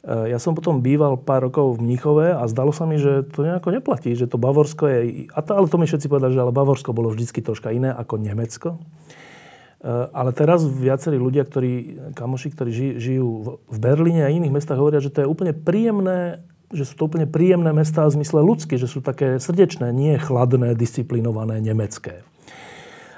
E, 0.00 0.32
ja 0.32 0.38
som 0.40 0.56
potom 0.56 0.80
býval 0.80 1.20
pár 1.20 1.48
rokov 1.48 1.76
v 1.76 1.84
Mnichove 1.84 2.32
a 2.32 2.42
zdalo 2.48 2.72
sa 2.72 2.88
mi, 2.88 2.96
že 2.96 3.26
to 3.28 3.44
nejako 3.44 3.74
neplatí, 3.76 4.16
že 4.16 4.28
to 4.30 4.40
Bavorsko 4.40 4.88
je... 4.88 4.98
A 5.32 5.40
to, 5.44 5.56
ale 5.56 5.68
to 5.68 5.76
mi 5.76 5.86
všetci 5.88 6.08
povedali, 6.08 6.32
že 6.32 6.42
ale 6.42 6.56
Bavorsko 6.56 6.96
bolo 6.96 7.12
vždycky 7.12 7.44
troška 7.44 7.72
iné 7.72 7.92
ako 7.92 8.16
Nemecko. 8.16 8.68
E, 8.76 9.88
ale 10.12 10.30
teraz 10.32 10.64
viacerí 10.64 11.20
ľudia, 11.20 11.44
ktorí, 11.44 11.72
kamoši, 12.16 12.48
ktorí 12.52 12.70
žijú 12.96 13.60
v 13.64 13.78
Berlíne 13.80 14.24
a 14.24 14.32
iných 14.32 14.54
mestách, 14.56 14.80
hovoria, 14.80 15.04
že 15.04 15.12
to 15.12 15.24
je 15.24 15.28
úplne 15.28 15.52
príjemné, 15.52 16.40
že 16.70 16.86
sú 16.86 16.94
to 16.96 17.06
úplne 17.10 17.26
príjemné 17.28 17.74
mestá 17.74 18.06
v 18.08 18.20
zmysle 18.20 18.40
ľudské, 18.40 18.78
že 18.80 18.88
sú 18.88 19.04
také 19.04 19.42
srdečné, 19.42 19.90
nie 19.90 20.16
chladné, 20.16 20.78
disciplinované, 20.78 21.58
nemecké. 21.60 22.22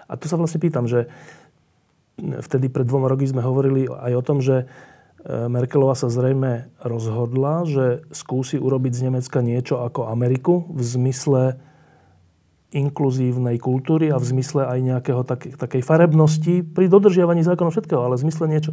A 0.09 0.17
tu 0.17 0.29
sa 0.29 0.37
vlastne 0.37 0.61
pýtam, 0.61 0.85
že 0.85 1.09
vtedy 2.21 2.69
pred 2.69 2.85
dvoma 2.85 3.09
roky 3.09 3.25
sme 3.25 3.41
hovorili 3.41 3.89
aj 3.89 4.13
o 4.13 4.23
tom, 4.23 4.39
že 4.45 4.69
Merkelová 5.23 5.95
sa 5.95 6.11
zrejme 6.11 6.75
rozhodla, 6.83 7.63
že 7.63 8.03
skúsi 8.11 8.59
urobiť 8.59 8.93
z 8.93 9.01
Nemecka 9.07 9.39
niečo 9.39 9.79
ako 9.79 10.11
Ameriku 10.11 10.67
v 10.75 10.83
zmysle 10.83 11.43
inkluzívnej 12.75 13.61
kultúry 13.63 14.11
a 14.11 14.19
v 14.19 14.29
zmysle 14.35 14.67
aj 14.67 14.79
nejakého 14.83 15.23
tak, 15.23 15.55
takej 15.61 15.83
farebnosti 15.85 16.67
pri 16.67 16.91
dodržiavaní 16.91 17.45
zákonov 17.45 17.77
všetkého, 17.77 18.03
ale 18.03 18.19
v 18.19 18.25
zmysle 18.27 18.45
niečo. 18.51 18.73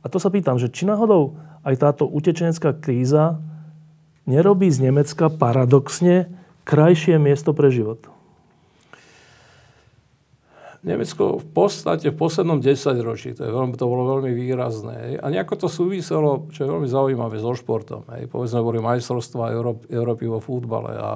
A 0.00 0.06
to 0.08 0.22
sa 0.22 0.32
pýtam, 0.32 0.56
že 0.56 0.72
či 0.72 0.88
náhodou 0.88 1.36
aj 1.66 1.74
táto 1.82 2.08
utečenecká 2.08 2.72
kríza 2.78 3.42
nerobí 4.24 4.72
z 4.72 4.88
Nemecka 4.88 5.28
paradoxne 5.28 6.32
krajšie 6.64 7.20
miesto 7.20 7.52
pre 7.52 7.68
život? 7.68 8.13
Nemecko 10.84 11.40
v 11.40 11.46
podstate 11.48 12.12
v 12.12 12.16
poslednom 12.16 12.60
desaťročí, 12.60 13.32
to, 13.32 13.48
je 13.48 13.52
veľmi, 13.52 13.72
to 13.74 13.88
bolo 13.88 14.20
veľmi 14.20 14.36
výrazné. 14.36 15.16
A 15.16 15.32
nejako 15.32 15.64
to 15.64 15.68
súviselo, 15.72 16.44
čo 16.52 16.64
je 16.64 16.68
veľmi 16.68 16.84
zaujímavé, 16.84 17.40
so 17.40 17.56
športom. 17.56 18.04
Hej. 18.12 18.28
Povedzme, 18.28 18.60
boli 18.60 18.84
majstrovstvá 18.84 19.56
Európy, 19.56 19.88
Európy 19.88 20.24
vo 20.28 20.44
futbale 20.44 20.92
a 20.94 21.10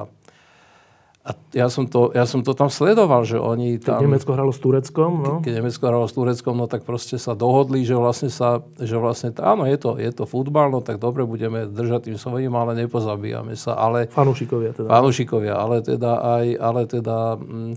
a 1.28 1.36
ja 1.52 1.68
som, 1.68 1.84
to, 1.84 2.08
ja 2.16 2.24
som 2.24 2.40
to 2.40 2.56
tam 2.56 2.72
sledoval, 2.72 3.20
že 3.20 3.36
oni 3.36 3.76
tam... 3.76 4.00
Keď 4.00 4.08
Nemecko 4.08 4.32
hralo 4.32 4.48
s 4.48 4.60
Tureckom, 4.64 5.12
no? 5.20 5.34
Keď 5.44 5.60
Nemecko 5.60 5.84
hralo 5.84 6.08
s 6.08 6.16
Tureckom, 6.16 6.56
no 6.56 6.64
tak 6.64 6.88
proste 6.88 7.20
sa 7.20 7.36
dohodli, 7.36 7.84
že 7.84 7.92
vlastne 7.92 8.32
sa, 8.32 8.64
že 8.80 8.96
vlastne, 8.96 9.36
áno, 9.36 9.68
je 9.68 9.76
to, 9.76 10.00
je 10.00 10.08
to 10.08 10.24
futbal, 10.24 10.72
no 10.72 10.80
tak 10.80 10.96
dobre, 10.96 11.28
budeme 11.28 11.68
držať 11.68 12.08
tým 12.08 12.16
svojím, 12.16 12.56
ale 12.56 12.80
nepozabíjame 12.80 13.60
sa, 13.60 13.76
ale... 13.76 14.08
Fanúšikovia 14.08 14.72
teda. 14.72 14.88
Fanúšikovia, 14.88 15.52
ale 15.52 15.84
teda 15.84 16.16
aj, 16.16 16.46
ale 16.56 16.80
teda... 16.88 17.36
Mm, 17.36 17.76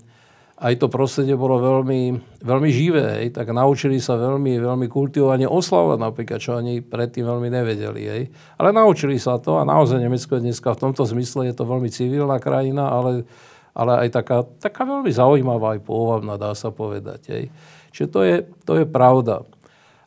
aj 0.62 0.78
to 0.78 0.94
prostredie 0.94 1.34
bolo 1.34 1.58
veľmi, 1.58 2.22
veľmi 2.46 2.70
živé, 2.70 3.06
hej, 3.18 3.28
tak 3.34 3.50
naučili 3.50 3.98
sa 3.98 4.14
veľmi, 4.14 4.62
veľmi 4.62 4.86
kultivovane 4.86 5.50
oslavovať 5.50 5.98
napríklad, 5.98 6.38
čo 6.38 6.62
oni 6.62 6.86
predtým 6.86 7.26
veľmi 7.26 7.50
nevedeli. 7.50 8.02
Hej. 8.06 8.24
Ale 8.62 8.70
naučili 8.70 9.18
sa 9.18 9.42
to 9.42 9.58
a 9.58 9.66
naozaj 9.66 9.98
Nemecko 9.98 10.38
je 10.38 10.46
dneska 10.46 10.78
v 10.78 10.82
tomto 10.86 11.02
zmysle 11.10 11.50
je 11.50 11.58
to 11.58 11.66
veľmi 11.66 11.90
civilná 11.90 12.38
krajina, 12.38 12.94
ale, 12.94 13.26
ale 13.74 14.06
aj 14.06 14.22
taká, 14.22 14.46
taká 14.62 14.86
veľmi 14.86 15.10
zaujímavá 15.10 15.76
aj 15.76 15.82
pôvabná, 15.82 16.38
dá 16.38 16.54
sa 16.54 16.70
povedať. 16.70 17.22
Hej. 17.34 17.44
Čiže 17.90 18.08
to 18.14 18.20
je, 18.22 18.38
to 18.62 18.74
je 18.78 18.86
pravda. 18.86 19.42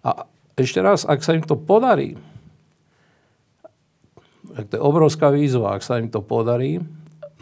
A 0.07 0.31
ešte 0.55 0.79
raz, 0.79 1.03
ak 1.03 1.19
sa 1.27 1.35
im 1.35 1.43
to 1.43 1.59
podarí, 1.59 2.15
ak 4.55 4.71
to 4.71 4.79
je 4.79 4.83
obrovská 4.87 5.35
výzva, 5.35 5.75
ak 5.75 5.83
sa 5.83 5.99
im 5.99 6.07
to 6.07 6.23
podarí, 6.23 6.79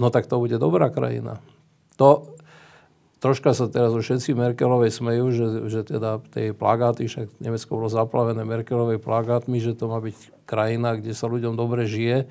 no 0.00 0.08
tak 0.08 0.24
to 0.24 0.40
bude 0.40 0.56
dobrá 0.56 0.88
krajina. 0.88 1.44
To, 2.00 2.40
Troška 3.22 3.54
sa 3.54 3.70
teraz 3.70 3.94
už 3.94 4.02
všetci 4.02 4.34
Merkelovej 4.34 4.90
smejú, 4.90 5.30
že, 5.30 5.46
že 5.70 5.80
teda 5.86 6.18
tie 6.34 6.50
plagáty, 6.50 7.06
však 7.06 7.38
Nemecko 7.38 7.78
bolo 7.78 7.86
zaplavené 7.86 8.42
Merkelovej 8.42 8.98
plagátmi, 8.98 9.62
že 9.62 9.78
to 9.78 9.86
má 9.86 10.02
byť 10.02 10.42
krajina, 10.42 10.98
kde 10.98 11.14
sa 11.14 11.30
ľuďom 11.30 11.54
dobre 11.54 11.86
žije. 11.86 12.26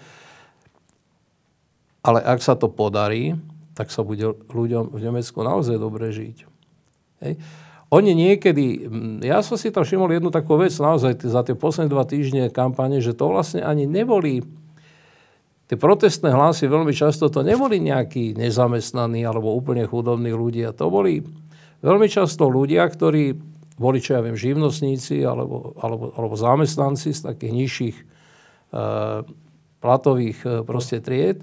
Ale 2.04 2.20
ak 2.20 2.44
sa 2.44 2.60
to 2.60 2.68
podarí, 2.68 3.40
tak 3.72 3.88
sa 3.88 4.04
bude 4.04 4.36
ľuďom 4.52 4.92
v 4.92 5.00
Nemecku 5.00 5.40
naozaj 5.40 5.80
dobre 5.80 6.12
žiť. 6.12 6.38
Hej. 7.24 7.40
Oni 7.92 8.12
niekedy, 8.12 8.88
ja 9.24 9.40
som 9.44 9.56
si 9.56 9.72
tam 9.72 9.88
všimol 9.88 10.12
jednu 10.12 10.28
takú 10.28 10.60
vec 10.60 10.76
naozaj 10.76 11.24
za 11.24 11.44
tie 11.48 11.56
posledné 11.56 11.88
dva 11.88 12.04
týždne 12.04 12.52
kampane, 12.52 13.00
že 13.00 13.16
to 13.16 13.32
vlastne 13.32 13.64
ani 13.64 13.88
neboli 13.88 14.44
Tie 15.72 15.80
protestné 15.80 16.36
hlasy 16.36 16.68
veľmi 16.68 16.92
často 16.92 17.32
to 17.32 17.48
neboli 17.48 17.80
nejakí 17.80 18.36
nezamestnaní 18.36 19.24
alebo 19.24 19.56
úplne 19.56 19.88
chudobní 19.88 20.36
ľudia. 20.36 20.76
To 20.76 20.92
boli 20.92 21.24
veľmi 21.80 22.12
často 22.12 22.52
ľudia, 22.52 22.84
ktorí 22.92 23.40
boli, 23.80 24.04
čo 24.04 24.20
ja 24.20 24.22
viem, 24.22 24.36
živnostníci 24.36 25.24
alebo, 25.24 25.72
alebo, 25.80 26.12
alebo 26.12 26.36
zamestnanci 26.36 27.16
z 27.16 27.24
takých 27.24 27.54
nižších 27.56 27.96
e, 27.96 28.04
platových 29.80 30.40
e, 30.44 30.50
proste 30.68 31.00
tried, 31.00 31.40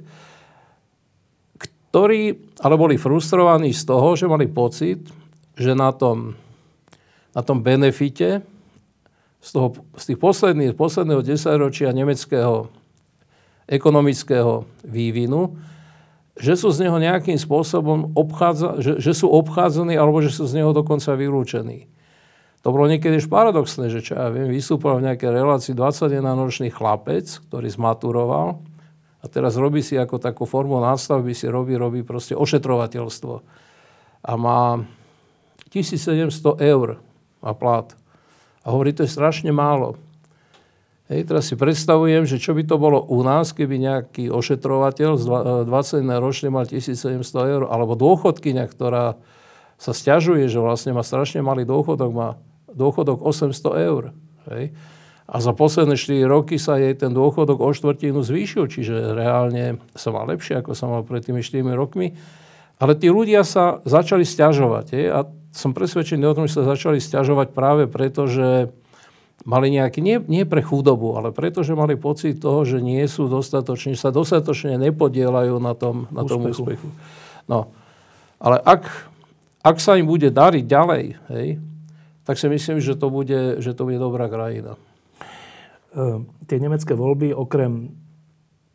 ktorí 1.88 2.52
ale 2.60 2.76
boli 2.76 3.00
frustrovaní 3.00 3.72
z 3.72 3.80
toho, 3.88 4.12
že 4.12 4.28
mali 4.28 4.44
pocit, 4.44 5.08
že 5.56 5.72
na 5.72 5.88
tom, 5.88 6.36
na 7.32 7.40
tom 7.40 7.64
benefite 7.64 8.44
z, 9.40 9.48
toho, 9.56 9.72
z 9.96 10.04
tých 10.12 10.20
posledných, 10.20 10.76
posledného 10.76 11.24
desaťročia 11.24 11.96
nemeckého 11.96 12.68
ekonomického 13.68 14.64
vývinu, 14.82 15.54
že 16.38 16.56
sú 16.56 16.72
z 16.72 16.88
neho 16.88 16.96
nejakým 16.96 17.36
spôsobom 17.36 18.16
obchádza, 18.16 18.80
že, 18.80 18.92
že 19.02 19.12
sú 19.12 19.28
obchádzaní 19.28 19.98
alebo 19.98 20.24
že 20.24 20.32
sú 20.32 20.48
z 20.48 20.62
neho 20.62 20.72
dokonca 20.72 21.12
vylúčení. 21.12 21.90
To 22.66 22.74
bolo 22.74 22.90
niekedy 22.90 23.22
paradoxné, 23.22 23.86
že 23.92 24.02
čo 24.02 24.18
ja 24.18 24.34
viem, 24.34 24.50
vystúpal 24.50 24.98
v 24.98 25.10
nejakej 25.10 25.30
relácii 25.30 25.72
21-ročný 25.78 26.74
chlapec, 26.74 27.26
ktorý 27.46 27.68
zmaturoval 27.70 28.58
a 29.18 29.24
teraz 29.26 29.58
robí 29.58 29.82
si 29.82 29.98
ako 29.98 30.22
takú 30.22 30.46
formu 30.46 30.78
nástavby, 30.78 31.34
si 31.34 31.50
robí, 31.50 31.74
robí 31.74 32.06
proste 32.06 32.38
ošetrovateľstvo. 32.38 33.34
A 34.26 34.32
má 34.34 34.82
1700 35.70 36.58
eur 36.62 37.02
a 37.42 37.50
plat. 37.54 37.94
A 38.62 38.74
hovorí, 38.74 38.94
to 38.94 39.06
je 39.06 39.10
strašne 39.10 39.50
málo. 39.50 39.98
Hej, 41.08 41.24
teraz 41.24 41.48
si 41.48 41.56
predstavujem, 41.56 42.28
že 42.28 42.36
čo 42.36 42.52
by 42.52 42.68
to 42.68 42.76
bolo 42.76 43.00
u 43.00 43.24
nás, 43.24 43.56
keby 43.56 43.80
nejaký 43.80 44.28
ošetrovateľ 44.28 45.10
z 45.16 45.24
20 45.64 46.04
e, 46.04 46.20
ročne 46.20 46.48
mal 46.52 46.68
1700 46.68 47.24
eur, 47.48 47.62
alebo 47.64 47.96
dôchodkyňa, 47.96 48.64
ktorá 48.68 49.16
sa 49.80 49.92
stiažuje, 49.96 50.52
že 50.52 50.60
vlastne 50.60 50.92
má 50.92 51.00
strašne 51.00 51.40
malý 51.40 51.64
dôchodok, 51.64 52.10
má 52.12 52.36
dôchodok 52.68 53.24
800 53.24 53.88
eur. 53.88 54.12
Hej. 54.52 54.76
A 55.24 55.36
za 55.40 55.56
posledné 55.56 55.96
4 55.96 56.28
roky 56.28 56.60
sa 56.60 56.76
jej 56.76 56.92
ten 56.92 57.16
dôchodok 57.16 57.56
o 57.56 57.72
štvrtinu 57.72 58.20
zvýšil, 58.20 58.68
čiže 58.68 59.16
reálne 59.16 59.80
sa 59.96 60.12
má 60.12 60.28
lepšie, 60.28 60.60
ako 60.60 60.76
sa 60.76 60.92
mal 60.92 61.08
pred 61.08 61.24
tými 61.24 61.40
4 61.40 61.64
rokmi. 61.72 62.20
Ale 62.76 62.92
tí 62.92 63.08
ľudia 63.08 63.48
sa 63.48 63.80
začali 63.88 64.28
stiažovať. 64.28 64.86
Hej. 64.92 65.06
A 65.08 65.18
som 65.56 65.72
presvedčený 65.72 66.24
o 66.28 66.36
tom, 66.36 66.44
že 66.44 66.60
sa 66.60 66.68
začali 66.68 67.00
stiažovať 67.00 67.56
práve 67.56 67.88
preto, 67.88 68.28
že 68.28 68.68
mali 69.46 69.70
nejaký, 69.70 70.02
nie, 70.02 70.18
nie 70.26 70.42
pre 70.42 70.64
chudobu, 70.64 71.14
ale 71.14 71.30
preto, 71.30 71.62
že 71.62 71.78
mali 71.78 71.94
pocit 71.94 72.42
toho, 72.42 72.66
že 72.66 72.82
nie 72.82 73.04
sú 73.06 73.30
dostatočne, 73.30 73.94
sa 73.94 74.10
dostatočne 74.10 74.74
nepodielajú 74.78 75.62
na 75.62 75.78
tom, 75.78 76.10
na 76.10 76.26
tom 76.26 76.42
úspechu. 76.42 76.74
úspechu. 76.74 76.88
No, 77.46 77.70
ale 78.42 78.58
ak, 78.62 78.82
ak 79.62 79.76
sa 79.78 79.94
im 79.94 80.10
bude 80.10 80.30
dariť 80.34 80.64
ďalej, 80.66 81.04
hej, 81.30 81.48
tak 82.26 82.36
si 82.36 82.46
myslím, 82.50 82.82
že 82.82 82.98
to 82.98 83.08
bude, 83.08 83.62
že 83.62 83.72
to 83.72 83.88
bude 83.88 83.96
dobrá 83.96 84.28
krajina. 84.28 84.76
E, 85.96 86.22
tie 86.44 86.58
nemecké 86.60 86.92
voľby, 86.92 87.32
okrem 87.32 87.94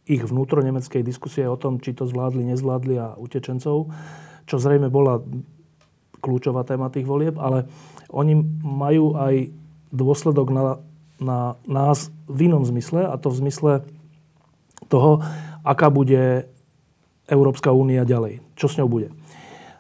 ich 0.04 0.26
vnútronemeckej 0.26 1.06
diskusie 1.06 1.48
o 1.48 1.56
tom, 1.56 1.80
či 1.80 1.96
to 1.96 2.04
zvládli, 2.04 2.44
nezvládli 2.44 2.96
a 3.00 3.16
utečencov, 3.16 3.88
čo 4.44 4.56
zrejme 4.60 4.92
bola 4.92 5.24
kľúčová 6.20 6.68
téma 6.68 6.92
tých 6.92 7.08
volieb, 7.08 7.40
ale 7.40 7.68
oni 8.12 8.36
majú 8.64 9.16
aj 9.16 9.63
dôsledok 9.94 10.50
na 10.50 10.82
na 11.24 11.56
nás 11.64 12.12
v 12.28 12.52
inom 12.52 12.68
zmysle, 12.68 13.06
a 13.06 13.16
to 13.16 13.30
v 13.30 13.40
zmysle 13.48 13.72
toho, 14.92 15.24
aká 15.64 15.88
bude 15.88 16.52
Európska 17.30 17.72
únia 17.72 18.04
ďalej. 18.04 18.44
Čo 18.60 18.68
s 18.68 18.78
ňou 18.78 18.90
bude. 18.92 19.16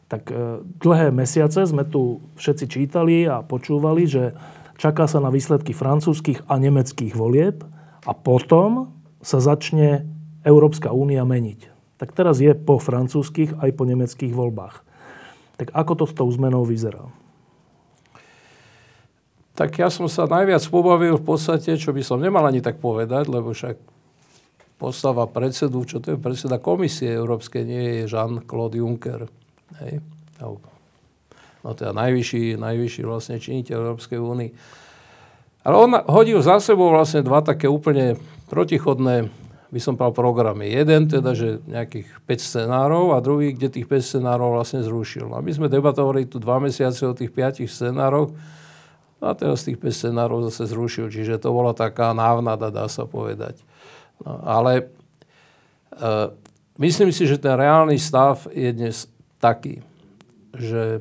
Tak 0.07 0.32
e, 0.32 0.64
dlhé 0.64 1.11
mesiace 1.11 1.68
sme 1.68 1.84
tu 1.84 2.24
všetci 2.39 2.66
čítali 2.72 3.28
a 3.28 3.43
počúvali, 3.43 4.07
že 4.07 4.34
čaká 4.80 5.05
sa 5.09 5.20
na 5.20 5.34
výsledky 5.34 5.76
francúzskych 5.76 6.47
a 6.47 6.55
nemeckých 6.57 7.14
volieb 7.14 7.68
a 8.07 8.11
potom 8.16 8.95
sa 9.20 9.43
začne 9.43 10.07
Európska 10.43 10.91
únia 10.91 11.28
meniť. 11.28 11.72
Tak 11.99 12.16
teraz 12.16 12.43
je 12.43 12.51
po 12.55 12.80
francúzskych 12.80 13.59
aj 13.59 13.70
po 13.76 13.84
nemeckých 13.88 14.34
voľbách. 14.36 14.84
Tak 15.59 15.72
ako 15.72 16.03
to 16.03 16.05
s 16.09 16.14
tou 16.16 16.28
zmenou 16.32 16.68
vyzerá? 16.68 17.22
Tak 19.54 19.78
ja 19.78 19.93
som 19.93 20.10
sa 20.10 20.26
najviac 20.26 20.66
pobavil 20.66 21.22
v 21.22 21.26
podstate, 21.26 21.78
čo 21.78 21.93
by 21.93 22.01
som 22.01 22.18
nemal 22.18 22.41
ani 22.41 22.58
tak 22.58 22.82
povedať, 22.82 23.30
lebo 23.30 23.54
však 23.54 23.78
postava 24.82 25.30
predsedu, 25.30 25.86
čo 25.86 26.01
to 26.01 26.18
je 26.18 26.18
predseda 26.18 26.58
komisie 26.58 27.14
európskej, 27.14 27.62
nie 27.64 27.84
je 28.01 28.10
Jean-Claude 28.10 28.82
Juncker. 28.82 29.30
Hej. 29.80 30.01
No 31.64 31.72
je 31.72 31.88
najvyšší, 31.95 32.60
najvyšší 32.60 33.01
vlastne 33.08 33.39
činiteľ 33.39 33.95
Európskej 33.95 34.20
únie. 34.20 34.51
Ale 35.64 35.80
on 35.80 35.95
hodil 36.12 36.43
za 36.43 36.60
sebou 36.60 36.91
vlastne 36.91 37.24
dva 37.24 37.39
také 37.39 37.72
úplne 37.72 38.20
protichodné, 38.51 39.32
by 39.72 39.80
som 39.80 39.95
povedal, 39.95 40.12
programy. 40.12 40.68
Jeden 40.68 41.08
teda, 41.08 41.32
že 41.32 41.64
nejakých 41.64 42.20
5 42.28 42.49
scenárov 42.51 43.16
a 43.16 43.24
druhý, 43.24 43.56
kde 43.56 43.80
tých 43.80 43.88
5 43.88 44.04
scenárov 44.04 44.60
vlastne 44.60 44.84
zrušil. 44.84 45.32
A 45.32 45.39
my 45.39 45.51
sme 45.56 45.72
debatovali 45.72 46.28
tu 46.28 46.43
dva 46.43 46.60
mesiace 46.60 47.08
o 47.08 47.16
tých 47.16 47.32
5 47.32 47.64
scenároch, 47.64 48.36
a 49.24 49.32
teraz 49.32 49.63
tých 49.63 49.80
5 49.80 49.89
scenárov 49.89 50.51
zase 50.51 50.67
zrušil, 50.67 51.07
čiže 51.07 51.39
to 51.39 51.55
bola 51.55 51.71
taká 51.71 52.11
návnada, 52.11 52.67
dá 52.67 52.91
sa 52.91 53.07
povedať. 53.07 53.55
No, 54.19 54.43
ale 54.43 54.91
e, 55.95 56.36
myslím 56.78 57.15
si, 57.15 57.24
že 57.24 57.39
ten 57.39 57.55
reálny 57.55 57.95
stav 57.95 58.43
je 58.51 58.69
dnes 58.76 59.07
taký, 59.39 59.80
že 60.51 60.99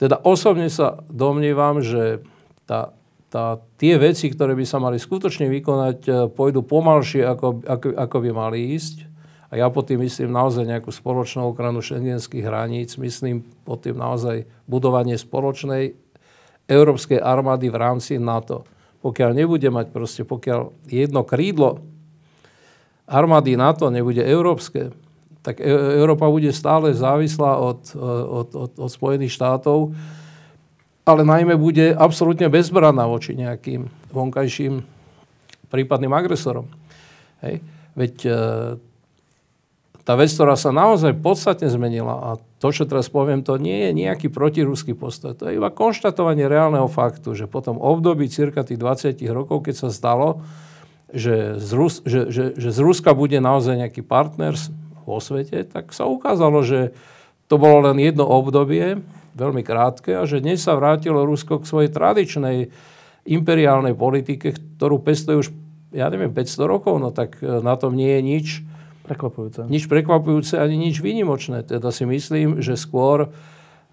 teda 0.00 0.18
osobne 0.24 0.72
sa 0.72 1.04
domnievam, 1.12 1.84
že 1.84 2.24
tá, 2.64 2.96
tá, 3.28 3.60
tie 3.76 4.00
veci, 4.00 4.32
ktoré 4.32 4.56
by 4.56 4.64
sa 4.64 4.80
mali 4.80 4.96
skutočne 4.96 5.46
vykonať, 5.46 5.98
e, 6.08 6.10
pôjdu 6.32 6.66
pomalšie, 6.66 7.22
ako, 7.22 7.62
ako, 7.62 7.86
ako 7.94 8.16
by 8.18 8.30
mali 8.32 8.74
ísť. 8.74 9.06
A 9.50 9.58
ja 9.58 9.66
pod 9.66 9.90
tým 9.90 9.98
myslím 10.06 10.30
naozaj 10.30 10.62
nejakú 10.62 10.94
spoločnú 10.94 11.50
ochranu 11.50 11.82
šengenských 11.82 12.46
hraníc, 12.46 12.94
myslím 13.02 13.42
pod 13.66 13.82
tým 13.82 13.98
naozaj 13.98 14.46
budovanie 14.70 15.18
spoločnej 15.18 16.09
európskej 16.70 17.18
armády 17.18 17.66
v 17.66 17.76
rámci 17.76 18.16
NATO. 18.16 18.62
Pokiaľ 19.02 19.30
nebude 19.34 19.66
mať 19.66 19.90
proste, 19.90 20.22
pokiaľ 20.22 20.86
jedno 20.86 21.26
krídlo 21.26 21.82
armády 23.10 23.58
NATO 23.58 23.90
nebude 23.90 24.22
európske, 24.22 24.94
tak 25.42 25.58
e- 25.58 25.98
Európa 25.98 26.30
bude 26.30 26.54
stále 26.54 26.94
závislá 26.94 27.58
od, 27.58 27.82
od, 27.98 28.48
od, 28.54 28.70
od 28.78 28.90
Spojených 28.90 29.34
štátov, 29.34 29.90
ale 31.02 31.26
najmä 31.26 31.58
bude 31.58 31.90
absolútne 31.96 32.46
bezbranná 32.46 33.02
voči 33.10 33.34
nejakým 33.34 33.90
vonkajším 34.14 34.84
prípadným 35.72 36.12
agresorom. 36.14 36.70
Hej. 37.42 37.64
Veď 37.98 38.14
e, 38.26 38.30
tá 40.10 40.18
vec, 40.18 40.34
ktorá 40.34 40.58
sa 40.58 40.74
naozaj 40.74 41.22
podstatne 41.22 41.70
zmenila 41.70 42.18
a 42.18 42.30
to, 42.58 42.74
čo 42.74 42.82
teraz 42.82 43.06
poviem, 43.06 43.46
to 43.46 43.54
nie 43.62 43.86
je 43.86 43.90
nejaký 43.94 44.26
protiruský 44.26 44.98
postoj. 44.98 45.38
To 45.38 45.46
je 45.46 45.54
iba 45.54 45.70
konštatovanie 45.70 46.50
reálneho 46.50 46.90
faktu, 46.90 47.38
že 47.38 47.46
potom 47.46 47.78
období 47.78 48.26
cirka 48.26 48.66
tých 48.66 48.82
20 48.82 49.22
rokov, 49.30 49.70
keď 49.70 49.86
sa 49.86 49.88
stalo, 49.94 50.42
že 51.14 51.62
z, 51.62 51.70
Rus, 51.78 52.02
že, 52.02 52.26
že, 52.26 52.58
že 52.58 52.74
z 52.74 52.78
Ruska 52.82 53.14
bude 53.14 53.38
naozaj 53.38 53.86
nejaký 53.86 54.02
partner 54.02 54.58
vo 55.06 55.22
svete, 55.22 55.62
tak 55.62 55.94
sa 55.94 56.10
ukázalo, 56.10 56.66
že 56.66 56.90
to 57.46 57.54
bolo 57.54 57.86
len 57.86 58.02
jedno 58.02 58.26
obdobie, 58.26 58.98
veľmi 59.38 59.62
krátke, 59.62 60.18
a 60.18 60.26
že 60.26 60.42
dnes 60.42 60.58
sa 60.58 60.74
vrátilo 60.74 61.22
Rusko 61.22 61.62
k 61.62 61.70
svojej 61.70 61.90
tradičnej 61.94 62.66
imperiálnej 63.30 63.94
politike, 63.94 64.58
ktorú 64.74 65.06
pestuje 65.06 65.38
už, 65.38 65.54
ja 65.94 66.10
neviem, 66.10 66.34
500 66.34 66.66
rokov, 66.66 66.98
no 66.98 67.14
tak 67.14 67.38
e, 67.38 67.62
na 67.62 67.78
tom 67.78 67.94
nie 67.94 68.10
je 68.10 68.22
nič 68.26 68.46
Prekvapujúce. 69.04 69.66
Nič 69.66 69.88
prekvapujúce 69.88 70.60
ani 70.60 70.76
nič 70.76 71.00
výnimočné. 71.00 71.64
Teda 71.64 71.88
si 71.90 72.04
myslím, 72.04 72.60
že 72.60 72.76
skôr 72.76 73.32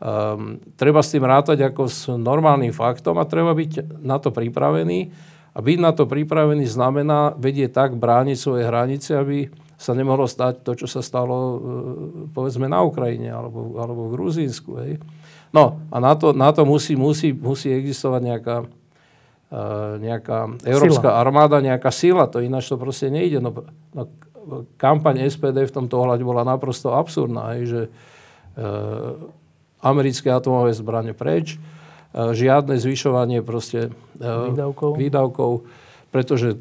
um, 0.04 0.60
treba 0.76 1.00
s 1.00 1.16
tým 1.16 1.24
rátať 1.24 1.64
ako 1.64 1.84
s 1.88 2.12
normálnym 2.12 2.76
faktom 2.76 3.18
a 3.18 3.26
treba 3.26 3.56
byť 3.56 4.04
na 4.04 4.20
to 4.20 4.30
pripravený. 4.36 5.10
A 5.58 5.64
byť 5.64 5.78
na 5.82 5.90
to 5.90 6.06
pripravený 6.06 6.70
znamená 6.70 7.34
vedieť 7.34 7.74
tak 7.74 7.90
brániť 7.98 8.38
svoje 8.38 8.70
hranice, 8.70 9.18
aby 9.18 9.50
sa 9.78 9.94
nemohlo 9.98 10.30
stať 10.30 10.62
to, 10.62 10.74
čo 10.74 10.86
sa 10.90 11.02
stalo 11.02 11.38
uh, 11.38 11.58
povedzme 12.34 12.70
na 12.70 12.82
Ukrajine 12.86 13.34
alebo, 13.34 13.78
alebo 13.78 14.10
v 14.10 14.14
Gruzínsku. 14.18 14.72
Hej. 14.86 15.02
No 15.56 15.80
a 15.90 15.98
na 15.98 16.14
to, 16.14 16.36
na 16.36 16.52
to 16.52 16.68
musí, 16.68 16.94
musí, 16.94 17.32
musí 17.32 17.72
existovať 17.72 18.22
nejaká, 18.22 18.58
uh, 19.50 19.96
nejaká 19.98 20.62
európska 20.66 21.10
sila. 21.10 21.22
armáda, 21.22 21.58
nejaká 21.64 21.90
sila. 21.90 22.28
To 22.30 22.44
ináč 22.44 22.68
to 22.70 22.76
proste 22.76 23.08
nejde. 23.08 23.40
No, 23.40 23.54
no, 23.96 24.12
kampaň 24.80 25.28
SPD 25.28 25.68
v 25.68 25.76
tomto 25.76 25.96
ohľade 26.00 26.24
bola 26.24 26.48
naprosto 26.48 26.94
absurdná, 26.94 27.56
že 27.64 27.88
e, 27.88 27.90
americké 29.82 30.34
atomové 30.34 30.74
zbranie 30.74 31.14
preč, 31.14 31.56
e, 31.56 31.58
žiadne 32.14 32.76
zvyšovanie 32.76 33.46
proste 33.46 33.92
e, 34.18 34.26
výdavkov. 34.26 34.92
výdavkov, 34.98 35.52
pretože 36.10 36.58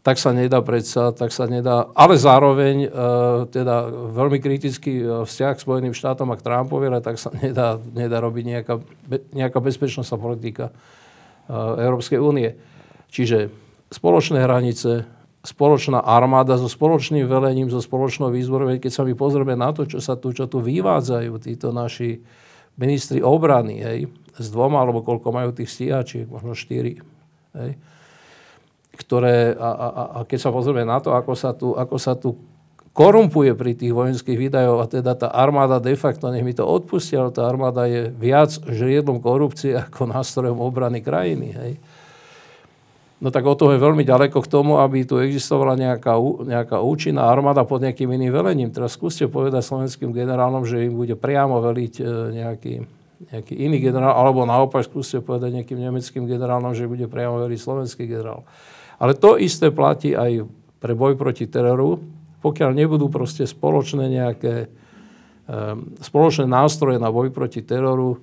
tak 0.00 0.16
sa 0.16 0.32
nedá 0.32 0.64
predsa, 0.64 1.12
tak 1.12 1.28
sa 1.28 1.44
nedá, 1.44 1.92
ale 1.92 2.16
zároveň 2.16 2.76
e, 2.84 2.90
teda 3.52 3.92
veľmi 3.92 4.40
kritický 4.40 5.04
vzťah 5.28 5.52
k 5.52 5.62
Spojeným 5.62 5.92
štátom 5.92 6.32
a 6.32 6.38
k 6.40 6.44
Trumpovi, 6.44 6.88
ale 6.88 7.04
tak 7.04 7.20
sa 7.20 7.28
nedá, 7.44 7.76
nedá 7.92 8.16
robiť 8.24 8.44
nejaká, 8.44 8.74
be, 8.80 9.20
nejaká 9.36 9.60
bezpečnostná 9.60 10.16
politika 10.16 10.72
e, 10.72 10.72
Európskej 11.84 12.16
únie. 12.16 12.56
Čiže 13.12 13.52
spoločné 13.92 14.40
hranice, 14.40 15.04
spoločná 15.40 16.04
armáda 16.04 16.60
so 16.60 16.68
spoločným 16.68 17.24
velením, 17.24 17.72
so 17.72 17.80
spoločnou 17.80 18.28
výzborou. 18.28 18.76
Keď 18.76 18.92
sa 18.92 19.02
my 19.08 19.16
pozrieme 19.16 19.56
na 19.56 19.72
to, 19.72 19.88
čo 19.88 19.98
sa 20.04 20.12
tu, 20.20 20.36
čo 20.36 20.44
tu 20.44 20.60
vyvádzajú 20.60 21.32
títo 21.40 21.72
naši 21.72 22.20
ministri 22.76 23.24
obrany, 23.24 23.80
hej, 23.80 23.98
s 24.36 24.46
dvoma, 24.52 24.84
alebo 24.84 25.00
koľko 25.00 25.32
majú 25.32 25.50
tých 25.56 25.72
stíhačiek, 25.72 26.28
možno 26.28 26.52
štyri, 26.52 27.00
hej, 27.56 27.72
ktoré, 29.00 29.56
a, 29.56 29.70
a, 29.72 29.88
a 30.12 30.18
keď 30.28 30.38
sa 30.44 30.50
pozrieme 30.52 30.84
na 30.84 31.00
to, 31.00 31.16
ako 31.16 31.32
sa 31.32 31.56
tu, 31.56 31.72
ako 31.72 31.96
sa 31.96 32.12
tu 32.20 32.36
korumpuje 32.92 33.56
pri 33.56 33.72
tých 33.72 33.96
vojenských 33.96 34.36
výdajov 34.36 34.76
a 34.82 34.86
teda 34.92 35.16
tá 35.16 35.28
armáda 35.32 35.80
de 35.80 35.96
facto, 35.96 36.28
nech 36.28 36.44
mi 36.44 36.52
to 36.52 36.68
odpustia, 36.68 37.24
ale 37.24 37.32
tá 37.32 37.48
armáda 37.48 37.88
je 37.88 38.12
viac 38.12 38.52
žriedlom 38.68 39.24
korupcie 39.24 39.72
ako 39.72 40.10
nástrojom 40.10 40.60
obrany 40.60 41.00
krajiny. 41.00 41.48
Hej 41.56 41.72
No 43.20 43.28
tak 43.28 43.44
o 43.44 43.52
toho 43.52 43.76
je 43.76 43.84
veľmi 43.84 44.00
ďaleko 44.00 44.40
k 44.40 44.48
tomu, 44.48 44.80
aby 44.80 45.04
tu 45.04 45.20
existovala 45.20 45.76
nejaká, 45.76 46.16
nejaká 46.40 46.80
účinná 46.80 47.28
armáda 47.28 47.68
pod 47.68 47.84
nejakým 47.84 48.08
iným 48.08 48.32
velením. 48.32 48.72
Teraz 48.72 48.96
skúste 48.96 49.28
povedať 49.28 49.60
slovenským 49.60 50.08
generálom, 50.08 50.64
že 50.64 50.88
im 50.88 50.96
bude 50.96 51.12
priamo 51.20 51.60
veliť 51.60 51.94
e, 52.00 52.02
nejaký, 52.40 52.74
nejaký 53.28 53.54
iný 53.60 53.76
generál, 53.84 54.16
alebo 54.16 54.48
naopak 54.48 54.88
skúste 54.88 55.20
povedať 55.20 55.60
nejakým 55.60 55.76
nemeckým 55.76 56.24
generálom, 56.24 56.72
že 56.72 56.88
bude 56.88 57.04
priamo 57.12 57.44
veliť 57.44 57.60
slovenský 57.60 58.08
generál. 58.08 58.48
Ale 58.96 59.12
to 59.12 59.36
isté 59.36 59.68
platí 59.68 60.16
aj 60.16 60.48
pre 60.80 60.96
boj 60.96 61.12
proti 61.20 61.44
teroru, 61.44 62.00
pokiaľ 62.40 62.72
nebudú 62.72 63.12
proste 63.12 63.44
spoločné 63.44 64.08
nejaké 64.08 64.72
um, 65.44 65.92
spoločné 66.00 66.48
nástroje 66.48 66.96
na 66.96 67.12
boj 67.12 67.28
proti 67.28 67.60
teroru, 67.60 68.16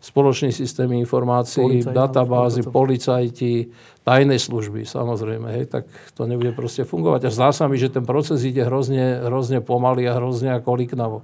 spoločný 0.00 0.48
systém 0.48 0.88
informácií, 0.96 1.84
Policajt, 1.84 1.92
databázy, 1.92 2.60
policajti, 2.64 3.68
tajné 4.00 4.40
služby, 4.40 4.88
samozrejme, 4.88 5.52
hej, 5.60 5.68
tak 5.68 5.84
to 6.16 6.24
nebude 6.24 6.56
proste 6.56 6.88
fungovať. 6.88 7.28
A 7.28 7.30
zdá 7.30 7.48
sa 7.52 7.68
mi, 7.68 7.76
že 7.76 7.92
ten 7.92 8.08
proces 8.08 8.40
ide 8.48 8.64
hrozne, 8.64 9.20
hrozne 9.28 9.60
pomaly 9.60 10.08
a 10.08 10.16
hrozne 10.16 10.56
ako 10.56 10.80
liknavo. 10.80 11.18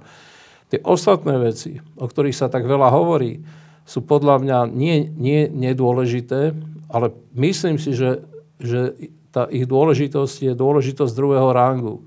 Tie 0.69 0.77
ostatné 0.85 1.41
veci, 1.41 1.81
o 1.97 2.05
ktorých 2.05 2.37
sa 2.37 2.53
tak 2.53 2.69
veľa 2.69 2.93
hovorí, 2.93 3.41
sú 3.87 4.05
podľa 4.05 4.45
mňa 4.45 4.59
nie, 4.69 5.09
nie 5.09 5.49
nedôležité, 5.49 6.53
ale 6.91 7.17
myslím 7.33 7.81
si, 7.81 7.97
že, 7.97 8.21
že 8.61 8.93
tá 9.33 9.49
ich 9.49 9.65
dôležitosť 9.65 10.51
je 10.51 10.53
dôležitosť 10.53 11.13
druhého 11.17 11.49
rangu. 11.49 12.05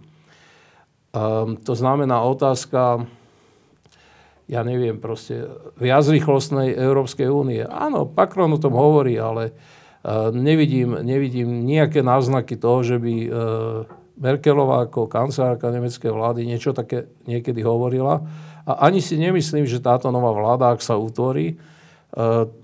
Um, 1.10 1.58
to 1.58 1.74
znamená 1.74 2.22
otázka 2.22 3.10
ja 4.50 4.66
neviem, 4.66 4.98
proste 4.98 5.46
viacrýchlostnej 5.78 6.74
Európskej 6.74 7.30
únie. 7.30 7.62
Áno, 7.62 8.02
Macron 8.02 8.50
o 8.50 8.58
tom 8.58 8.74
hovorí, 8.74 9.14
ale 9.14 9.54
uh, 9.54 10.34
nevidím, 10.34 10.98
nevidím 11.06 11.62
nejaké 11.62 12.02
náznaky 12.02 12.58
toho, 12.58 12.82
že 12.82 12.98
by 12.98 13.14
uh, 13.14 13.30
Merkelová 14.18 14.90
ako 14.90 15.06
kancelárka 15.06 15.70
nemeckej 15.70 16.10
vlády 16.10 16.44
niečo 16.44 16.74
také 16.74 17.08
niekedy 17.30 17.62
hovorila. 17.62 18.26
A 18.68 18.90
ani 18.90 19.00
si 19.00 19.16
nemyslím, 19.16 19.64
že 19.64 19.80
táto 19.80 20.12
nová 20.12 20.34
vláda, 20.36 20.74
ak 20.74 20.84
sa 20.84 21.00
utvorí, 21.00 21.56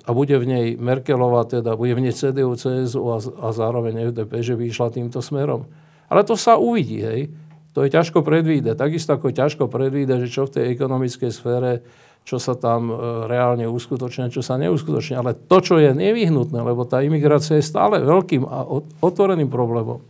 a 0.05 0.11
bude 0.11 0.35
v 0.43 0.47
nej 0.47 0.67
Merkelová, 0.75 1.47
teda 1.47 1.79
bude 1.79 1.95
v 1.95 2.11
nej 2.11 2.15
CDU, 2.15 2.59
CSU 2.59 2.99
a, 3.15 3.19
a 3.23 3.47
zároveň 3.55 4.11
FDP, 4.11 4.43
že 4.43 4.59
by 4.59 4.65
išla 4.67 4.91
týmto 4.91 5.23
smerom. 5.23 5.71
Ale 6.11 6.27
to 6.27 6.35
sa 6.35 6.59
uvidí, 6.59 6.99
hej. 7.03 7.31
To 7.77 7.85
je 7.85 7.93
ťažko 7.93 8.25
predvídať. 8.25 8.81
Takisto 8.81 9.21
ako 9.21 9.37
ťažko 9.37 9.69
predvídať, 9.69 10.25
že 10.25 10.33
čo 10.33 10.49
v 10.49 10.55
tej 10.57 10.65
ekonomickej 10.73 11.29
sfére, 11.29 11.85
čo 12.25 12.41
sa 12.41 12.57
tam 12.57 12.89
e, 12.89 12.95
reálne 13.29 13.69
uskutočne, 13.69 14.33
čo 14.33 14.41
sa 14.41 14.57
neuskutočne. 14.57 15.21
Ale 15.21 15.37
to, 15.37 15.61
čo 15.61 15.77
je 15.77 15.93
nevyhnutné, 15.93 16.57
lebo 16.57 16.89
tá 16.89 17.05
imigrácia 17.05 17.61
je 17.61 17.69
stále 17.69 18.01
veľkým 18.01 18.49
a 18.49 18.65
otvoreným 19.05 19.53
problémom, 19.53 20.01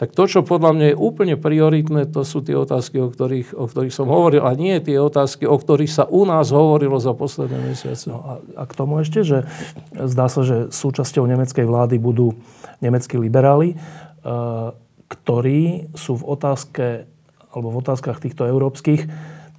tak 0.00 0.16
to, 0.16 0.30
čo 0.30 0.40
podľa 0.46 0.70
mňa 0.78 0.86
je 0.94 0.96
úplne 0.96 1.36
prioritné, 1.36 2.08
to 2.08 2.24
sú 2.24 2.40
tie 2.40 2.56
otázky, 2.56 3.02
o 3.02 3.12
ktorých, 3.12 3.52
o 3.52 3.68
ktorých 3.68 3.92
som 3.92 4.08
hovoril, 4.08 4.46
a 4.46 4.54
nie 4.56 4.78
tie 4.80 4.96
otázky, 4.96 5.44
o 5.44 5.58
ktorých 5.60 5.92
sa 5.92 6.08
u 6.08 6.24
nás 6.24 6.54
hovorilo 6.54 6.96
za 7.02 7.12
posledné 7.12 7.68
mesiace. 7.68 8.08
No 8.08 8.24
a, 8.24 8.32
a 8.56 8.62
k 8.64 8.72
tomu 8.72 9.04
ešte, 9.04 9.26
že 9.26 9.44
zdá 9.92 10.32
sa, 10.32 10.40
že 10.40 10.72
súčasťou 10.72 11.28
nemeckej 11.28 11.66
vlády 11.68 12.00
budú 12.00 12.32
nemeckí 12.80 13.20
liberáli, 13.20 13.74
e, 13.74 14.87
ktorí 15.08 15.92
sú 15.96 16.20
v 16.20 16.24
otázke, 16.28 16.84
alebo 17.48 17.72
v 17.72 17.80
otázkach 17.80 18.20
týchto 18.20 18.44
európskych 18.44 19.08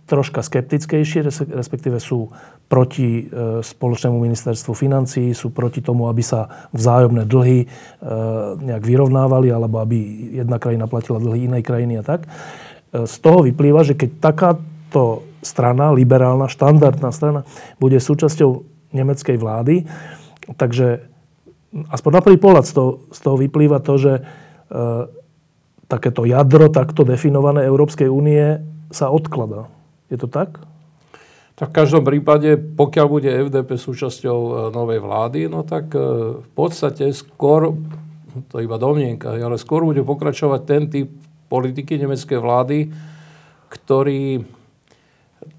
troška 0.09 0.41
skeptickejšie, 0.41 1.21
respektíve 1.53 2.01
sú 2.01 2.33
proti 2.65 3.29
e, 3.29 3.61
spoločnému 3.61 4.17
ministerstvu 4.17 4.73
financí, 4.73 5.37
sú 5.37 5.53
proti 5.53 5.85
tomu, 5.85 6.09
aby 6.09 6.25
sa 6.25 6.69
vzájomné 6.73 7.29
dlhy 7.29 7.59
e, 7.61 7.67
nejak 8.57 8.83
vyrovnávali, 8.89 9.53
alebo 9.53 9.77
aby 9.77 9.97
jedna 10.41 10.57
krajina 10.57 10.89
platila 10.89 11.21
dlhy 11.21 11.45
inej 11.45 11.61
krajiny 11.61 12.01
a 12.01 12.03
tak. 12.05 12.25
E, 12.25 12.29
z 13.05 13.15
toho 13.21 13.45
vyplýva, 13.45 13.85
že 13.85 13.93
keď 13.93 14.09
takáto 14.17 15.21
strana, 15.45 15.93
liberálna, 15.93 16.49
štandardná 16.49 17.13
strana, 17.13 17.45
bude 17.77 18.01
súčasťou 18.01 18.65
nemeckej 18.97 19.37
vlády, 19.37 19.85
takže 20.57 21.05
aspoň 21.93 22.11
na 22.17 22.21
prvý 22.25 22.41
pohľad 22.41 22.65
z 22.65 22.73
toho, 22.73 22.89
z 23.13 23.19
toho 23.21 23.37
vyplýva 23.37 23.77
to, 23.85 23.93
že 24.01 24.13
takéto 25.89 26.23
jadro 26.23 26.69
takto 26.69 27.01
definované 27.01 27.65
Európskej 27.65 28.05
únie 28.05 28.61
sa 28.93 29.09
odkladá. 29.09 29.65
Je 30.13 30.21
to 30.21 30.29
tak? 30.29 30.61
Tak 31.57 31.75
v 31.75 31.77
každom 31.83 32.07
prípade, 32.07 32.55
pokiaľ 32.55 33.05
bude 33.09 33.27
FDP 33.27 33.75
súčasťou 33.75 34.39
e, 34.39 34.51
novej 34.71 35.03
vlády, 35.03 35.51
no 35.51 35.67
tak 35.67 35.91
e, 35.91 35.99
v 36.39 36.49
podstate 36.55 37.11
skôr, 37.11 37.75
to 38.47 38.63
iba 38.63 38.79
domnienka, 38.79 39.35
ale 39.35 39.59
skôr 39.59 39.83
bude 39.83 39.99
pokračovať 40.05 40.61
ten 40.63 40.87
typ 40.87 41.11
politiky 41.51 41.99
nemeckej 41.99 42.39
vlády, 42.39 42.79
ktorý 43.67 44.39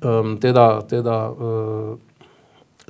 um, 0.03 0.39
teda, 0.39 0.87
teda 0.87 1.17
um, 1.31 1.99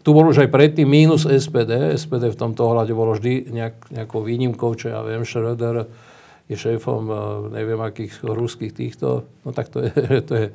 tu 0.05 0.13
bol 0.13 0.29
už 0.29 0.45
aj 0.45 0.53
predtým 0.53 0.89
mínus 0.89 1.25
SPD. 1.25 1.97
SPD 1.97 2.33
v 2.33 2.41
tomto 2.41 2.73
ohľade 2.73 2.93
bolo 2.93 3.17
vždy 3.17 3.53
nejak, 3.53 3.77
nejakou 3.93 4.21
výnimkou, 4.25 4.73
čo 4.77 4.93
ja 4.93 5.01
viem, 5.05 5.25
Schröder 5.25 5.89
je 6.51 6.59
šéfom 6.59 7.03
neviem 7.55 7.79
akých 7.79 8.27
ruských 8.27 8.75
týchto, 8.75 9.25
no 9.47 9.51
tak 9.55 9.71
to 9.71 9.87
je, 9.87 9.93
to 10.29 10.35
je 10.35 10.47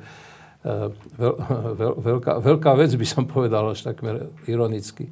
veľ, 1.16 1.34
veľ, 1.80 1.94
veľká, 2.02 2.32
veľká 2.42 2.72
vec, 2.76 2.92
by 2.92 3.06
som 3.06 3.24
povedal, 3.24 3.72
až 3.72 3.86
takmer 3.86 4.28
ironicky. 4.44 5.08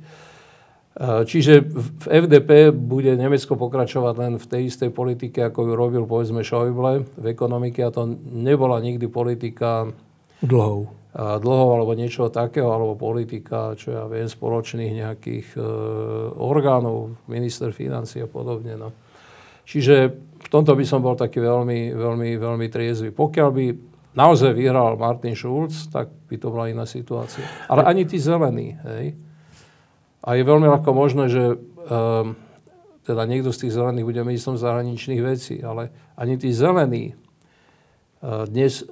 Čiže 0.95 1.67
v 1.67 2.07
FDP 2.07 2.71
bude 2.71 3.19
Nemecko 3.19 3.59
pokračovať 3.59 4.15
len 4.15 4.33
v 4.39 4.47
tej 4.47 4.63
istej 4.71 4.95
politike, 4.95 5.43
ako 5.43 5.67
ju 5.67 5.73
robil 5.75 6.05
povedzme 6.07 6.47
Schäuble 6.47 7.03
v 7.19 7.27
ekonomike 7.35 7.83
a 7.83 7.91
to 7.91 8.07
nebola 8.31 8.79
nikdy 8.79 9.11
politika 9.11 9.91
dlhov. 10.39 10.95
dlhov 11.19 11.71
alebo 11.75 11.99
niečo 11.99 12.31
takého, 12.31 12.71
alebo 12.71 12.95
politika, 12.95 13.75
čo 13.75 13.91
ja 13.91 14.07
viem, 14.07 14.31
spoločných 14.31 15.03
nejakých 15.03 15.59
e, 15.59 15.67
orgánov, 16.39 17.19
minister 17.27 17.75
financí 17.75 18.23
a 18.23 18.31
podobne. 18.31 18.79
No. 18.79 18.95
Čiže 19.67 20.15
v 20.45 20.49
tomto 20.53 20.77
by 20.77 20.85
som 20.85 21.01
bol 21.01 21.17
taký 21.17 21.41
veľmi, 21.41 21.97
veľmi, 21.97 22.37
veľmi 22.37 22.67
triezvy. 22.69 23.11
Pokiaľ 23.17 23.49
by 23.49 23.65
naozaj 24.15 24.53
vyhral 24.53 25.01
Martin 25.01 25.33
Schulz, 25.33 25.89
tak 25.89 26.13
by 26.29 26.37
to 26.37 26.53
bola 26.53 26.71
iná 26.71 26.85
situácia. 26.85 27.43
Ale 27.67 27.83
ani 27.89 28.05
tí 28.05 28.21
zelení, 28.21 28.77
hej. 28.85 29.17
A 30.25 30.37
je 30.37 30.43
veľmi 30.45 30.69
ľahko 30.69 30.91
možné, 30.97 31.29
že 31.29 31.53
um, 31.53 32.33
teda 33.05 33.29
niekto 33.29 33.53
z 33.53 33.67
tých 33.67 33.77
zelených 33.77 34.09
bude 34.09 34.21
ministrom 34.25 34.57
zahraničných 34.57 35.21
vecí, 35.21 35.61
ale 35.61 35.93
ani 36.17 36.41
tí 36.41 36.49
zelení 36.53 37.13
uh, 38.25 38.49
dnes 38.49 38.89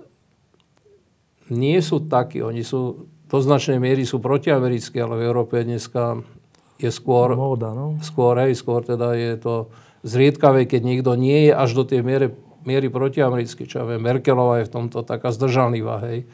nie 1.48 1.80
sú 1.80 2.04
takí, 2.04 2.44
oni 2.44 2.60
sú 2.60 3.08
do 3.32 3.40
značnej 3.40 3.80
miery 3.80 4.04
sú 4.04 4.20
protiamerickí, 4.20 5.00
ale 5.00 5.16
v 5.16 5.24
Európe 5.24 5.56
dneska 5.64 6.20
je 6.76 6.92
skôr, 6.92 7.32
Móda, 7.32 7.72
no? 7.72 7.96
skôr, 8.04 8.36
hej, 8.44 8.52
skôr 8.52 8.84
teda 8.84 9.16
je 9.16 9.40
to 9.40 9.72
zriedkavé, 10.02 10.66
keď 10.66 10.80
niekto 10.82 11.14
nie 11.14 11.50
je 11.50 11.52
až 11.54 11.70
do 11.78 11.82
tej 11.86 12.02
miery 12.02 12.28
miery 12.64 12.88
protiamericky, 12.88 13.66
čo 13.66 13.82
ja 13.82 13.84
viem, 13.86 14.02
Merkelová 14.02 14.62
je 14.62 14.68
v 14.70 14.74
tomto 14.74 15.02
taká 15.02 15.34
zdržanlivá, 15.34 16.02
hej. 16.10 16.26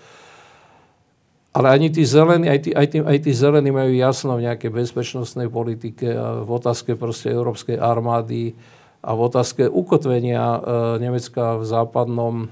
Ale 1.57 1.75
ani 1.75 1.89
tí 1.91 2.05
zelení, 2.05 2.47
aj 2.47 2.61
tí, 2.61 2.71
aj, 2.77 2.87
tí, 2.93 2.99
aj 3.01 3.19
tí 3.25 3.33
zelení 3.33 3.73
majú 3.73 3.91
jasno 3.97 4.37
v 4.37 4.47
nejakej 4.47 4.71
bezpečnostnej 4.71 5.49
politike 5.49 6.07
v 6.45 6.51
otázke 6.55 6.95
proste 6.95 7.33
európskej 7.33 7.81
armády 7.81 8.55
a 9.03 9.17
v 9.17 9.21
otázke 9.27 9.67
ukotvenia 9.67 10.45
e, 10.45 10.61
Nemecka 11.03 11.59
v 11.59 11.65
západnom 11.65 12.35
e, 12.45 12.47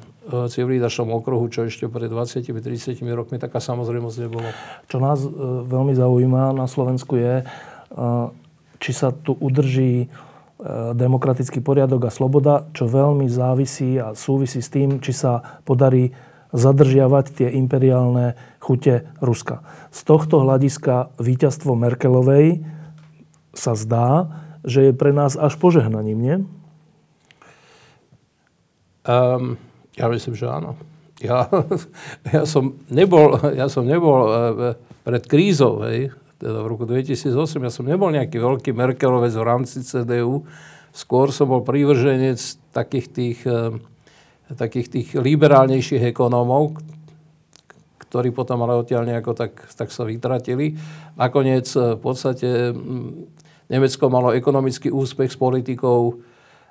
civilizačnom 0.49 1.13
okruhu, 1.13 1.47
čo 1.53 1.69
ešte 1.69 1.87
pred 1.87 2.09
20-30 2.09 2.99
rokmi 3.13 3.37
taká 3.37 3.61
samozrejmosť 3.61 4.17
nebolo. 4.27 4.49
Čo 4.89 4.99
nás 4.99 5.23
e, 5.23 5.29
veľmi 5.69 5.93
zaujíma 5.93 6.57
na 6.57 6.67
Slovensku 6.67 7.21
je, 7.21 7.35
e, 7.43 8.05
či 8.81 8.91
sa 8.97 9.13
tu 9.13 9.37
udrží 9.39 10.09
demokratický 10.97 11.61
poriadok 11.61 12.09
a 12.09 12.15
sloboda, 12.15 12.65
čo 12.73 12.89
veľmi 12.89 13.29
závisí 13.29 14.01
a 14.01 14.17
súvisí 14.17 14.65
s 14.65 14.73
tým, 14.73 15.05
či 15.05 15.13
sa 15.13 15.61
podarí 15.69 16.17
zadržiavať 16.57 17.27
tie 17.37 17.49
imperiálne 17.61 18.39
chute 18.57 19.05
Ruska. 19.21 19.61
Z 19.93 20.01
tohto 20.09 20.41
hľadiska 20.41 21.13
víťazstvo 21.21 21.77
Merkelovej 21.77 22.65
sa 23.53 23.77
zdá, 23.77 24.33
že 24.65 24.91
je 24.91 24.93
pre 24.97 25.13
nás 25.13 25.37
až 25.37 25.61
požehnaním, 25.61 26.19
nie? 26.19 26.37
Um, 29.07 29.61
ja 29.95 30.09
myslím, 30.09 30.35
že 30.35 30.49
áno. 30.49 30.75
Ja, 31.21 31.49
ja, 32.35 32.43
som 32.49 32.81
nebol, 32.89 33.37
ja 33.53 33.69
som 33.69 33.85
nebol 33.85 34.29
e, 34.29 34.37
pred 35.07 35.23
krízou, 35.25 35.85
hej, 35.87 36.13
teda 36.37 36.61
v 36.61 36.69
roku 36.69 36.85
2008, 36.85 37.33
ja 37.65 37.73
som 37.73 37.89
nebol 37.89 38.13
nejaký 38.13 38.37
veľký 38.37 38.71
Merkelovec 38.77 39.33
v 39.33 39.45
rámci 39.45 39.81
CDU, 39.81 40.45
skôr 40.93 41.33
som 41.33 41.49
bol 41.49 41.65
prívrženec 41.65 42.41
takých 42.73 43.07
tých, 43.13 43.39
eh, 43.49 43.77
takých 44.53 44.89
tých 44.93 45.09
liberálnejších 45.17 46.13
ekonómov, 46.13 46.77
ktorí 48.07 48.33
potom 48.37 48.63
ale 48.65 48.81
odtiaľ 48.81 49.09
nejako 49.09 49.33
tak, 49.33 49.53
tak 49.73 49.89
sa 49.89 50.05
vytratili. 50.05 50.77
Nakoniec 51.17 51.69
eh, 51.73 51.97
v 51.97 52.01
podstate 52.01 52.49
mm, 52.73 53.37
Nemecko 53.73 54.13
malo 54.13 54.31
ekonomický 54.31 54.93
úspech 54.93 55.35
s 55.35 55.39
politikou 55.41 56.21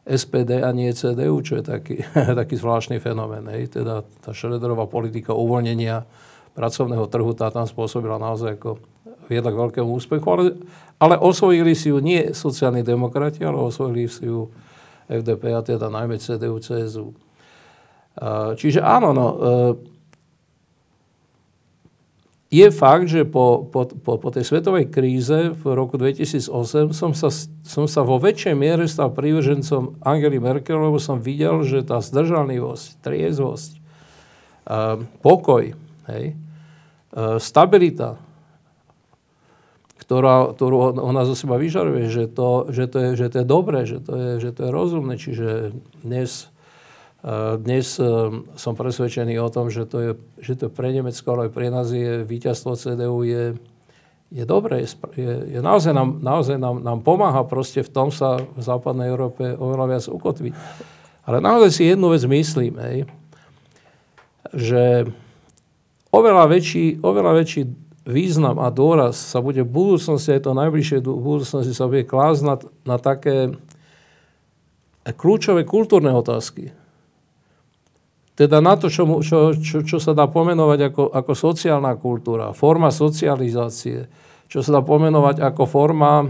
SPD 0.05 0.61
a 0.61 0.69
nie 0.69 0.93
CDU, 0.93 1.41
čo 1.41 1.57
je 1.57 1.65
taký, 1.65 1.97
taký 2.41 2.55
zvláštny 2.55 3.01
fenomén. 3.01 3.49
Hej. 3.49 3.81
Teda 3.81 4.05
tá 4.21 4.31
Schröderová 4.31 4.85
politika 4.85 5.33
uvoľnenia 5.33 6.05
pracovného 6.53 7.09
trhu, 7.09 7.33
tá 7.33 7.51
tam 7.51 7.67
spôsobila 7.67 8.21
naozaj 8.21 8.61
ako 8.61 8.79
viedla 9.27 9.51
k 9.53 9.61
veľkému 9.61 9.89
úspechu, 9.93 10.27
ale, 10.29 10.43
ale 11.01 11.15
osvojili 11.17 11.73
si 11.73 11.89
ju 11.89 11.99
nie 11.99 12.31
sociálni 12.31 12.81
demokrati, 12.81 13.45
ale 13.45 13.57
osvojili 13.57 14.05
si 14.07 14.25
ju 14.25 14.49
FDP 15.09 15.53
a 15.53 15.61
teda 15.61 15.89
najmä 15.89 16.17
CDU, 16.17 16.57
CSU. 16.57 17.13
Čiže 18.55 18.79
áno, 18.79 19.11
no, 19.11 19.27
e, 19.27 19.39
je 22.55 22.67
fakt, 22.71 23.11
že 23.11 23.27
po, 23.27 23.67
po, 23.67 23.91
po, 23.91 24.15
po 24.15 24.29
tej 24.31 24.47
svetovej 24.47 24.87
kríze 24.87 25.51
v 25.51 25.63
roku 25.75 25.99
2008 25.99 26.95
som 26.95 27.11
sa, 27.11 27.27
som 27.67 27.85
sa 27.91 28.01
vo 28.07 28.15
väčšej 28.15 28.55
miere 28.55 28.87
stal 28.87 29.11
prívržencom 29.11 29.99
Angely 29.99 30.39
Merkel, 30.39 30.79
lebo 30.79 30.95
som 30.95 31.19
videl, 31.19 31.59
že 31.67 31.83
tá 31.83 31.99
zdržanlivosť, 31.99 33.03
triezvosť, 33.03 33.71
pokoj, 35.19 35.75
hej, 36.07 36.25
stabilita, 37.43 38.15
ktorá, 40.05 40.53
ktorú 40.53 41.01
ona 41.01 41.25
zo 41.25 41.33
seba 41.33 41.57
vyžaruje, 41.57 42.13
že 42.13 42.29
to, 42.29 42.69
že 42.69 42.85
to, 42.85 42.97
je, 43.01 43.09
že 43.17 43.27
to 43.33 43.35
je 43.41 43.45
dobré, 43.45 43.89
že 43.89 43.97
to 43.97 44.13
je, 44.13 44.29
že 44.37 44.49
to 44.53 44.69
je 44.69 44.69
rozumné. 44.69 45.17
Čiže 45.17 45.73
dnes, 46.05 46.53
eh, 47.25 47.57
dnes 47.57 47.97
eh, 47.97 48.05
som 48.53 48.77
presvedčený 48.77 49.41
o 49.41 49.49
tom, 49.49 49.73
že 49.73 49.89
to 49.89 49.97
je, 49.97 50.11
že 50.45 50.53
to 50.61 50.65
pre 50.69 50.93
Nemecko, 50.93 51.25
ale 51.33 51.49
aj 51.49 51.51
pre 51.57 51.73
nás 51.73 51.89
je 51.89 52.21
víťazstvo 52.21 52.77
CDU 52.77 53.25
je, 53.25 53.57
je 54.29 54.43
dobré. 54.45 54.85
Je, 55.17 55.57
je, 55.57 55.59
naozaj 55.65 55.89
nám, 55.89 56.21
naozaj 56.21 56.61
nám, 56.61 56.85
nám 56.85 57.01
pomáha 57.01 57.41
proste 57.41 57.81
v 57.81 57.89
tom 57.89 58.13
sa 58.13 58.37
v 58.37 58.61
západnej 58.61 59.09
Európe 59.09 59.57
oveľa 59.57 59.85
viac 59.89 60.05
ukotviť. 60.05 60.53
Ale 61.25 61.41
naozaj 61.41 61.71
si 61.73 61.89
jednu 61.89 62.13
vec 62.13 62.21
myslím, 62.29 62.77
hej, 62.77 63.09
že 64.53 65.09
oveľa 66.13 66.45
väčší, 66.45 67.01
oveľa 67.01 67.41
väčší 67.41 67.84
význam 68.05 68.61
a 68.61 68.69
dôraz 68.69 69.17
sa 69.17 69.41
bude 69.41 69.65
v 69.65 69.73
budúcnosti, 69.73 70.37
aj 70.37 70.45
to 70.45 70.53
najbližšie 70.53 71.01
budúcnosti 71.01 71.73
sa 71.73 71.89
bude 71.89 72.05
klásť 72.05 72.41
na, 72.45 72.55
na 72.85 72.97
také 73.01 73.57
kľúčové 75.09 75.65
kultúrne 75.65 76.13
otázky. 76.13 76.69
Teda 78.35 78.59
na 78.59 78.75
to, 78.75 78.91
čo, 78.91 79.07
čo, 79.23 79.55
čo, 79.57 79.77
čo 79.81 79.97
sa 79.97 80.11
dá 80.11 80.27
pomenovať 80.27 80.79
ako, 80.91 81.03
ako 81.07 81.31
sociálna 81.33 81.95
kultúra, 81.97 82.51
forma 82.51 82.91
socializácie, 82.91 84.05
čo 84.51 84.59
sa 84.61 84.79
dá 84.79 84.81
pomenovať 84.83 85.39
ako 85.41 85.63
forma 85.65 86.11
e, 86.21 86.27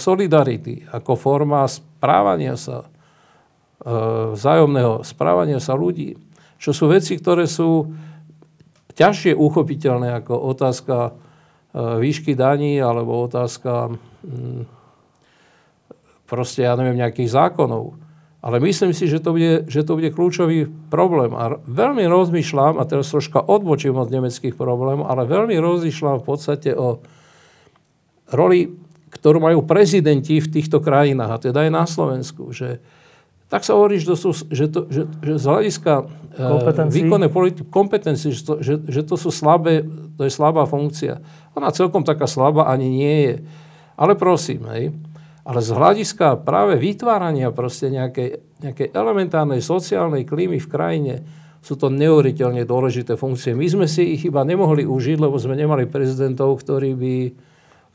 solidarity, 0.00 0.88
ako 0.88 1.12
forma 1.20 1.68
správania 1.68 2.56
sa, 2.56 2.80
e, 2.80 2.88
vzájomného 4.34 5.04
správania 5.04 5.60
sa 5.60 5.76
ľudí. 5.76 6.16
Čo 6.56 6.72
sú 6.72 6.84
veci, 6.88 7.14
ktoré 7.20 7.44
sú 7.44 7.92
ťažšie 8.98 9.32
uchopiteľné 9.38 10.18
ako 10.18 10.34
otázka 10.34 10.96
e, 10.98 11.10
výšky 12.02 12.34
daní 12.34 12.82
alebo 12.82 13.22
otázka 13.22 13.94
mm, 13.94 14.66
proste, 16.26 16.66
ja 16.66 16.74
neviem, 16.74 16.98
nejakých 16.98 17.30
zákonov. 17.30 17.96
Ale 18.38 18.62
myslím 18.62 18.94
si, 18.94 19.10
že 19.10 19.18
to, 19.18 19.34
bude, 19.34 19.66
že 19.66 19.82
to 19.82 19.98
bude 19.98 20.14
kľúčový 20.14 20.70
problém. 20.90 21.34
A 21.34 21.58
veľmi 21.58 22.06
rozmýšľam, 22.06 22.78
a 22.78 22.86
teraz 22.86 23.10
troška 23.10 23.42
odbočím 23.42 23.98
od 23.98 24.14
nemeckých 24.14 24.54
problémov, 24.54 25.10
ale 25.10 25.26
veľmi 25.26 25.58
rozmýšľam 25.58 26.22
v 26.22 26.26
podstate 26.26 26.70
o 26.70 27.02
roli, 28.30 28.78
ktorú 29.10 29.42
majú 29.42 29.66
prezidenti 29.66 30.38
v 30.38 30.52
týchto 30.54 30.78
krajinách, 30.78 31.30
a 31.34 31.42
teda 31.50 31.66
aj 31.66 31.70
na 31.74 31.84
Slovensku. 31.88 32.54
Že, 32.54 32.78
tak 33.48 33.64
sa 33.64 33.72
hovorí, 33.76 33.96
že 33.96 34.12
to, 34.12 34.16
sú, 34.16 34.30
že 34.52 34.68
to, 34.68 34.80
že, 34.92 35.08
že 35.24 35.32
z 35.40 35.44
hľadiska 35.48 35.92
e, 36.36 36.84
výkonnej 36.92 37.32
politi- 37.32 37.64
kompetencie, 37.64 38.36
že 38.36 38.42
to, 38.44 38.54
že, 38.60 38.84
že 38.84 39.00
to 39.08 39.16
sú 39.16 39.32
slabé, 39.32 39.88
to 40.20 40.28
je 40.28 40.32
slabá 40.32 40.68
funkcia. 40.68 41.24
Ona 41.56 41.72
celkom 41.72 42.04
taká 42.04 42.28
slabá 42.28 42.68
ani 42.68 42.92
nie 42.92 43.16
je. 43.24 43.36
Ale 43.96 44.20
prosím, 44.20 44.68
hej, 44.68 44.92
ale 45.48 45.64
z 45.64 45.72
hľadiska 45.72 46.44
práve 46.44 46.76
vytvárania 46.76 47.48
proste 47.56 47.88
nejakej, 47.88 48.44
nejakej 48.60 48.92
elementárnej 48.92 49.64
sociálnej 49.64 50.28
klímy 50.28 50.60
v 50.60 50.68
krajine 50.68 51.14
sú 51.64 51.74
to 51.80 51.88
neuveriteľne 51.88 52.68
dôležité 52.68 53.16
funkcie. 53.16 53.56
My 53.56 53.64
sme 53.64 53.86
si 53.88 54.12
ich 54.12 54.28
iba 54.28 54.44
nemohli 54.44 54.84
užiť, 54.84 55.16
lebo 55.16 55.40
sme 55.40 55.56
nemali 55.56 55.88
prezidentov, 55.88 56.60
ktorí 56.60 56.92
by, 56.92 57.16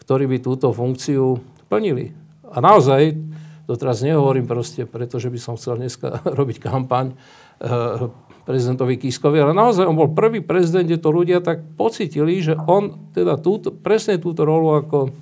ktorí 0.02 0.26
by 0.34 0.38
túto 0.42 0.74
funkciu 0.74 1.38
plnili. 1.70 2.10
A 2.50 2.58
naozaj, 2.58 3.16
to 3.64 3.74
teraz 3.80 4.04
nehovorím 4.04 4.44
proste, 4.44 4.84
pretože 4.84 5.32
by 5.32 5.40
som 5.40 5.56
chcel 5.56 5.80
dneska 5.80 6.24
robiť 6.40 6.58
kampaň 6.60 7.16
eh, 7.16 8.12
prezidentovi 8.44 9.00
Kiskovi, 9.00 9.40
ale 9.40 9.56
naozaj 9.56 9.88
on 9.88 9.96
bol 9.96 10.12
prvý 10.12 10.44
prezident, 10.44 10.84
kde 10.84 11.00
to 11.00 11.10
ľudia 11.16 11.40
tak 11.40 11.64
pocitili, 11.80 12.44
že 12.44 12.60
on 12.60 13.12
teda 13.16 13.40
túto, 13.40 13.72
presne 13.72 14.20
túto 14.20 14.44
rolu 14.44 14.84
ako 14.84 15.16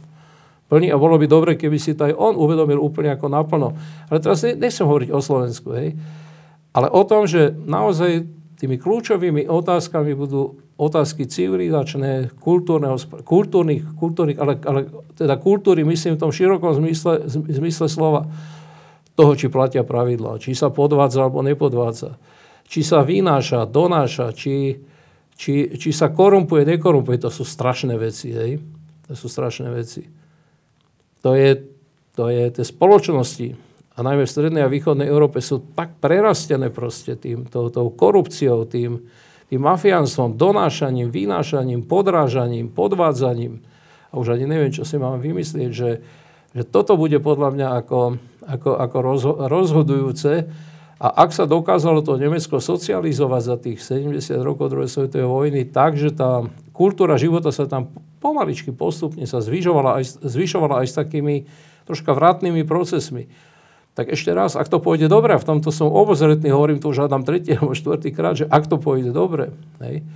plní 0.72 0.90
a 0.90 0.98
bolo 0.98 1.22
by 1.22 1.28
dobre, 1.30 1.52
keby 1.60 1.78
si 1.78 1.94
to 1.94 2.10
aj 2.10 2.18
on 2.18 2.34
uvedomil 2.34 2.82
úplne 2.82 3.14
ako 3.14 3.28
naplno. 3.30 3.78
Ale 4.10 4.18
teraz 4.24 4.42
nechcem 4.42 4.88
hovoriť 4.88 5.10
o 5.14 5.22
Slovensku, 5.22 5.70
hej, 5.78 5.94
ale 6.72 6.88
o 6.90 7.04
tom, 7.04 7.28
že 7.28 7.54
naozaj 7.54 8.26
tými 8.58 8.80
kľúčovými 8.80 9.46
otázkami 9.50 10.16
budú 10.16 10.62
otázky 10.82 11.30
civilizačné, 11.30 12.34
kultúrnych, 12.42 13.86
kultúrnych 13.94 14.38
ale, 14.42 14.58
ale 14.66 14.90
teda 15.14 15.38
kultúry 15.38 15.86
myslím 15.86 16.18
v 16.18 16.22
tom 16.26 16.34
širokom 16.34 16.74
zmysle, 16.82 17.30
zmysle 17.30 17.86
slova 17.86 18.26
toho, 19.14 19.38
či 19.38 19.54
platia 19.54 19.86
pravidlá, 19.86 20.42
či 20.42 20.58
sa 20.58 20.74
podvádza 20.74 21.30
alebo 21.30 21.46
nepodvádza, 21.46 22.18
či 22.66 22.82
sa 22.82 23.06
vynáša, 23.06 23.70
donáša, 23.70 24.34
či, 24.34 24.82
či, 25.38 25.70
či 25.78 25.90
sa 25.94 26.10
korumpuje, 26.10 26.66
nekorumpuje. 26.66 27.22
To 27.22 27.30
sú 27.30 27.46
strašné 27.46 27.94
veci. 28.02 28.34
Hej? 28.34 28.58
To 29.06 29.14
sú 29.14 29.30
strašné 29.30 29.70
veci 29.70 30.22
to 31.22 31.38
je, 31.38 31.52
to 32.18 32.26
je 32.34 32.44
tie 32.50 32.66
spoločnosti, 32.66 33.48
a 33.92 34.00
najmä 34.02 34.26
v 34.26 34.34
strednej 34.34 34.64
a 34.66 34.72
východnej 34.72 35.06
Európe 35.06 35.44
sú 35.44 35.62
tak 35.78 36.02
prerastené 36.02 36.74
proste 36.74 37.14
tým, 37.20 37.46
tou, 37.46 37.70
tou 37.70 37.94
korupciou, 37.94 38.66
tým, 38.66 39.04
tým 39.52 39.68
mafiánstvom, 39.68 40.40
donášaním, 40.40 41.12
vynášaním, 41.12 41.84
podrážaním, 41.84 42.72
podvádzaním. 42.72 43.60
A 44.08 44.16
už 44.16 44.40
ani 44.40 44.48
neviem, 44.48 44.72
čo 44.72 44.88
si 44.88 44.96
mám 44.96 45.20
vymyslieť, 45.20 45.72
že, 45.76 46.00
že 46.56 46.64
toto 46.64 46.96
bude 46.96 47.20
podľa 47.20 47.52
mňa 47.52 47.68
ako, 47.84 48.16
ako, 48.48 48.72
ako 48.80 48.98
rozhodujúce. 49.52 50.48
A 51.04 51.08
ak 51.28 51.36
sa 51.36 51.44
dokázalo 51.44 52.00
to 52.00 52.16
Nemecko 52.16 52.64
socializovať 52.64 53.42
za 53.44 53.56
tých 53.60 53.84
70 53.84 54.40
rokov 54.40 54.72
druhej 54.72 54.88
svetovej 54.88 55.28
vojny 55.28 55.68
tak, 55.68 56.00
tá 56.16 56.48
kultúra 56.72 57.20
života 57.20 57.52
sa 57.52 57.68
tam 57.68 57.92
pomaličky 58.24 58.72
postupne 58.72 59.28
sa 59.28 59.44
zvyšovala 59.44 60.00
aj, 60.00 60.24
zvyšovala 60.24 60.86
aj 60.86 60.88
s 60.88 60.96
takými 60.96 61.36
troška 61.84 62.16
vratnými 62.16 62.64
procesmi. 62.64 63.28
Tak 63.92 64.08
ešte 64.08 64.32
raz, 64.32 64.56
ak 64.56 64.72
to 64.72 64.80
pôjde 64.80 65.12
dobre, 65.12 65.36
a 65.36 65.42
v 65.42 65.48
tomto 65.48 65.68
som 65.68 65.92
obozretný, 65.92 66.48
hovorím 66.48 66.80
to 66.80 66.96
už 66.96 67.08
hádam 67.08 67.28
tretí 67.28 67.56
alebo 67.56 67.76
štvrtý 67.76 68.10
krát, 68.16 68.40
že 68.40 68.48
ak 68.48 68.72
to 68.72 68.80
pôjde 68.80 69.12
dobre, 69.12 69.52
hej, 69.84 70.08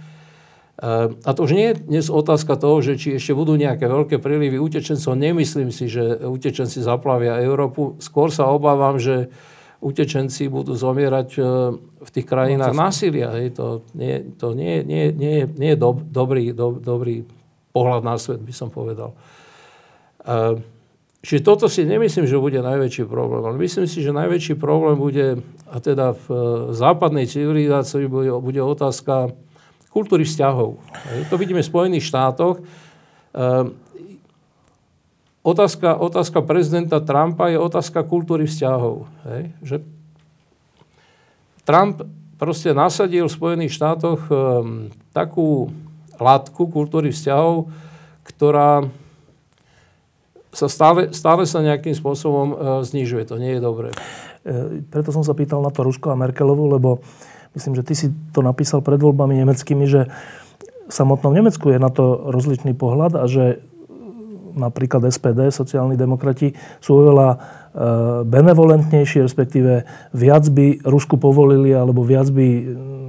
a 1.24 1.30
to 1.32 1.48
už 1.48 1.56
nie 1.56 1.72
je 1.72 1.80
dnes 1.88 2.06
otázka 2.12 2.60
toho, 2.60 2.84
že 2.84 3.00
či 3.00 3.16
ešte 3.16 3.32
budú 3.32 3.56
nejaké 3.56 3.88
veľké 3.88 4.20
prílivy 4.20 4.60
utečencov. 4.60 5.16
Nemyslím 5.16 5.72
si, 5.72 5.88
že 5.88 6.20
utečenci 6.20 6.84
zaplavia 6.84 7.40
Európu. 7.40 7.96
Skôr 8.04 8.28
sa 8.28 8.52
obávam, 8.52 9.00
že 9.00 9.32
utečenci 9.80 10.52
budú 10.52 10.76
zomierať 10.76 11.30
e, 11.32 11.40
v 11.80 12.10
tých 12.12 12.28
krajinách 12.28 12.76
no, 12.76 12.92
násilia. 12.92 13.32
Hej. 13.40 13.56
To 13.56 13.88
nie, 13.96 14.36
to 14.36 14.52
nie, 14.52 14.84
nie, 14.84 15.16
nie, 15.16 15.48
nie 15.48 15.72
je 15.74 15.80
do, 15.80 15.96
dobrý, 15.96 16.52
do, 16.52 16.76
dobrý 16.76 17.24
pohľad 17.72 18.04
na 18.04 18.20
svet, 18.20 18.44
by 18.44 18.52
som 18.52 18.68
povedal. 18.68 19.16
Čiže 21.26 21.42
toto 21.42 21.66
si 21.66 21.90
nemyslím, 21.90 22.30
že 22.30 22.38
bude 22.38 22.62
najväčší 22.62 23.10
problém. 23.10 23.58
Myslím 23.58 23.90
si, 23.90 24.06
že 24.06 24.14
najväčší 24.14 24.62
problém 24.62 24.94
bude, 24.94 25.42
a 25.66 25.82
teda 25.82 26.14
v 26.14 26.26
e, 26.30 26.38
západnej 26.78 27.26
civilizácii 27.26 28.06
bude, 28.06 28.30
bude 28.30 28.62
otázka 28.62 29.34
kultúry 29.90 30.22
vzťahov. 30.22 30.78
To 31.34 31.36
vidíme 31.42 31.66
v 31.66 31.72
Spojených 31.72 32.06
štátoch. 32.06 32.62
Otázka, 35.40 35.96
otázka 35.96 36.44
prezidenta 36.44 37.00
Trumpa 37.00 37.48
je 37.48 37.58
otázka 37.58 38.04
kultúry 38.04 38.44
vzťahov. 38.44 39.08
Že 39.64 39.88
Trump 41.64 42.04
proste 42.36 42.76
nasadil 42.76 43.26
v 43.26 43.38
Spojených 43.40 43.72
štátoch 43.72 44.28
um, 44.28 44.92
takú 45.16 45.72
látku 46.20 46.68
kultúry 46.68 47.16
vzťahov, 47.16 47.72
ktorá 48.28 48.86
sa 50.56 50.72
stále, 50.72 51.12
stále 51.12 51.44
sa 51.44 51.60
nejakým 51.60 51.92
spôsobom 51.92 52.48
e, 52.48 52.56
znižuje. 52.88 53.28
To 53.28 53.36
nie 53.36 53.60
je 53.60 53.62
dobré. 53.62 53.92
E, 54.48 54.82
preto 54.88 55.12
som 55.12 55.22
sa 55.22 55.36
pýtal 55.36 55.60
na 55.60 55.70
to 55.70 55.84
Rusko 55.84 56.16
a 56.16 56.20
Merkelovu, 56.20 56.72
lebo 56.72 57.04
myslím, 57.60 57.76
že 57.76 57.84
ty 57.84 57.94
si 57.94 58.08
to 58.32 58.40
napísal 58.40 58.80
pred 58.80 58.98
voľbami 58.98 59.36
nemeckými, 59.44 59.86
že 59.86 60.08
v 60.86 60.94
samotnom 60.94 61.36
Nemecku 61.36 61.68
je 61.70 61.80
na 61.82 61.92
to 61.92 62.32
rozličný 62.32 62.72
pohľad 62.78 63.20
a 63.20 63.26
že 63.28 63.60
napríklad 64.56 65.04
SPD, 65.12 65.52
sociálni 65.52 66.00
demokrati, 66.00 66.56
sú 66.80 67.04
oveľa 67.04 67.28
e, 67.30 67.38
benevolentnejší, 68.24 69.20
respektíve 69.28 69.84
viac 70.16 70.48
by 70.48 70.88
Rusku 70.88 71.20
povolili, 71.20 71.76
alebo 71.76 72.08
viac 72.08 72.32
by 72.32 72.48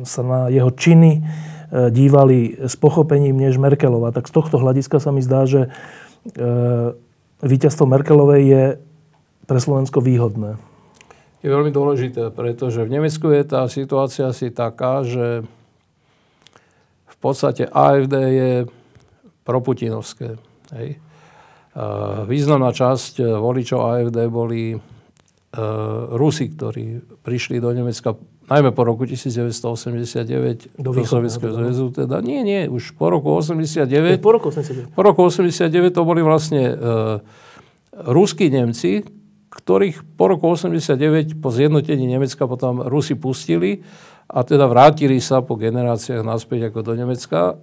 sa 0.03 0.27
na 0.27 0.41
jeho 0.51 0.75
činy 0.75 1.23
E, 1.67 1.91
dívali 1.91 2.55
s 2.63 2.79
pochopením 2.79 3.35
než 3.43 3.59
Merkelová. 3.59 4.15
Tak 4.15 4.31
z 4.31 4.33
tohto 4.39 4.63
hľadiska 4.63 5.03
sa 5.03 5.11
mi 5.11 5.19
zdá, 5.19 5.51
že 5.51 5.67
e, 5.67 5.69
víťazstvo 7.43 7.85
Merkelovej 7.85 8.43
je 8.45 8.65
pre 9.45 9.59
Slovensko 9.61 10.01
výhodné. 10.01 10.57
Je 11.45 11.49
veľmi 11.53 11.71
dôležité, 11.71 12.33
pretože 12.35 12.83
v 12.83 12.93
Nemecku 12.99 13.31
je 13.31 13.43
tá 13.47 13.69
situácia 13.71 14.33
asi 14.33 14.51
taká, 14.51 15.07
že 15.07 15.47
v 17.07 17.17
podstate 17.21 17.69
AFD 17.71 18.15
je 18.15 18.53
proputinovské. 19.47 20.41
Hej. 20.75 20.99
Významná 22.27 22.73
časť 22.73 23.21
voličov 23.37 23.79
AFD 23.85 24.19
boli 24.33 24.73
e, 24.73 24.79
Rusi, 26.17 26.49
ktorí 26.49 27.05
prišli 27.21 27.61
do 27.61 27.69
Nemecka 27.71 28.17
najmä 28.47 28.71
po 28.71 28.87
roku 28.87 29.07
1989 29.07 30.79
do, 30.79 30.91
do 30.95 31.03
Sovietskeho 31.03 31.53
zväzu. 31.53 31.91
Teda, 31.91 32.23
nie, 32.23 32.47
nie, 32.47 32.71
už 32.71 32.95
po 32.95 33.11
roku 33.11 33.35
89. 33.35 34.23
Po 34.23 34.33
roku 34.35 34.55
89. 34.55 34.95
Po 34.95 35.03
roku 35.03 35.21
89 35.27 35.91
to 35.91 36.03
boli 36.07 36.23
vlastne 36.23 36.63
uh, 36.71 36.79
ruskí 38.07 38.47
Nemci, 38.47 39.03
ktorých 39.51 40.05
po 40.15 40.31
roku 40.31 40.53
89 40.55 41.43
po 41.43 41.51
zjednotení 41.51 42.07
Nemecka 42.07 42.47
potom 42.47 42.85
Rusi 42.87 43.19
pustili 43.19 43.83
a 44.31 44.43
teda 44.43 44.67
vrátili 44.71 45.19
sa 45.19 45.43
po 45.43 45.59
generáciách 45.59 46.23
naspäť 46.23 46.71
ako 46.71 46.83
do 46.87 46.93
Nemecka. 46.95 47.59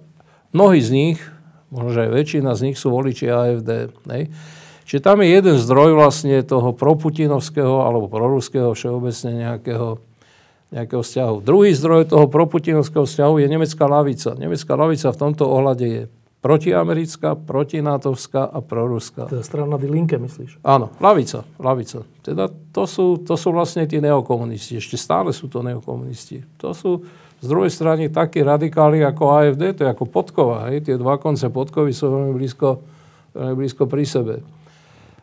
Mnohí 0.52 0.80
z 0.80 0.90
nich, 0.90 1.18
možno 1.72 2.08
aj 2.08 2.10
väčšina 2.12 2.52
z 2.56 2.60
nich 2.70 2.76
sú 2.76 2.92
voliči 2.92 3.30
AFD. 3.30 3.70
Ne? 4.08 4.28
Čiže 4.84 5.00
tam 5.00 5.24
je 5.24 5.32
jeden 5.32 5.56
zdroj 5.56 5.96
vlastne 5.96 6.44
toho 6.44 6.76
proputinovského 6.76 7.88
alebo 7.88 8.10
proruského 8.10 8.76
všeobecne 8.76 9.48
nejakého 9.48 9.96
nejakého 10.74 11.06
vzťahu. 11.06 11.36
Druhý 11.46 11.70
zdroj 11.70 12.10
toho 12.10 12.26
proputinovského 12.26 13.06
vzťahu 13.06 13.34
je 13.38 13.46
nemecká 13.46 13.86
lavica. 13.86 14.34
Nemecká 14.34 14.74
lavica 14.74 15.14
v 15.14 15.20
tomto 15.22 15.46
ohľade 15.46 15.86
je 15.86 16.02
protiamerická, 16.44 17.40
protinatovská 17.40 18.44
a 18.44 18.58
proruská. 18.60 19.32
Teda 19.32 19.40
strana 19.40 19.80
Die 19.80 19.88
Linke, 19.88 20.20
myslíš? 20.20 20.60
Áno, 20.60 20.92
lavica, 21.00 21.46
lavica. 21.56 22.04
Teda 22.20 22.52
to 22.52 22.84
sú, 22.84 23.22
to 23.22 23.38
sú 23.38 23.48
vlastne 23.54 23.88
tí 23.88 23.96
neokomunisti. 24.02 24.76
Ešte 24.76 25.00
stále 25.00 25.32
sú 25.32 25.48
to 25.48 25.64
neokomunisti. 25.64 26.44
To 26.60 26.76
sú 26.76 27.00
z 27.40 27.46
druhej 27.48 27.72
strany 27.72 28.12
takí 28.12 28.44
radikáli 28.44 29.00
ako 29.00 29.24
AFD, 29.40 29.62
to 29.78 29.80
je 29.86 29.90
ako 29.94 30.04
podkova. 30.04 30.68
Hej? 30.68 30.84
Tie 30.84 31.00
dva 31.00 31.16
konce 31.16 31.48
podkovy 31.48 31.96
sú 31.96 32.12
veľmi 32.12 32.36
blízko, 32.36 32.82
veľmi 33.32 33.54
blízko 33.54 33.88
pri 33.88 34.04
sebe. 34.04 34.34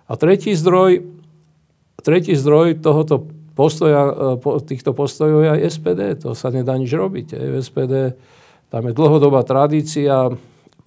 A 0.09 0.17
tretí 0.17 0.57
zdroj, 0.57 1.05
tretí 2.01 2.33
zdroj 2.33 2.81
tohoto 2.81 3.29
postoja, 3.53 4.35
e, 4.37 4.59
týchto 4.65 4.95
postojov 4.95 5.43
je 5.45 5.49
aj 5.55 5.61
SPD. 5.67 6.01
To 6.23 6.35
sa 6.35 6.49
nedá 6.51 6.75
nič 6.75 6.91
robiť. 6.91 7.35
V 7.35 7.55
SPD 7.59 8.15
tam 8.71 8.87
je 8.87 8.93
dlhodobá 8.95 9.43
tradícia, 9.43 10.31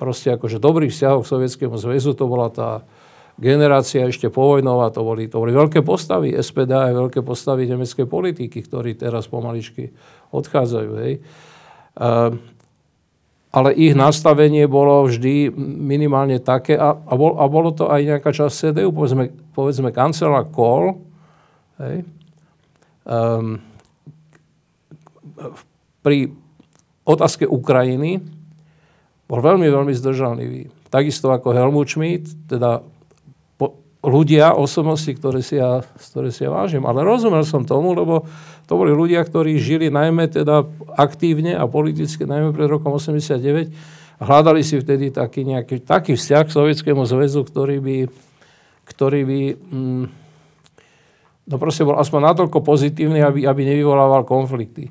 proste 0.00 0.32
akože 0.32 0.56
dobrý 0.56 0.88
vzťah 0.88 1.20
k 1.20 1.30
Sovietskému 1.30 1.76
zväzu, 1.76 2.16
to 2.16 2.24
bola 2.24 2.48
tá 2.48 2.82
generácia 3.36 4.06
ešte 4.06 4.30
povojnová, 4.30 4.94
to 4.94 5.02
boli, 5.02 5.26
to 5.26 5.42
boli 5.42 5.50
veľké 5.50 5.82
postavy 5.82 6.32
SPD 6.38 6.70
aj 6.70 6.94
veľké 6.94 7.20
postavy 7.26 7.66
nemeckej 7.66 8.06
politiky, 8.06 8.62
ktorí 8.62 8.94
teraz 8.94 9.26
pomaličky 9.26 9.90
odchádzajú. 10.30 10.90
Hej. 11.02 11.14
ale 13.54 13.70
ich 13.74 13.94
nastavenie 13.94 14.66
bolo 14.66 15.06
vždy 15.06 15.50
minimálne 15.60 16.42
také, 16.42 16.78
a, 16.78 16.94
a, 16.94 17.14
bol, 17.14 17.38
a 17.38 17.44
bolo 17.46 17.70
to 17.74 17.90
aj 17.90 18.02
nejaká 18.02 18.30
časť 18.34 18.70
CDU, 18.70 18.90
povedzme, 18.90 19.30
povedzme 19.54 19.90
kancelár 19.90 20.50
Kohl, 20.50 20.98
hej, 21.82 22.06
um, 23.04 23.60
pri 26.04 26.32
otázke 27.04 27.48
Ukrajiny 27.48 28.20
bol 29.24 29.40
veľmi, 29.40 29.68
veľmi 29.68 29.92
zdržanlivý. 29.96 30.68
Takisto 30.92 31.32
ako 31.32 31.56
Helmut 31.56 31.88
Schmidt, 31.88 32.28
teda 32.44 32.84
po, 33.56 33.80
ľudia, 34.04 34.52
osobnosti, 34.52 35.08
ktoré 35.16 35.40
si, 35.40 35.56
ja, 35.56 35.80
ktoré 35.96 36.28
si 36.28 36.44
ja 36.44 36.52
vážim. 36.52 36.84
Ale 36.84 37.00
rozumel 37.00 37.44
som 37.48 37.64
tomu, 37.64 37.96
lebo 37.96 38.28
to 38.68 38.76
boli 38.76 38.92
ľudia, 38.92 39.24
ktorí 39.24 39.56
žili 39.56 39.88
najmä 39.88 40.28
teda 40.28 40.64
aktívne 40.96 41.56
a 41.56 41.64
politicky, 41.64 42.28
najmä 42.28 42.52
pred 42.52 42.68
rokom 42.68 42.96
89 42.96 43.72
a 44.20 44.22
hľadali 44.22 44.62
si 44.62 44.78
vtedy 44.78 45.10
taký, 45.10 45.42
nejaký, 45.42 45.82
taký 45.82 46.14
vzťah 46.14 46.42
k 46.46 46.54
Sovietskému 46.54 47.02
zväzu, 47.02 47.42
ktorý 47.42 47.82
by, 47.82 47.96
ktorý 48.86 49.20
by 49.26 49.40
mm, 49.56 50.23
no 51.48 51.56
proste 51.60 51.84
bol 51.84 51.96
aspoň 52.00 52.20
natoľko 52.32 52.58
pozitívny, 52.64 53.20
aby, 53.20 53.44
aby 53.44 53.62
nevyvolával 53.68 54.24
konflikty. 54.24 54.88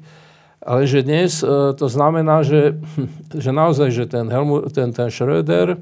Ale 0.63 0.87
že 0.87 1.03
dnes 1.03 1.43
e, 1.43 1.75
to 1.75 1.87
znamená, 1.91 2.41
že, 2.45 2.79
že 3.43 3.51
naozaj, 3.51 3.89
že 3.91 4.05
ten, 4.07 4.31
Helmut, 4.31 4.71
ten, 4.71 4.95
ten 4.95 5.11
Schröder, 5.11 5.81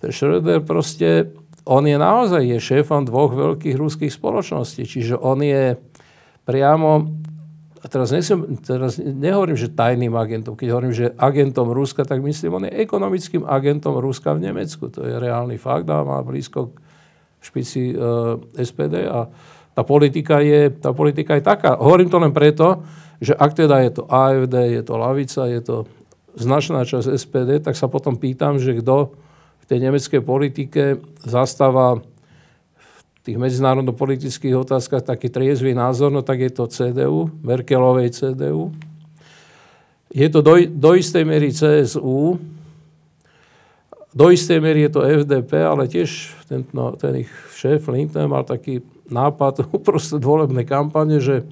ten 0.00 0.10
Schröder 0.10 0.64
proste, 0.64 1.36
on 1.68 1.84
je 1.84 2.00
naozaj 2.00 2.40
je 2.40 2.58
šéfom 2.58 3.04
dvoch 3.04 3.36
veľkých 3.36 3.76
ruských 3.76 4.12
spoločností. 4.12 4.88
Čiže 4.88 5.20
on 5.20 5.44
je 5.44 5.76
priamo, 6.48 7.12
teraz, 7.92 8.08
nesem, 8.10 8.56
teraz 8.64 8.96
nehovorím, 8.96 9.60
že 9.60 9.68
tajným 9.68 10.16
agentom. 10.16 10.56
Keď 10.56 10.68
hovorím, 10.72 10.94
že 10.96 11.12
agentom 11.20 11.68
Ruska, 11.68 12.08
tak 12.08 12.24
myslím, 12.24 12.56
on 12.56 12.66
je 12.66 12.80
ekonomickým 12.80 13.44
agentom 13.44 14.00
Ruska 14.00 14.32
v 14.32 14.48
Nemecku. 14.48 14.88
To 14.88 15.04
je 15.04 15.14
reálny 15.20 15.60
fakt 15.60 15.84
a 15.92 16.00
má 16.00 16.24
blízko 16.24 16.72
k 16.72 16.76
špici 17.44 17.92
e, 17.92 17.94
SPD 18.56 19.04
a 19.04 19.28
tá 19.80 19.88
politika, 19.88 20.44
je, 20.44 20.68
tá 20.68 20.92
politika 20.92 21.40
je 21.40 21.48
taká. 21.48 21.80
Hovorím 21.80 22.12
to 22.12 22.20
len 22.20 22.36
preto, 22.36 22.84
že 23.16 23.32
ak 23.32 23.56
teda 23.56 23.80
je 23.80 23.96
to 23.96 24.04
AFD, 24.12 24.76
je 24.76 24.82
to 24.84 24.94
lavica, 25.00 25.48
je 25.48 25.60
to 25.64 25.76
značná 26.36 26.84
časť 26.84 27.16
SPD, 27.16 27.64
tak 27.64 27.80
sa 27.80 27.88
potom 27.88 28.20
pýtam, 28.20 28.60
že 28.60 28.76
kto 28.76 29.16
v 29.56 29.64
tej 29.64 29.78
nemeckej 29.88 30.20
politike 30.20 31.00
zastáva 31.24 32.04
tých 33.24 33.40
medzinárodno-politických 33.40 34.52
otázkach 34.52 35.00
taký 35.00 35.32
triezvý 35.32 35.72
názor, 35.72 36.12
no 36.12 36.20
tak 36.20 36.44
je 36.44 36.52
to 36.52 36.68
CDU, 36.68 37.32
Merkelovej 37.40 38.12
CDU. 38.12 38.76
Je 40.12 40.28
to 40.28 40.44
do, 40.44 40.60
do 40.68 40.90
istej 40.92 41.24
miery 41.24 41.56
CSU, 41.56 42.36
do 44.12 44.26
istej 44.28 44.60
miery 44.60 44.84
je 44.88 44.92
to 44.92 45.00
FDP, 45.24 45.64
ale 45.64 45.88
tiež 45.88 46.36
ten, 46.44 46.68
no, 46.76 46.92
ten 47.00 47.24
ich 47.24 47.32
šéf 47.56 47.88
Lindner 47.88 48.28
mal 48.28 48.44
taký 48.44 48.84
nápad 49.10 49.66
uprostred 49.76 50.22
volebnej 50.22 50.64
kampane, 50.64 51.18
že 51.18 51.46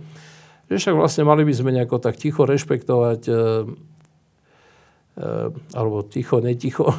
že 0.69 0.77
však 0.77 0.95
vlastne 1.01 1.25
mali 1.25 1.49
by 1.49 1.55
sme 1.57 1.73
nejako 1.73 1.97
tak 1.97 2.21
ticho 2.21 2.45
rešpektovať, 2.45 3.21
e, 3.25 3.33
e, 3.33 5.29
alebo 5.73 6.05
ticho, 6.05 6.45
neticho, 6.45 6.93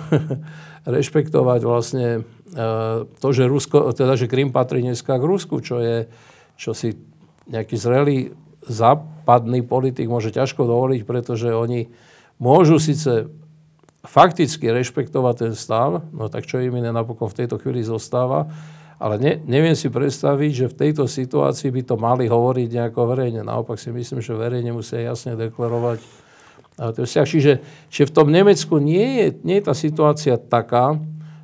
rešpektovať 0.90 1.62
vlastne 1.62 2.08
e, 2.50 2.62
to, 3.06 3.28
že, 3.30 3.46
Rusko, 3.46 3.94
teda, 3.94 4.18
že 4.18 4.26
Krym 4.26 4.50
patrí 4.50 4.82
dneska 4.82 5.22
k 5.22 5.24
Rusku, 5.24 5.62
čo 5.62 5.78
je, 5.78 6.10
čo 6.58 6.74
si 6.74 6.98
nejaký 7.46 7.78
zrelý 7.78 8.34
západný 8.66 9.62
politik 9.62 10.10
môže 10.10 10.34
ťažko 10.34 10.66
dovoliť, 10.66 11.02
pretože 11.06 11.54
oni 11.54 11.94
môžu 12.42 12.82
síce 12.82 13.30
fakticky 14.02 14.66
rešpektovať 14.66 15.36
ten 15.38 15.54
stav, 15.54 16.10
no 16.10 16.26
tak 16.26 16.50
čo 16.50 16.58
im 16.58 16.74
iné 16.74 16.90
napokon 16.90 17.30
v 17.30 17.46
tejto 17.46 17.62
chvíli 17.62 17.86
zostáva, 17.86 18.50
ale 19.00 19.16
ne, 19.16 19.34
neviem 19.48 19.80
si 19.80 19.88
predstaviť, 19.88 20.52
že 20.52 20.66
v 20.68 20.78
tejto 20.86 21.08
situácii 21.08 21.72
by 21.72 21.82
to 21.88 21.96
mali 21.96 22.28
hovoriť 22.28 22.68
nejako 22.68 23.16
verejne. 23.16 23.48
Naopak 23.48 23.80
si 23.80 23.96
myslím, 23.96 24.20
že 24.20 24.36
verejne 24.36 24.76
musia 24.76 25.00
jasne 25.00 25.40
deklarovať. 25.40 26.04
Čiže, 27.00 27.64
čiže 27.88 28.06
v 28.08 28.16
tom 28.16 28.28
Nemecku 28.28 28.76
nie 28.80 29.24
je, 29.24 29.28
nie 29.48 29.60
je 29.60 29.68
tá 29.68 29.76
situácia 29.76 30.36
taká, 30.36 31.00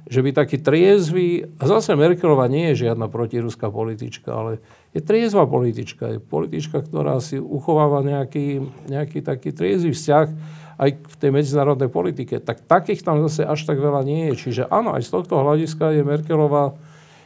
že 0.05 0.21
by 0.21 0.35
taký 0.35 0.61
triezvy, 0.61 1.57
a 1.57 1.63
zase 1.65 1.97
Merkelová 1.97 2.45
nie 2.45 2.71
je 2.71 2.87
žiadna 2.87 3.09
protiruská 3.09 3.73
politička, 3.73 4.29
ale 4.31 4.51
je 4.93 5.01
triezva 5.01 5.49
politička. 5.49 6.15
Je 6.15 6.19
politička, 6.21 6.77
ktorá 6.83 7.17
si 7.19 7.41
uchováva 7.41 8.05
nejaký, 8.05 8.63
nejaký 8.85 9.25
taký 9.25 9.49
triezvy 9.49 9.97
vzťah 9.97 10.27
aj 10.75 10.89
v 11.03 11.15
tej 11.17 11.31
medzinárodnej 11.33 11.89
politike. 11.89 12.37
Tak 12.37 12.69
takých 12.69 13.01
tam 13.01 13.23
zase 13.25 13.47
až 13.47 13.65
tak 13.65 13.81
veľa 13.81 14.05
nie 14.05 14.29
je. 14.31 14.45
Čiže 14.45 14.69
áno, 14.69 14.93
aj 14.93 15.07
z 15.07 15.09
tohto 15.09 15.41
hľadiska 15.41 15.95
je 15.95 16.03
Merkelová 16.05 16.77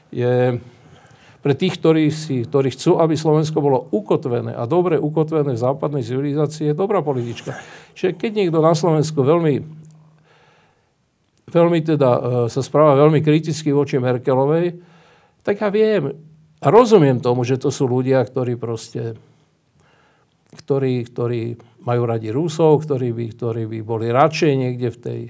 je 0.09 0.57
pre 1.39 1.53
tých, 1.55 1.79
ktorí, 1.79 2.11
si, 2.11 2.43
ktorí 2.43 2.75
chcú, 2.75 2.99
aby 2.99 3.15
Slovensko 3.15 3.63
bolo 3.63 3.87
ukotvené 3.95 4.51
a 4.51 4.67
dobre 4.67 4.99
ukotvené 4.99 5.55
v 5.55 5.63
západnej 5.63 6.03
civilizácii, 6.03 6.71
je 6.71 6.75
dobrá 6.75 6.99
politička. 6.99 7.55
Čiže 7.95 8.19
keď 8.19 8.31
niekto 8.35 8.59
na 8.59 8.75
Slovensku 8.75 9.23
veľmi, 9.23 9.63
veľmi 11.47 11.79
teda 11.79 12.09
e, 12.11 12.21
sa 12.51 12.59
správa 12.59 12.99
veľmi 12.99 13.23
kriticky 13.23 13.71
voči 13.71 13.95
Merkelovej, 14.03 14.83
tak 15.39 15.63
ja 15.63 15.71
viem 15.71 16.11
a 16.59 16.67
rozumiem 16.67 17.23
tomu, 17.23 17.47
že 17.47 17.55
to 17.55 17.71
sú 17.71 17.87
ľudia, 17.87 18.19
ktorí 18.19 18.59
proste 18.59 19.15
ktorí, 20.49 21.07
ktorí 21.07 21.41
majú 21.87 22.03
radi 22.03 22.33
Rusov, 22.33 22.83
ktorí 22.83 23.15
by, 23.15 23.25
ktorí 23.37 23.63
by 23.69 23.79
boli 23.85 24.11
radšej 24.11 24.51
niekde 24.57 24.89
v 24.91 24.97
tej, 24.99 25.21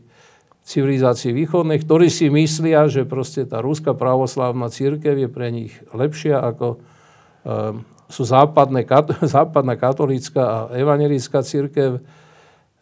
civilizácii 0.70 1.34
východnej, 1.34 1.82
ktorí 1.82 2.14
si 2.14 2.30
myslia, 2.30 2.86
že 2.86 3.10
proste 3.10 3.42
tá 3.50 3.58
ruská 3.58 3.98
pravoslávna 3.98 4.70
církev 4.70 5.18
je 5.18 5.30
pre 5.30 5.50
nich 5.50 5.74
lepšia 5.90 6.38
ako 6.38 6.78
um, 6.78 7.82
sú 8.06 8.22
západné, 8.26 8.86
kat, 8.86 9.10
západná 9.38 9.74
katolícka 9.74 10.42
a 10.46 10.58
evangelická 10.78 11.42
církev. 11.42 12.06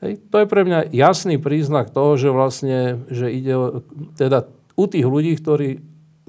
Hej, 0.03 0.19
to 0.27 0.35
je 0.43 0.47
pre 0.51 0.67
mňa 0.67 0.91
jasný 0.91 1.39
príznak 1.39 1.95
toho, 1.95 2.19
že 2.19 2.27
vlastne, 2.27 3.07
že 3.07 3.31
ide 3.31 3.55
teda 4.19 4.51
u 4.75 4.85
tých 4.85 5.07
ľudí, 5.07 5.39
ktorí, 5.39 5.79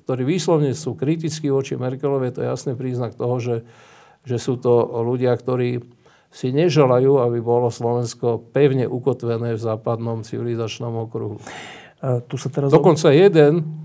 ktorí 0.06 0.22
výslovne 0.24 0.72
sú 0.78 0.94
kritickí 0.94 1.50
voči 1.50 1.74
Merkelovej, 1.74 2.38
to 2.38 2.40
je 2.46 2.48
jasný 2.48 2.72
príznak 2.78 3.18
toho, 3.18 3.36
že, 3.42 3.56
že 4.24 4.38
sú 4.38 4.56
to 4.56 5.02
ľudia, 5.04 5.34
ktorí 5.34 5.82
si 6.28 6.52
neželajú, 6.52 7.24
aby 7.24 7.38
bolo 7.40 7.72
Slovensko 7.72 8.52
pevne 8.52 8.84
ukotvené 8.84 9.56
v 9.56 9.60
západnom 9.60 10.22
civilizačnom 10.22 11.08
okruhu. 11.08 11.40
A 12.04 12.20
tu 12.22 12.36
sa 12.36 12.52
teraz... 12.52 12.70
Dokonca 12.70 13.10
jeden, 13.10 13.84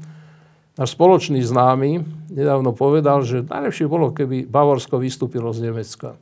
náš 0.76 0.94
spoločný 0.94 1.42
známy, 1.42 2.04
nedávno 2.30 2.76
povedal, 2.76 3.24
že 3.26 3.48
najlepšie 3.48 3.88
bolo, 3.88 4.12
keby 4.12 4.46
Bavorsko 4.46 5.00
vystúpilo 5.00 5.50
z 5.56 5.72
Nemecka. 5.72 6.20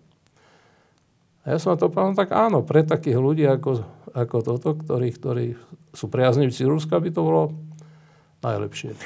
A 1.41 1.45
ja 1.51 1.57
som 1.57 1.73
na 1.73 1.77
to 1.81 1.89
povedal, 1.89 2.13
no 2.13 2.19
tak 2.21 2.29
áno, 2.37 2.61
pre 2.61 2.85
takých 2.85 3.17
ľudí 3.17 3.43
ako, 3.49 3.81
ako 4.13 4.37
toto, 4.45 4.69
ktorí, 4.77 5.09
ktorí 5.09 5.45
sú 5.89 6.05
priaznivci 6.05 6.69
Ruska, 6.69 7.01
by 7.01 7.09
to 7.09 7.21
bolo 7.25 7.43
najlepšie. 8.45 8.93
E, 8.93 8.97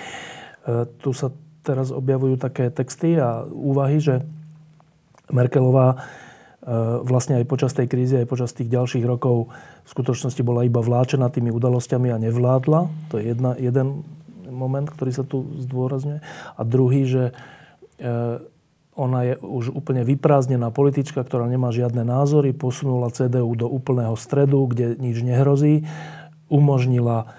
tu 1.00 1.16
sa 1.16 1.32
teraz 1.64 1.96
objavujú 1.96 2.36
také 2.36 2.68
texty 2.70 3.16
a 3.16 3.48
úvahy, 3.48 4.04
že 4.04 4.22
Merkelová 5.32 6.06
vlastne 7.06 7.38
aj 7.38 7.46
počas 7.46 7.78
tej 7.78 7.86
krízy, 7.86 8.18
aj 8.18 8.30
počas 8.30 8.50
tých 8.50 8.74
ďalších 8.74 9.06
rokov 9.06 9.54
v 9.86 9.90
skutočnosti 9.90 10.42
bola 10.42 10.66
iba 10.66 10.82
vláčená 10.82 11.30
tými 11.30 11.54
udalosťami 11.54 12.10
a 12.10 12.18
nevládla. 12.18 12.90
To 13.14 13.22
je 13.22 13.24
jedna, 13.34 13.54
jeden 13.62 14.02
moment, 14.50 14.90
ktorý 14.90 15.12
sa 15.14 15.22
tu 15.22 15.46
zdôrazňuje. 15.62 16.26
A 16.58 16.62
druhý, 16.66 17.06
že 17.06 17.24
e, 17.30 17.34
ona 18.98 19.20
je 19.30 19.34
už 19.46 19.78
úplne 19.78 20.02
vyprázdnená 20.08 20.74
politička, 20.74 21.22
ktorá 21.22 21.46
nemá 21.46 21.70
žiadne 21.70 22.02
názory, 22.02 22.56
posunula 22.56 23.14
CDU 23.14 23.54
do 23.54 23.70
úplného 23.70 24.18
stredu, 24.18 24.66
kde 24.66 24.98
nič 24.98 25.22
nehrozí, 25.22 25.86
umožnila 26.50 27.30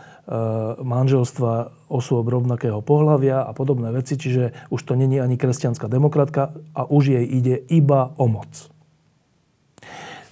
manželstva 0.83 1.71
osôb 1.87 2.27
rovnakého 2.27 2.83
pohľavia 2.83 3.47
a 3.47 3.55
podobné 3.55 3.95
veci, 3.95 4.19
čiže 4.19 4.67
už 4.75 4.81
to 4.83 4.99
není 4.99 5.23
ani 5.23 5.39
kresťanská 5.39 5.87
demokratka 5.87 6.51
a 6.75 6.83
už 6.83 7.15
jej 7.15 7.27
ide 7.31 7.63
iba 7.71 8.11
o 8.19 8.27
moc. 8.27 8.76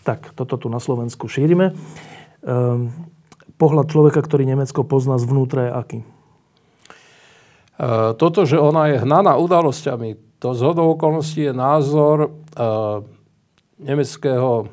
Tak, 0.05 0.37
toto 0.37 0.61
tu 0.61 0.69
na 0.69 0.79
Slovensku 0.79 1.33
šírime. 1.33 1.73
Ehm, 2.45 2.93
pohľad 3.57 3.89
človeka, 3.89 4.21
ktorý 4.21 4.45
Nemecko 4.45 4.85
pozná 4.85 5.17
zvnútra 5.17 5.65
je 5.65 5.73
aký? 5.73 5.99
E, 6.01 6.07
toto, 8.21 8.45
že 8.45 8.61
ona 8.61 8.93
je 8.93 9.01
hnaná 9.01 9.41
udalosťami, 9.41 10.37
to 10.39 10.53
z 10.53 10.63
okolností 10.77 11.49
je 11.49 11.55
názor 11.57 12.29
e, 12.29 12.31
nemeckého 13.81 14.51
e, 14.63 14.67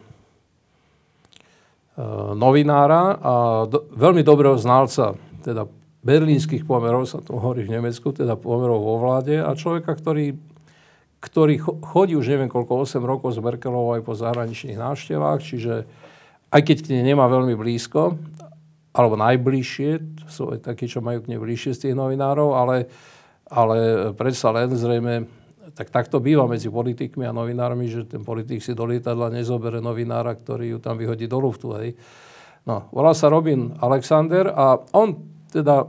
novinára 2.35 3.15
a 3.15 3.33
do, 3.71 3.87
veľmi 3.95 4.21
dobrého 4.27 4.59
znalca, 4.59 5.15
teda 5.47 5.63
berlínskych 6.03 6.67
pomerov, 6.67 7.07
sa 7.07 7.23
to 7.23 7.39
hovorí 7.39 7.63
v 7.63 7.79
Nemecku, 7.79 8.11
teda 8.11 8.35
pomerov 8.35 8.83
vo 8.83 8.95
vláde 8.99 9.39
a 9.39 9.55
človeka, 9.55 9.95
ktorý 9.95 10.35
ktorý 11.21 11.61
chodí 11.61 12.17
už 12.17 12.33
neviem 12.33 12.49
koľko, 12.49 12.81
8 12.81 12.97
rokov 13.05 13.37
s 13.37 13.39
Merkelovou 13.39 13.93
aj 13.93 14.01
po 14.01 14.17
zahraničných 14.17 14.81
návštevách, 14.81 15.39
čiže 15.45 15.85
aj 16.49 16.61
keď 16.65 16.77
k 16.81 16.91
nej 16.97 17.13
nemá 17.13 17.29
veľmi 17.29 17.53
blízko, 17.53 18.17
alebo 18.91 19.15
najbližšie, 19.15 19.89
sú 20.27 20.51
aj 20.51 20.67
takí, 20.67 20.89
čo 20.89 20.99
majú 20.99 21.23
k 21.23 21.29
nej 21.31 21.39
bližšie 21.39 21.77
z 21.77 21.81
tých 21.87 21.95
novinárov, 21.95 22.57
ale, 22.57 22.91
ale 23.47 24.11
predsa 24.17 24.51
len 24.51 24.73
zrejme, 24.73 25.29
tak 25.71 25.93
takto 25.93 26.19
býva 26.19 26.43
medzi 26.49 26.67
politikmi 26.67 27.23
a 27.23 27.31
novinármi, 27.31 27.87
že 27.87 28.03
ten 28.03 28.25
politik 28.25 28.59
si 28.59 28.75
do 28.75 28.83
lietadla 28.83 29.31
nezobere 29.31 29.79
novinára, 29.79 30.35
ktorý 30.35 30.75
ju 30.75 30.79
tam 30.83 30.99
vyhodí 30.99 31.29
do 31.31 31.39
luftu. 31.39 31.71
Hej. 31.79 31.95
No, 32.67 32.91
volá 32.91 33.15
sa 33.15 33.31
Robin 33.31 33.71
Alexander 33.79 34.51
a 34.51 34.75
on 34.91 35.15
teda 35.47 35.87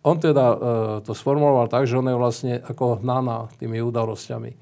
on 0.00 0.16
teda 0.16 0.44
e, 0.48 0.56
to 1.04 1.12
sformuloval 1.12 1.68
tak, 1.68 1.84
že 1.84 2.00
on 2.00 2.08
je 2.08 2.16
vlastne 2.16 2.54
ako 2.64 3.04
hnaná 3.04 3.52
tými 3.60 3.84
udalosťami. 3.84 4.52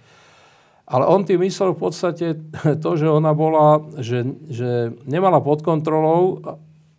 Ale 0.88 1.04
on 1.04 1.22
tým 1.22 1.44
myslel 1.46 1.76
v 1.76 1.80
podstate 1.84 2.26
to, 2.84 2.90
že 2.98 3.06
ona 3.06 3.30
bola, 3.36 3.78
že, 4.02 4.26
že 4.50 4.96
nemala 5.06 5.38
pod 5.38 5.62
kontrolou, 5.62 6.42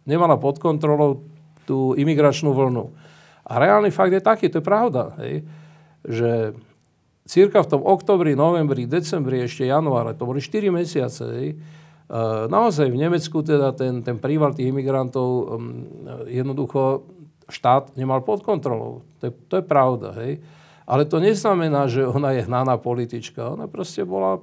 nemala 0.08 0.40
pod 0.40 0.62
kontrolou 0.62 1.28
tú 1.68 1.94
imigračnú 2.00 2.56
vlnu. 2.56 2.96
A 3.50 3.60
reálny 3.60 3.92
fakt 3.92 4.14
je 4.14 4.24
taký, 4.24 4.48
to 4.48 4.62
je 4.62 4.66
pravda, 4.66 5.18
hej, 5.20 5.42
že 6.06 6.54
cirka 7.26 7.66
v 7.66 7.70
tom 7.76 7.82
oktobri, 7.82 8.38
novembri, 8.38 8.86
decembri, 8.86 9.42
ešte 9.46 9.68
januáre, 9.68 10.14
to 10.14 10.26
boli 10.26 10.38
4 10.38 10.70
mesiace, 10.70 11.26
hej, 11.28 11.48
e, 11.54 11.56
naozaj 12.48 12.88
v 12.88 13.02
Nemecku 13.04 13.42
teda 13.42 13.74
ten, 13.76 14.06
ten 14.06 14.22
príval 14.22 14.54
tých 14.54 14.70
imigrantov 14.70 15.60
jednoducho 16.30 17.19
štát 17.50 17.98
nemal 17.98 18.22
pod 18.22 18.46
kontrolou. 18.46 19.04
To 19.20 19.24
je, 19.30 19.32
to 19.50 19.54
je 19.60 19.66
pravda, 19.66 20.10
hej. 20.24 20.40
Ale 20.90 21.06
to 21.06 21.22
neznamená, 21.22 21.86
že 21.86 22.06
ona 22.06 22.34
je 22.34 22.50
hnaná 22.50 22.82
politička. 22.82 23.54
Ona 23.54 23.70
proste 23.70 24.02
bola, 24.06 24.42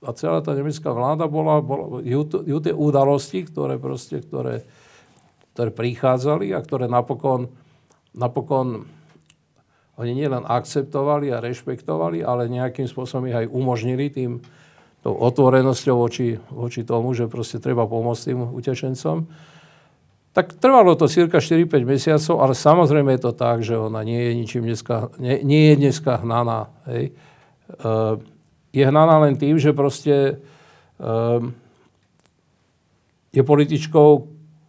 a 0.00 0.10
celá 0.16 0.40
tá 0.40 0.56
nemecká 0.56 0.88
vláda 0.88 1.28
bola, 1.28 1.60
bola 1.60 2.00
ju, 2.00 2.24
ju 2.24 2.58
tie 2.64 2.72
udalosti, 2.72 3.44
ktoré 3.44 3.76
proste, 3.76 4.24
ktoré, 4.24 4.64
ktoré 5.52 5.68
prichádzali 5.68 6.56
a 6.56 6.64
ktoré 6.64 6.88
napokon, 6.88 7.52
napokon 8.16 8.88
oni 10.00 10.16
nielen 10.16 10.48
akceptovali 10.48 11.28
a 11.28 11.44
rešpektovali, 11.44 12.24
ale 12.24 12.48
nejakým 12.48 12.88
spôsobom 12.88 13.28
ich 13.28 13.36
aj 13.36 13.52
umožnili 13.52 14.08
tým, 14.08 14.40
tou 15.00 15.16
otvorenosťou 15.16 15.96
voči, 15.96 16.36
voči 16.52 16.84
tomu, 16.84 17.12
že 17.16 17.28
proste 17.28 17.60
treba 17.60 17.88
pomôcť 17.88 18.22
tým 18.32 18.40
utečencom. 18.52 19.28
Tak 20.30 20.54
trvalo 20.62 20.94
to 20.94 21.10
cirka 21.10 21.42
4-5 21.42 21.82
mesiacov, 21.82 22.34
ale 22.38 22.54
samozrejme 22.54 23.18
je 23.18 23.22
to 23.26 23.32
tak, 23.34 23.66
že 23.66 23.74
ona 23.74 24.06
nie 24.06 24.30
je 24.30 24.32
ničím 24.38 24.62
dneska, 24.62 25.10
nie, 25.18 25.42
nie 25.42 25.74
je 25.74 25.74
dneska 25.82 26.22
hnaná. 26.22 26.70
Hej. 26.86 27.10
Uh, 27.82 28.22
je 28.70 28.86
hnaná 28.86 29.26
len 29.26 29.34
tým, 29.34 29.58
že 29.58 29.74
proste 29.74 30.38
uh, 31.02 31.42
je 33.34 33.42
političkou, 33.42 34.10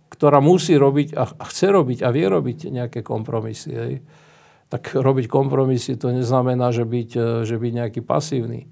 ktorá 0.09 0.37
musí 0.37 0.77
robiť 0.77 1.17
a 1.17 1.45
chce 1.49 1.67
robiť 1.73 1.99
a 2.05 2.13
vie 2.13 2.25
robiť 2.29 2.69
nejaké 2.69 3.01
kompromisy. 3.01 3.69
Hej. 3.73 3.93
Tak 4.69 4.97
robiť 4.97 5.25
kompromisy 5.25 5.97
to 5.97 6.13
neznamená, 6.13 6.69
že 6.69 6.85
byť, 6.85 7.09
e, 7.17 7.27
že 7.43 7.57
byť 7.57 7.71
nejaký 7.75 8.01
pasívny. 8.05 8.69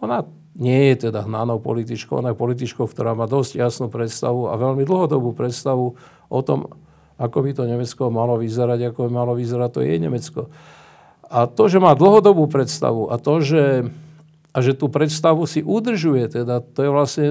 Ona 0.00 0.22
nie 0.54 0.94
je 0.94 1.10
teda 1.10 1.26
hnanou 1.26 1.58
političkou, 1.58 2.22
ona 2.22 2.30
je 2.30 2.38
političkou, 2.38 2.86
ktorá 2.86 3.18
má 3.18 3.26
dosť 3.26 3.58
jasnú 3.58 3.90
predstavu 3.90 4.48
a 4.48 4.54
veľmi 4.54 4.86
dlhodobú 4.86 5.34
predstavu 5.34 5.98
o 6.28 6.40
tom, 6.40 6.70
ako 7.18 7.38
by 7.46 7.50
to 7.54 7.64
Nemecko 7.66 8.10
malo 8.10 8.38
vyzerať, 8.40 8.90
ako 8.90 9.06
by 9.06 9.10
malo 9.10 9.32
vyzerať 9.38 9.70
to 9.70 9.80
je 9.86 9.94
Nemecko. 9.98 10.40
A 11.30 11.50
to, 11.50 11.66
že 11.66 11.82
má 11.82 11.94
dlhodobú 11.96 12.46
predstavu 12.46 13.10
a 13.10 13.18
to, 13.18 13.40
že, 13.42 13.88
a 14.54 14.58
že 14.62 14.76
tú 14.76 14.90
predstavu 14.90 15.46
si 15.48 15.62
udržuje, 15.62 16.30
teda 16.30 16.62
to 16.62 16.78
je 16.84 16.90
vlastne 16.90 17.28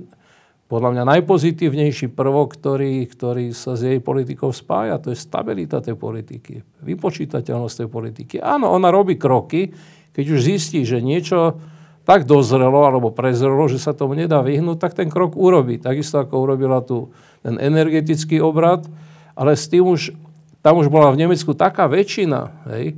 podľa 0.72 0.88
mňa 0.96 1.04
najpozitívnejší 1.18 2.16
prvok, 2.16 2.56
ktorý, 2.56 3.04
ktorý 3.04 3.52
sa 3.52 3.76
s 3.76 3.84
jej 3.84 4.00
politikou 4.00 4.56
spája. 4.56 4.96
To 5.04 5.12
je 5.12 5.20
stabilita 5.20 5.84
tej 5.84 6.00
politiky, 6.00 6.64
vypočítateľnosť 6.80 7.84
tej 7.84 7.88
politiky. 7.92 8.36
Áno, 8.40 8.72
ona 8.72 8.88
robí 8.88 9.20
kroky, 9.20 9.68
keď 10.16 10.24
už 10.32 10.40
zistí, 10.40 10.80
že 10.88 11.04
niečo 11.04 11.60
tak 12.02 12.26
dozrelo 12.26 12.82
alebo 12.82 13.14
prezrelo, 13.14 13.68
že 13.70 13.78
sa 13.78 13.94
tomu 13.94 14.18
nedá 14.18 14.42
vyhnúť, 14.42 14.78
tak 14.80 14.92
ten 14.96 15.12
krok 15.12 15.38
urobí. 15.38 15.78
Takisto 15.78 16.18
ako 16.18 16.40
urobila 16.40 16.82
tu 16.82 17.14
ten 17.42 17.58
energetický 17.58 18.38
obrad, 18.38 18.86
ale 19.34 19.58
s 19.58 19.66
tým 19.66 19.86
už, 19.86 20.14
tam 20.62 20.78
už 20.78 20.88
bola 20.88 21.10
v 21.10 21.26
Nemecku 21.26 21.52
taká 21.52 21.90
väčšina, 21.90 22.40
hej, 22.74 22.96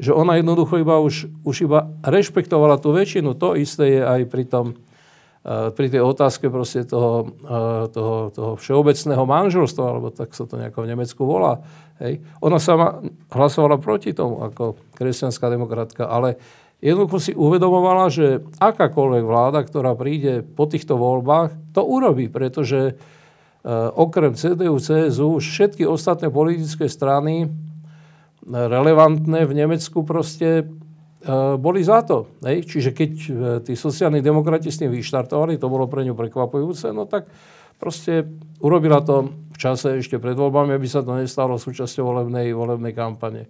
že 0.00 0.16
ona 0.16 0.40
jednoducho 0.40 0.80
iba 0.80 0.96
už, 0.96 1.28
už 1.44 1.68
iba 1.68 1.92
rešpektovala 2.00 2.80
tú 2.80 2.96
väčšinu. 2.96 3.36
To 3.36 3.52
isté 3.52 4.00
je 4.00 4.00
aj 4.00 4.20
pri, 4.32 4.44
tom, 4.48 4.66
uh, 4.72 5.68
pri 5.76 5.92
tej 5.92 6.00
otázke 6.00 6.48
proste 6.48 6.88
toho, 6.88 7.36
uh, 7.44 7.84
toho, 7.92 8.32
toho 8.32 8.52
všeobecného 8.56 9.20
manželstva, 9.28 9.84
alebo 9.84 10.08
tak 10.08 10.32
sa 10.32 10.48
to 10.48 10.56
nejako 10.56 10.88
v 10.88 10.90
Nemecku 10.96 11.20
volá. 11.28 11.60
Hej. 12.00 12.24
Ona 12.40 12.56
sama 12.56 13.04
hlasovala 13.28 13.76
proti 13.76 14.16
tomu 14.16 14.40
ako 14.40 14.80
kresťanská 14.96 15.52
demokratka, 15.52 16.08
ale 16.08 16.40
jednoducho 16.80 17.20
si 17.20 17.32
uvedomovala, 17.36 18.08
že 18.08 18.40
akákoľvek 18.56 19.24
vláda, 19.28 19.60
ktorá 19.68 19.92
príde 19.92 20.40
po 20.40 20.64
týchto 20.64 20.96
voľbách, 20.96 21.76
to 21.76 21.84
urobí, 21.84 22.32
pretože 22.32 22.80
e, 22.80 22.92
okrem 23.96 24.32
CDU, 24.32 24.80
CSU 24.80 25.36
všetky 25.36 25.84
ostatné 25.84 26.32
politické 26.32 26.88
strany 26.88 27.44
e, 27.44 27.48
relevantné 28.48 29.44
v 29.44 29.52
Nemecku 29.52 30.00
proste 30.00 30.64
e, 30.64 30.64
boli 31.60 31.84
za 31.84 32.00
to. 32.00 32.40
Hej? 32.40 32.64
Čiže 32.64 32.90
keď 32.96 33.10
tí 33.68 33.76
sociálni 33.76 34.24
demokrati 34.24 34.72
s 34.72 34.80
tým 34.80 34.88
vyštartovali, 34.88 35.60
to 35.60 35.68
bolo 35.68 35.84
pre 35.92 36.08
ňu 36.08 36.16
prekvapujúce, 36.16 36.88
no 36.96 37.04
tak 37.04 37.28
proste 37.76 38.24
urobila 38.64 39.04
to 39.04 39.28
v 39.28 39.56
čase 39.60 40.00
ešte 40.00 40.16
pred 40.16 40.36
voľbami, 40.36 40.72
aby 40.72 40.88
sa 40.88 41.04
to 41.04 41.12
nestalo 41.12 41.60
súčasťou 41.60 42.04
volebnej, 42.04 42.56
volebnej 42.56 42.96
kampane. 42.96 43.48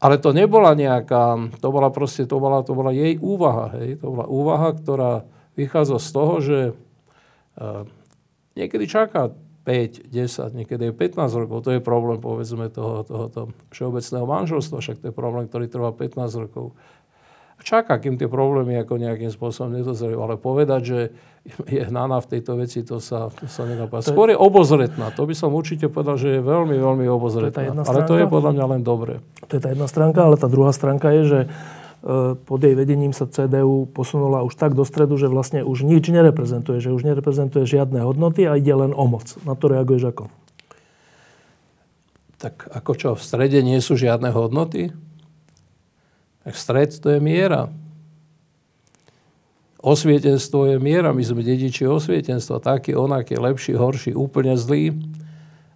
Ale 0.00 0.16
to 0.18 0.30
nebola 0.32 0.72
nejaká, 0.72 1.54
to 1.60 1.68
bola 1.68 1.92
proste, 1.92 2.24
to 2.24 2.40
bola, 2.40 2.64
to 2.64 2.72
bola 2.72 2.88
jej 2.94 3.20
úvaha. 3.20 3.78
Hej? 3.78 4.00
To 4.00 4.16
bola 4.16 4.26
úvaha, 4.26 4.74
ktorá 4.74 5.12
vychádza 5.58 5.98
z 6.00 6.08
toho, 6.10 6.34
že 6.40 6.58
niekedy 8.56 8.84
čaká 8.88 9.30
5, 9.68 10.08
10, 10.08 10.56
niekedy 10.56 10.90
je 10.90 10.92
15 10.96 11.40
rokov. 11.46 11.68
To 11.68 11.70
je 11.76 11.80
problém, 11.84 12.18
povedzme, 12.18 12.72
toho, 12.72 13.04
tohoto 13.04 13.52
všeobecného 13.70 14.24
manželstva. 14.24 14.80
Však 14.80 14.98
to 15.04 15.12
je 15.12 15.14
problém, 15.14 15.46
ktorý 15.46 15.68
trvá 15.68 15.92
15 15.92 16.44
rokov 16.48 16.72
čaká, 17.60 18.00
kým 18.00 18.16
tie 18.16 18.24
problémy 18.24 18.80
ako 18.80 18.96
nejakým 18.96 19.28
spôsobom 19.28 19.76
nedozrejú. 19.76 20.16
Ale 20.16 20.40
povedať, 20.40 20.80
že 20.80 21.00
je 21.68 21.82
hnaná 21.84 22.20
v 22.24 22.26
tejto 22.36 22.56
veci, 22.56 22.80
to 22.80 23.00
sa, 23.00 23.28
to 23.32 23.48
sa 23.48 23.68
nedá 23.68 23.84
povedať. 23.84 24.12
Skôr 24.12 24.32
je 24.32 24.38
obozretná. 24.40 25.12
To 25.12 25.28
by 25.28 25.34
som 25.36 25.52
určite 25.52 25.92
povedal, 25.92 26.16
že 26.16 26.38
je 26.38 26.40
veľmi, 26.40 26.76
veľmi 26.76 27.06
obozretná. 27.08 27.84
To 27.84 27.84
ale 27.84 28.00
to 28.08 28.16
je 28.16 28.26
podľa 28.28 28.52
mňa 28.56 28.64
len 28.76 28.82
dobre. 28.84 29.20
To 29.48 29.52
je 29.56 29.62
tá 29.62 29.72
jedna 29.72 29.88
stránka, 29.88 30.24
ale 30.24 30.40
tá 30.40 30.48
druhá 30.48 30.72
stránka 30.72 31.12
je, 31.12 31.22
že 31.28 31.40
pod 32.00 32.60
jej 32.64 32.72
vedením 32.72 33.12
sa 33.12 33.28
CDU 33.28 33.84
posunula 33.92 34.40
už 34.40 34.56
tak 34.56 34.72
do 34.72 34.88
stredu, 34.88 35.20
že 35.20 35.28
vlastne 35.28 35.60
už 35.60 35.84
nič 35.84 36.08
nereprezentuje, 36.08 36.80
že 36.80 36.96
už 36.96 37.04
nereprezentuje 37.04 37.68
žiadne 37.68 38.00
hodnoty 38.00 38.48
a 38.48 38.56
ide 38.56 38.72
len 38.72 38.96
o 38.96 39.04
moc. 39.04 39.36
Na 39.44 39.52
to 39.52 39.68
reaguješ 39.68 40.16
ako? 40.16 40.32
Tak 42.40 42.72
ako 42.72 42.92
čo, 42.96 43.10
v 43.12 43.22
strede 43.22 43.60
nie 43.60 43.76
sú 43.84 44.00
žiadne 44.00 44.32
hodnoty? 44.32 44.96
Tak 46.40 46.56
stred 46.56 46.96
to 46.96 47.12
je 47.12 47.20
miera. 47.20 47.68
Osvietenstvo 49.80 50.72
je 50.72 50.76
miera, 50.80 51.12
my 51.12 51.20
sme 51.20 51.44
dediči 51.44 51.84
osvietenstva, 51.84 52.64
taký, 52.64 52.96
onaký, 52.96 53.36
lepší, 53.36 53.76
horší, 53.76 54.12
úplne 54.12 54.56
zlý, 54.56 54.96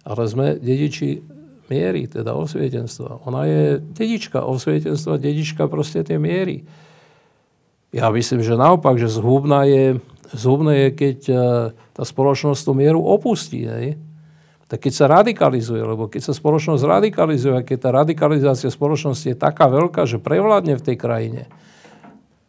ale 0.05 0.21
sme 0.25 0.47
dediči 0.57 1.21
miery, 1.71 2.07
teda 2.09 2.33
osvietenstva. 2.37 3.25
Ona 3.25 3.41
je 3.47 3.63
dedička 3.81 4.45
osvietenstva, 4.45 5.21
dedička 5.21 5.65
proste 5.65 6.05
tie 6.05 6.21
miery. 6.21 6.65
Ja 7.95 8.11
myslím, 8.11 8.43
že 8.43 8.59
naopak, 8.59 8.99
že 8.99 9.07
zhubná 9.07 9.63
je, 9.63 10.03
zhubné 10.35 10.73
je, 10.75 10.89
keď 10.91 11.19
e, 11.31 11.35
tá 11.95 12.03
spoločnosť 12.03 12.61
tú 12.61 12.71
mieru 12.75 12.99
opustí. 12.99 13.63
Hej? 13.63 13.95
tak 14.65 14.89
keď 14.89 14.93
sa 14.93 15.05
radikalizuje, 15.05 15.77
lebo 15.77 16.09
keď 16.09 16.21
sa 16.25 16.33
spoločnosť 16.33 16.81
radikalizuje, 16.81 17.61
keď 17.61 17.77
tá 17.77 17.89
radikalizácia 17.93 18.69
spoločnosti 18.73 19.29
je 19.29 19.37
taká 19.37 19.69
veľká, 19.69 20.09
že 20.09 20.17
prevládne 20.17 20.81
v 20.81 20.85
tej 20.85 20.97
krajine, 20.97 21.41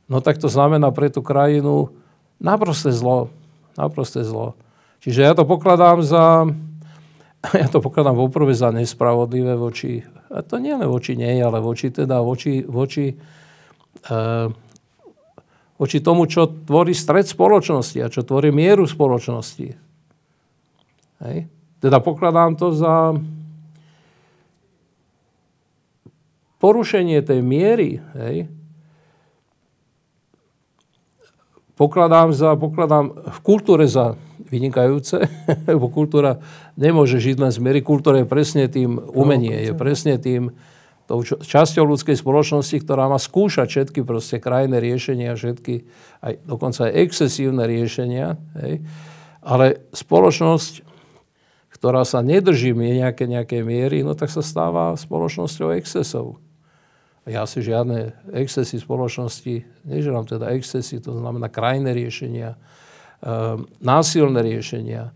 no 0.09 0.24
tak 0.24 0.40
to 0.40 0.48
znamená 0.48 0.88
pre 0.97 1.12
tú 1.12 1.20
krajinu 1.20 1.93
naprosté 2.40 2.88
zlo. 2.88 3.28
Naprosté 3.76 4.24
zlo. 4.24 4.56
Čiže 5.05 5.28
ja 5.28 5.32
to 5.36 5.44
pokladám 5.44 6.01
za, 6.01 6.48
ja 7.62 7.68
to 7.70 7.78
pokladám 7.85 8.16
poprvé 8.16 8.55
za 8.55 8.74
nespravodlivé 8.74 9.55
voči, 9.55 10.02
a 10.32 10.43
to 10.43 10.59
nie 10.59 10.74
len 10.74 10.89
voči 10.89 11.14
nej, 11.14 11.39
ale 11.43 11.62
voči 11.62 11.93
teda 11.93 12.18
voči, 12.23 12.66
voči, 12.66 13.14
e, 14.02 14.20
voči 15.78 15.98
tomu, 16.02 16.27
čo 16.27 16.48
tvorí 16.66 16.97
stred 16.97 17.28
spoločnosti 17.28 17.98
a 18.02 18.10
čo 18.10 18.27
tvorí 18.27 18.51
mieru 18.51 18.89
spoločnosti. 18.89 19.68
Hej? 21.23 21.39
Teda 21.78 22.01
pokladám 22.01 22.56
to 22.56 22.73
za 22.73 23.14
porušenie 26.59 27.20
tej 27.20 27.40
miery. 27.44 28.01
Hej? 28.16 28.36
Pokladám, 31.77 32.32
za, 32.32 32.56
pokladám 32.56 33.12
v 33.12 33.39
kultúre 33.44 33.85
za 33.85 34.16
vynikajúce, 34.48 35.27
lebo 35.66 35.90
kultúra 35.97 36.40
nemôže 36.78 37.18
žiť 37.18 37.36
len 37.39 37.52
z 37.52 37.59
miery. 37.62 37.81
Kultúra 37.82 38.23
je 38.23 38.28
presne 38.28 38.66
tým 38.70 38.98
umenie, 39.12 39.70
je 39.70 39.73
presne 39.74 40.16
tým 40.16 40.55
tou 41.06 41.23
časťou 41.23 41.86
ľudskej 41.86 42.18
spoločnosti, 42.18 42.82
ktorá 42.82 43.06
má 43.06 43.18
skúšať 43.18 43.66
všetky 43.70 44.01
proste 44.02 44.43
krajné 44.43 44.82
riešenia, 44.82 45.39
všetky, 45.39 45.86
aj, 46.18 46.32
dokonca 46.43 46.90
aj 46.90 46.93
excesívne 46.98 47.62
riešenia. 47.62 48.35
Hej. 48.59 48.82
Ale 49.47 49.86
spoločnosť, 49.94 50.82
ktorá 51.70 52.02
sa 52.02 52.27
nedrží 52.27 52.74
nejaké, 52.74 53.31
nejaké 53.31 53.62
miery, 53.62 54.02
no 54.02 54.18
tak 54.18 54.35
sa 54.35 54.43
stáva 54.43 54.98
spoločnosťou 54.98 55.78
excesov. 55.78 56.43
Ja 57.27 57.43
si 57.47 57.62
žiadne 57.62 58.14
excesy 58.35 58.78
spoločnosti, 58.78 59.62
neželám 59.86 60.27
teda 60.27 60.55
excesy, 60.55 61.02
to 61.02 61.14
znamená 61.14 61.51
krajné 61.51 61.90
riešenia, 61.94 62.59
násilné 63.80 64.40
riešenia, 64.44 65.12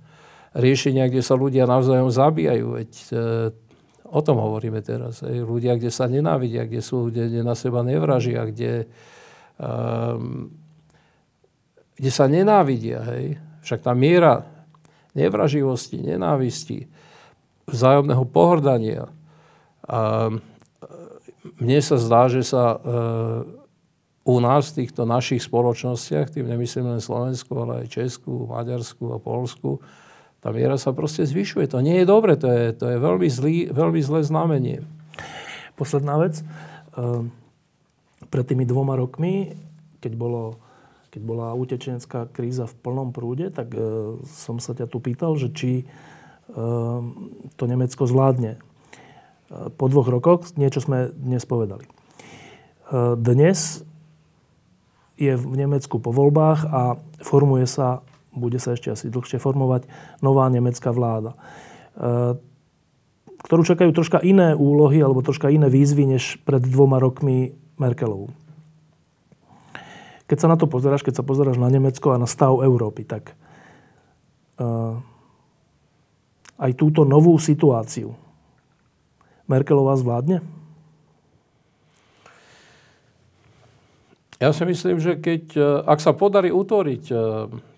riešenia, 0.57 1.07
kde 1.07 1.23
sa 1.23 1.39
ľudia 1.39 1.69
navzájom 1.69 2.11
zabíjajú. 2.11 2.67
Veď 2.81 2.91
e, 2.91 3.07
o 4.11 4.21
tom 4.25 4.43
hovoríme 4.43 4.83
teraz. 4.83 5.23
Ľudia, 5.23 5.79
kde 5.79 5.91
sa 5.95 6.11
nenávidia, 6.11 6.67
kde 6.67 6.83
sú, 6.83 7.13
kde, 7.13 7.47
na 7.47 7.55
seba 7.55 7.87
nevražia, 7.87 8.43
kde, 8.51 8.91
um, 9.63 10.51
kde 11.95 12.11
sa 12.11 12.27
nenávidia. 12.27 13.07
Hej. 13.15 13.39
Však 13.63 13.87
tá 13.87 13.95
miera 13.95 14.43
nevraživosti, 15.15 16.03
nenávisti, 16.03 16.91
vzájomného 17.71 18.27
pohrdania. 18.27 19.07
A 19.87 20.31
mne 21.63 21.79
sa 21.79 21.97
zdá, 22.01 22.27
že 22.27 22.43
sa 22.43 22.75
e, 22.75 22.79
u 24.25 24.37
nás 24.41 24.71
v 24.71 24.85
týchto 24.85 25.09
našich 25.09 25.41
spoločnostiach, 25.41 26.29
tým 26.29 26.45
nemyslím 26.45 26.93
len 26.93 27.01
Slovensku, 27.01 27.57
ale 27.57 27.85
aj 27.85 27.93
Česku, 27.93 28.53
Maďarsku 28.53 29.17
a 29.17 29.19
Polsku, 29.19 29.81
tá 30.41 30.53
miera 30.53 30.77
sa 30.81 30.93
proste 30.97 31.25
zvyšuje. 31.25 31.69
To 31.73 31.85
nie 31.85 32.01
je 32.01 32.07
dobre, 32.09 32.37
to 32.37 32.49
je, 32.49 32.65
to 32.73 32.85
je 32.89 32.97
veľmi, 32.97 33.29
zlý, 33.29 33.57
veľmi 33.73 34.01
zlé 34.01 34.21
znamenie. 34.25 34.85
Posledná 35.77 36.17
vec. 36.21 36.41
Ehm, 36.97 37.33
pred 38.29 38.45
tými 38.45 38.65
dvoma 38.65 38.97
rokmi, 38.97 39.57
keď, 40.01 40.13
bolo, 40.17 40.57
keď 41.13 41.21
bola 41.25 41.49
utečenská 41.57 42.29
kríza 42.33 42.65
v 42.65 42.79
plnom 42.81 43.11
prúde, 43.13 43.53
tak 43.53 43.73
e, 43.75 44.17
som 44.25 44.63
sa 44.63 44.73
ťa 44.73 44.87
tu 44.89 45.03
pýtal, 45.03 45.37
že 45.37 45.53
či 45.53 45.71
e, 45.83 45.85
to 47.57 47.65
Nemecko 47.69 48.09
zvládne. 48.09 48.57
E, 48.57 48.61
po 49.77 49.91
dvoch 49.93 50.09
rokoch 50.09 50.57
niečo 50.57 50.81
sme 50.81 51.13
dnes 51.13 51.45
povedali. 51.45 51.85
Dnes 53.21 53.87
je 55.21 55.37
v 55.37 55.45
Nemecku 55.53 56.01
po 56.01 56.09
voľbách 56.09 56.61
a 56.73 56.97
formuje 57.21 57.69
sa, 57.69 58.01
bude 58.33 58.57
sa 58.57 58.73
ešte 58.73 58.89
asi 58.89 59.13
dlhšie 59.13 59.37
formovať, 59.37 59.85
nová 60.25 60.49
nemecká 60.49 60.89
vláda, 60.97 61.37
e, 61.37 62.41
ktorú 63.45 63.63
čakajú 63.69 63.93
troška 63.93 64.25
iné 64.25 64.57
úlohy 64.57 65.05
alebo 65.05 65.21
troška 65.21 65.53
iné 65.53 65.69
výzvy, 65.69 66.17
než 66.17 66.41
pred 66.49 66.65
dvoma 66.65 66.97
rokmi 66.97 67.53
Merkelovú. 67.77 68.33
Keď 70.25 70.39
sa 70.41 70.49
na 70.49 70.57
to 70.57 70.65
pozeráš, 70.65 71.05
keď 71.05 71.21
sa 71.21 71.27
pozeráš 71.27 71.61
na 71.61 71.69
Nemecko 71.69 72.17
a 72.17 72.21
na 72.21 72.25
stav 72.25 72.65
Európy, 72.65 73.05
tak 73.05 73.37
e, 74.57 74.65
aj 76.57 76.73
túto 76.81 77.05
novú 77.05 77.37
situáciu 77.37 78.17
Merkelová 79.45 80.01
zvládne? 80.01 80.60
Ja 84.41 84.57
si 84.57 84.65
myslím, 84.65 84.97
že 84.97 85.21
keď, 85.21 85.43
e, 85.53 85.61
ak 85.85 86.01
sa 86.01 86.17
podarí 86.17 86.49
utvoriť 86.49 87.05
e, 87.13 87.15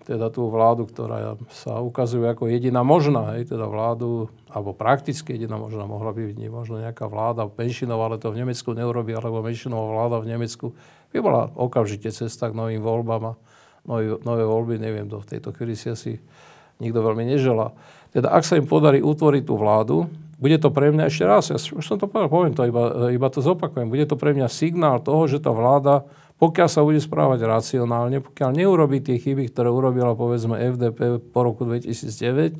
teda 0.07 0.31
tú 0.31 0.47
vládu, 0.47 0.87
ktorá 0.87 1.35
sa 1.51 1.83
ukazuje 1.83 2.23
ako 2.23 2.47
jediná 2.47 2.87
možná, 2.87 3.35
hej, 3.35 3.51
teda 3.51 3.67
vládu, 3.67 4.31
alebo 4.47 4.71
prakticky 4.71 5.35
jediná 5.35 5.59
možná, 5.59 5.83
mohla 5.83 6.15
by 6.15 6.31
byť 6.31 6.37
možno 6.47 6.79
nejaká 6.79 7.11
vláda 7.11 7.51
menšinová, 7.51 8.07
ale 8.07 8.15
to 8.15 8.31
v 8.31 8.47
Nemecku 8.47 8.71
neurobí, 8.71 9.11
alebo 9.11 9.43
menšinová 9.43 9.91
vláda 9.91 10.23
v 10.23 10.29
Nemecku, 10.31 10.71
by 11.11 11.19
bola 11.19 11.51
okamžite 11.51 12.07
cesta 12.15 12.47
k 12.47 12.55
novým 12.55 12.79
voľbám 12.79 13.23
a 13.27 13.33
nové, 13.83 14.15
nové 14.23 14.43
voľby, 14.47 14.79
neviem, 14.79 15.11
do 15.11 15.19
tejto 15.19 15.51
chvíli 15.51 15.75
si 15.75 15.91
asi 15.91 16.15
nikto 16.79 17.03
veľmi 17.03 17.27
neželá. 17.27 17.75
Teda 18.15 18.31
ak 18.31 18.47
sa 18.47 18.55
im 18.55 18.63
podarí 18.63 19.03
utvoriť 19.03 19.43
tú 19.43 19.59
vládu, 19.59 20.07
bude 20.39 20.55
to 20.63 20.71
pre 20.71 20.95
mňa 20.95 21.11
ešte 21.11 21.23
raz, 21.27 21.43
ja 21.51 21.59
už 21.59 21.83
som 21.83 21.99
to 21.99 22.07
povedal, 22.07 22.31
poviem 22.31 22.55
to, 22.55 22.63
iba, 22.63 23.11
iba 23.11 23.27
to 23.27 23.43
zopakujem, 23.43 23.91
bude 23.91 24.07
to 24.07 24.15
pre 24.15 24.31
mňa 24.31 24.47
signál 24.47 25.03
toho, 25.03 25.27
že 25.27 25.43
tá 25.43 25.51
vláda 25.51 26.07
pokiaľ 26.43 26.67
sa 26.67 26.83
bude 26.83 26.99
správať 26.99 27.47
racionálne, 27.47 28.19
pokiaľ 28.19 28.51
neurobí 28.51 28.99
tie 28.99 29.15
chyby, 29.15 29.47
ktoré 29.47 29.71
urobila 29.71 30.11
povedzme 30.11 30.59
FDP 30.59 31.23
po 31.31 31.39
roku 31.47 31.63
2009, 31.63 32.59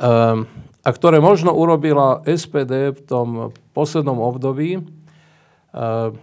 ehm, 0.00 0.48
a 0.80 0.88
ktoré 0.88 1.20
možno 1.20 1.52
urobila 1.52 2.24
SPD 2.24 2.96
v 2.96 3.00
tom 3.04 3.28
poslednom 3.76 4.16
období, 4.16 4.80
um, 4.80 6.16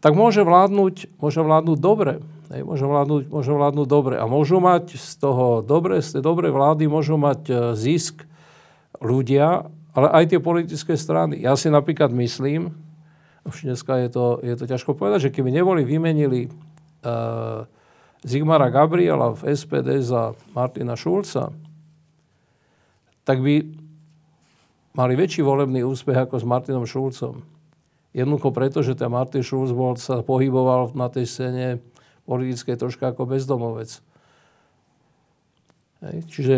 tak 0.00 0.16
môže 0.16 0.40
vládnuť, 0.40 1.20
môže 1.20 1.40
vládnuť 1.44 1.76
dobre. 1.76 2.24
Hej, 2.48 2.64
môže, 2.64 2.88
vládnuť, 2.88 3.22
môže 3.28 3.52
vládnuť 3.52 3.86
dobre. 3.86 4.16
A 4.16 4.24
môžu 4.24 4.64
mať 4.64 4.96
z 4.96 5.12
toho 5.20 5.60
dobre, 5.60 6.00
z 6.00 6.18
tej 6.18 6.22
dobrej 6.24 6.56
vlády 6.56 6.88
môžu 6.88 7.14
mať 7.20 7.40
e, 7.46 7.54
zisk 7.78 8.26
ľudia, 8.98 9.70
ale 9.94 10.08
aj 10.10 10.24
tie 10.34 10.40
politické 10.42 10.98
strany. 10.98 11.38
Ja 11.44 11.54
si 11.54 11.70
napríklad 11.70 12.10
myslím, 12.10 12.74
už 13.44 13.64
dneska 13.64 13.96
je 14.04 14.08
to, 14.12 14.26
je 14.44 14.54
to 14.56 14.64
ťažko 14.68 14.92
povedať, 14.92 15.30
že 15.30 15.34
keby 15.34 15.48
neboli 15.48 15.82
vymenili 15.84 16.48
uh, 16.48 17.64
Zigmara 18.20 18.68
Gabriela 18.68 19.32
v 19.32 19.56
SPD 19.56 20.04
za 20.04 20.36
Martina 20.52 20.92
Šulca, 20.92 21.48
tak 23.24 23.40
by 23.40 23.64
mali 24.92 25.12
väčší 25.16 25.40
volebný 25.40 25.80
úspech 25.86 26.28
ako 26.28 26.36
s 26.36 26.44
Martinom 26.44 26.84
Šulcom. 26.84 27.40
Jednoducho 28.10 28.50
preto, 28.50 28.82
že 28.82 28.98
ten 28.98 29.08
Martin 29.08 29.46
Šulc 29.46 29.70
bol, 29.70 29.94
sa 29.94 30.20
pohyboval 30.20 30.90
na 30.98 31.06
tej 31.06 31.30
scéne 31.30 31.66
politickej 32.26 32.74
troška 32.74 33.14
ako 33.14 33.30
bezdomovec. 33.30 34.02
Hej. 36.02 36.16
Čiže 36.26 36.54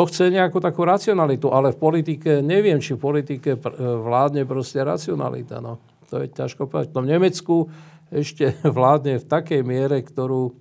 to 0.00 0.08
chce 0.08 0.32
nejakú 0.32 0.64
takú 0.64 0.88
racionalitu, 0.88 1.52
ale 1.52 1.76
v 1.76 1.78
politike, 1.92 2.40
neviem, 2.40 2.80
či 2.80 2.96
v 2.96 3.04
politike 3.04 3.52
e, 3.52 3.60
vládne 3.76 4.48
proste 4.48 4.80
racionalita. 4.80 5.60
No. 5.60 5.76
To 6.08 6.24
je 6.24 6.32
ťažko 6.32 6.64
povedať. 6.72 6.96
No 6.96 7.04
v 7.04 7.12
Nemecku 7.12 7.68
ešte 8.08 8.56
vládne 8.80 9.20
v 9.20 9.28
takej 9.28 9.60
miere, 9.60 10.00
ktorú, 10.00 10.56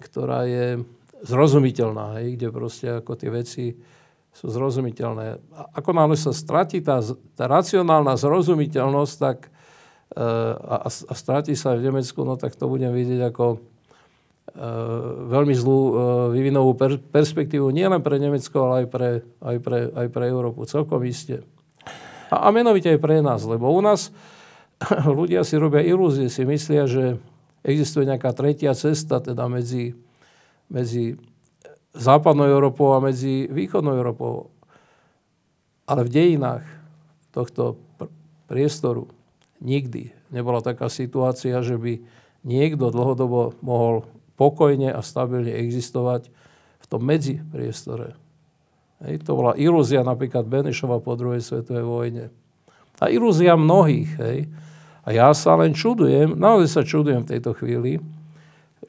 ktorá 0.00 0.48
je 0.48 0.80
zrozumiteľná, 1.20 2.24
hej, 2.24 2.40
kde 2.40 2.48
proste 2.48 2.88
ako 3.04 3.12
tie 3.20 3.28
veci 3.28 3.64
sú 4.32 4.48
zrozumiteľné. 4.48 5.52
Ako 5.76 5.92
náhle 5.92 6.16
sa 6.16 6.32
stratí 6.32 6.80
tá, 6.80 7.04
tá 7.36 7.44
racionálna 7.44 8.16
zrozumiteľnosť, 8.16 9.14
tak 9.20 9.52
e, 10.16 10.24
a, 10.56 10.88
a 10.88 11.12
stratí 11.12 11.52
sa 11.52 11.76
v 11.76 11.84
Nemecku, 11.92 12.24
no 12.24 12.40
tak 12.40 12.56
to 12.56 12.64
budem 12.64 12.96
vidieť 12.96 13.28
ako 13.28 13.60
veľmi 15.30 15.54
zlú 15.54 15.80
e, 15.80 15.92
vývinovú 16.34 16.74
per, 16.74 16.98
perspektívu 16.98 17.70
nielen 17.70 18.02
pre 18.02 18.18
Nemecko, 18.18 18.66
ale 18.66 18.74
aj 18.84 18.86
pre, 18.90 19.10
aj 19.40 19.56
pre, 19.62 19.78
aj 19.94 20.06
pre 20.10 20.24
Európu. 20.26 20.66
Celkom 20.66 21.00
iste. 21.06 21.46
A, 22.30 22.46
a 22.46 22.48
menovite 22.50 22.90
aj 22.90 23.00
pre 23.00 23.22
nás, 23.22 23.46
lebo 23.46 23.70
u 23.70 23.80
nás 23.82 24.10
ľudia 25.18 25.46
si 25.46 25.54
robia 25.54 25.84
ilúzie, 25.86 26.26
si 26.26 26.42
myslia, 26.42 26.90
že 26.90 27.20
existuje 27.62 28.08
nejaká 28.08 28.32
tretia 28.32 28.72
cesta 28.72 29.20
teda 29.20 29.46
medzi, 29.46 29.92
medzi 30.72 31.20
západnou 31.92 32.46
Európou 32.48 32.94
a 32.96 33.02
medzi 33.02 33.50
východnou 33.50 33.94
Európou. 33.94 34.50
Ale 35.84 36.06
v 36.06 36.14
dejinách 36.14 36.64
tohto 37.34 37.78
pr- 37.98 38.10
priestoru 38.46 39.10
nikdy 39.58 40.14
nebola 40.30 40.62
taká 40.62 40.86
situácia, 40.86 41.58
že 41.60 41.76
by 41.76 42.00
niekto 42.46 42.88
dlhodobo 42.88 43.58
mohol 43.60 44.08
pokojne 44.40 44.88
a 44.88 45.04
stabilne 45.04 45.52
existovať 45.52 46.32
v 46.80 46.86
tom 46.88 47.04
medzipriestore. 47.04 48.16
Hej, 49.04 49.20
to 49.28 49.36
bola 49.36 49.52
ilúzia 49.60 50.00
napríklad 50.00 50.48
Benešova 50.48 51.04
po 51.04 51.12
druhej 51.12 51.44
svetovej 51.44 51.84
vojne. 51.84 52.24
A 53.00 53.12
ilúzia 53.12 53.56
mnohých. 53.56 54.10
Hej. 54.16 54.38
A 55.04 55.08
ja 55.12 55.28
sa 55.36 55.56
len 55.60 55.76
čudujem, 55.76 56.36
naozaj 56.36 56.68
sa 56.68 56.82
čudujem 56.84 57.24
v 57.24 57.30
tejto 57.36 57.52
chvíli, 57.56 58.00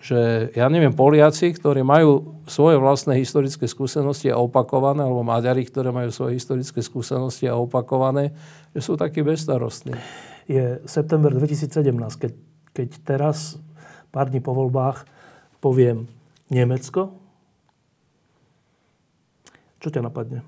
že 0.01 0.51
ja 0.57 0.65
neviem, 0.67 0.91
Poliaci, 0.91 1.53
ktorí 1.53 1.85
majú 1.85 2.41
svoje 2.49 2.75
vlastné 2.81 3.21
historické 3.21 3.69
skúsenosti 3.69 4.33
a 4.33 4.39
opakované, 4.39 5.05
alebo 5.05 5.21
Maďari, 5.21 5.61
ktoré 5.67 5.93
majú 5.93 6.09
svoje 6.09 6.41
historické 6.41 6.81
skúsenosti 6.81 7.45
a 7.45 7.55
opakované, 7.59 8.33
že 8.73 8.81
sú 8.81 8.97
takí 8.97 9.21
bezstarostní. 9.21 9.93
Je 10.49 10.81
september 10.89 11.31
2017, 11.31 11.95
keď, 12.17 12.31
keď 12.73 12.89
teraz, 13.05 13.61
pár 14.09 14.33
dní 14.33 14.41
po 14.41 14.57
voľbách, 14.57 15.05
poviem 15.61 16.09
Nemecko, 16.49 17.15
čo 19.81 19.87
ťa 19.93 20.01
napadne? 20.01 20.41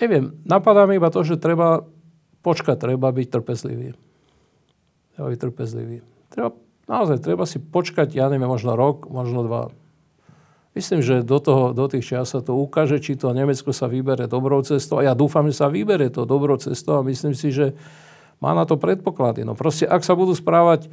Neviem, 0.00 0.32
napadá 0.48 0.88
mi 0.88 0.96
iba 0.96 1.12
to, 1.12 1.20
že 1.20 1.36
treba 1.36 1.84
počkať, 2.40 2.80
treba 2.80 3.12
byť 3.12 3.28
trpezlivý. 3.28 3.92
Treba 5.12 5.26
byť 5.28 5.40
trpezlivý. 5.44 6.00
Treba, 6.32 6.56
naozaj, 6.88 7.20
treba 7.20 7.44
si 7.44 7.60
počkať, 7.60 8.16
ja 8.16 8.32
neviem, 8.32 8.48
možno 8.48 8.72
rok, 8.72 9.12
možno 9.12 9.44
dva. 9.44 9.68
Myslím, 10.70 11.02
že 11.02 11.26
do, 11.26 11.42
toho, 11.42 11.74
do 11.74 11.90
tých 11.90 12.14
čas 12.14 12.30
sa 12.30 12.38
to 12.38 12.54
ukáže, 12.54 13.02
či 13.02 13.18
to 13.18 13.34
Nemecko 13.34 13.74
sa 13.74 13.90
vybere 13.90 14.30
dobrou 14.30 14.62
cestou. 14.62 15.02
A 15.02 15.10
ja 15.10 15.14
dúfam, 15.18 15.42
že 15.50 15.58
sa 15.58 15.66
vybere 15.66 16.06
to 16.14 16.22
dobrou 16.22 16.54
cestou 16.62 17.02
a 17.02 17.06
myslím 17.06 17.34
si, 17.34 17.50
že 17.50 17.74
má 18.38 18.54
na 18.54 18.62
to 18.62 18.78
predpoklady. 18.78 19.42
No 19.42 19.58
proste, 19.58 19.84
ak 19.90 20.06
sa 20.06 20.14
budú 20.14 20.30
správať 20.30 20.86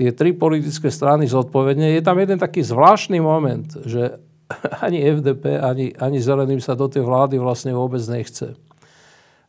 tie 0.00 0.16
tri 0.16 0.32
politické 0.32 0.88
strany 0.88 1.28
zodpovedne. 1.28 1.92
Je 1.92 2.00
tam 2.00 2.16
jeden 2.16 2.40
taký 2.40 2.64
zvláštny 2.64 3.20
moment, 3.20 3.68
že 3.84 4.16
ani 4.86 5.04
FDP, 5.04 5.60
ani, 5.60 5.92
ani 6.00 6.24
Zeleným 6.24 6.64
sa 6.64 6.72
do 6.72 6.88
tej 6.88 7.04
vlády 7.04 7.36
vlastne 7.36 7.76
vôbec 7.76 8.00
nechce. 8.08 8.56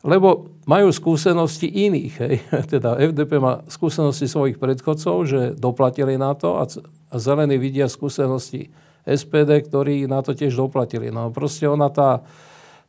Lebo 0.04 0.52
majú 0.68 0.92
skúsenosti 0.92 1.72
iných. 1.72 2.14
Hej. 2.20 2.34
Teda 2.76 3.00
FDP 3.00 3.40
má 3.40 3.64
skúsenosti 3.64 4.28
svojich 4.28 4.60
predchodcov, 4.60 5.16
že 5.24 5.40
doplatili 5.56 6.20
na 6.20 6.36
to 6.36 6.60
a, 6.60 6.68
a 7.08 7.14
Zelení 7.16 7.56
vidia 7.56 7.88
skúsenosti 7.88 8.68
SPD, 9.02 9.66
ktorí 9.66 10.06
na 10.06 10.22
to 10.22 10.34
tiež 10.34 10.54
doplatili. 10.54 11.10
No 11.10 11.34
proste 11.34 11.66
ona 11.66 11.90
tá, 11.90 12.22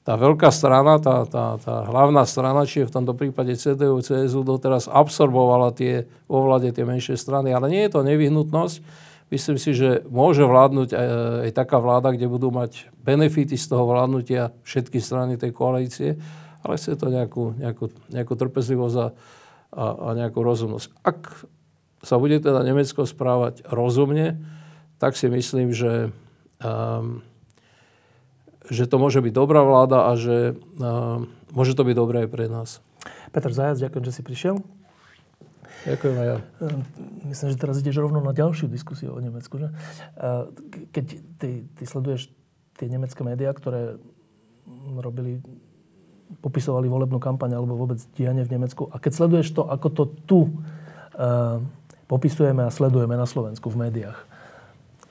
tá 0.06 0.14
veľká 0.14 0.52
strana, 0.54 1.02
tá, 1.02 1.26
tá, 1.26 1.58
tá 1.58 1.76
hlavná 1.90 2.28
strana, 2.28 2.68
či 2.68 2.84
je 2.84 2.90
v 2.90 2.96
tomto 2.96 3.18
prípade 3.18 3.56
CDU, 3.58 4.04
CSU, 4.04 4.46
doteraz 4.46 4.92
absorbovala 4.92 5.74
tie 5.74 6.06
vo 6.28 6.46
tie 6.60 6.86
menšie 6.86 7.18
strany, 7.18 7.56
ale 7.56 7.72
nie 7.72 7.82
je 7.88 7.92
to 7.98 8.06
nevyhnutnosť. 8.06 8.78
Myslím 9.34 9.58
si, 9.58 9.74
že 9.74 10.06
môže 10.14 10.46
vládnuť 10.46 10.94
aj, 10.94 11.08
aj 11.50 11.52
taká 11.58 11.82
vláda, 11.82 12.14
kde 12.14 12.30
budú 12.30 12.54
mať 12.54 12.94
benefity 13.02 13.58
z 13.58 13.66
toho 13.66 13.90
vládnutia 13.90 14.54
všetky 14.62 15.02
strany 15.02 15.42
tej 15.42 15.50
koalície, 15.50 16.22
ale 16.62 16.78
chce 16.78 16.94
to 16.94 17.10
nejakú, 17.10 17.58
nejakú, 17.58 17.90
nejakú 18.14 18.34
trpezlivosť 18.38 18.96
a, 19.02 19.08
a, 19.74 19.86
a 19.90 20.08
nejakú 20.14 20.38
rozumnosť. 20.38 20.88
Ak 21.02 21.50
sa 22.04 22.20
bude 22.20 22.38
teda 22.38 22.62
Nemecko 22.62 23.08
správať 23.08 23.66
rozumne, 23.66 24.38
tak 25.04 25.20
si 25.20 25.28
myslím, 25.28 25.76
že 25.76 26.16
um, 26.64 27.20
že 28.72 28.88
to 28.88 28.96
môže 28.96 29.20
byť 29.20 29.34
dobrá 29.36 29.60
vláda 29.60 30.08
a 30.08 30.16
že 30.16 30.56
uh, 30.56 31.20
môže 31.52 31.76
to 31.76 31.84
byť 31.84 31.96
dobré 32.00 32.18
aj 32.24 32.30
pre 32.32 32.48
nás. 32.48 32.80
Petr 33.36 33.52
Zajac, 33.52 33.84
ďakujem, 33.84 34.08
že 34.08 34.16
si 34.16 34.22
prišiel. 34.24 34.64
Ďakujem 35.84 36.16
aj 36.16 36.28
ja. 36.32 36.38
Ehm, 36.64 36.80
myslím, 37.28 37.48
že 37.52 37.60
teraz 37.60 37.76
ideš 37.84 38.00
rovno 38.00 38.24
na 38.24 38.32
ďalšiu 38.32 38.72
diskusiu 38.72 39.12
o 39.12 39.20
Nemecku. 39.20 39.60
Že? 39.60 39.68
Keď 40.96 41.06
ty, 41.36 41.68
ty 41.68 41.84
sleduješ 41.84 42.32
tie 42.80 42.88
nemecké 42.88 43.20
médiá, 43.28 43.52
ktoré 43.52 44.00
robili, 44.96 45.44
popisovali 46.40 46.88
volebnú 46.88 47.20
kampaň 47.20 47.60
alebo 47.60 47.76
vôbec 47.76 48.00
dianie 48.16 48.48
v 48.48 48.56
Nemecku 48.56 48.88
a 48.88 48.96
keď 48.96 49.12
sleduješ 49.12 49.52
to, 49.52 49.68
ako 49.68 49.88
to 49.92 50.04
tu 50.24 50.40
uh, 50.48 51.60
popisujeme 52.08 52.64
a 52.64 52.72
sledujeme 52.72 53.20
na 53.20 53.28
Slovensku 53.28 53.68
v 53.68 53.92
médiách, 53.92 54.33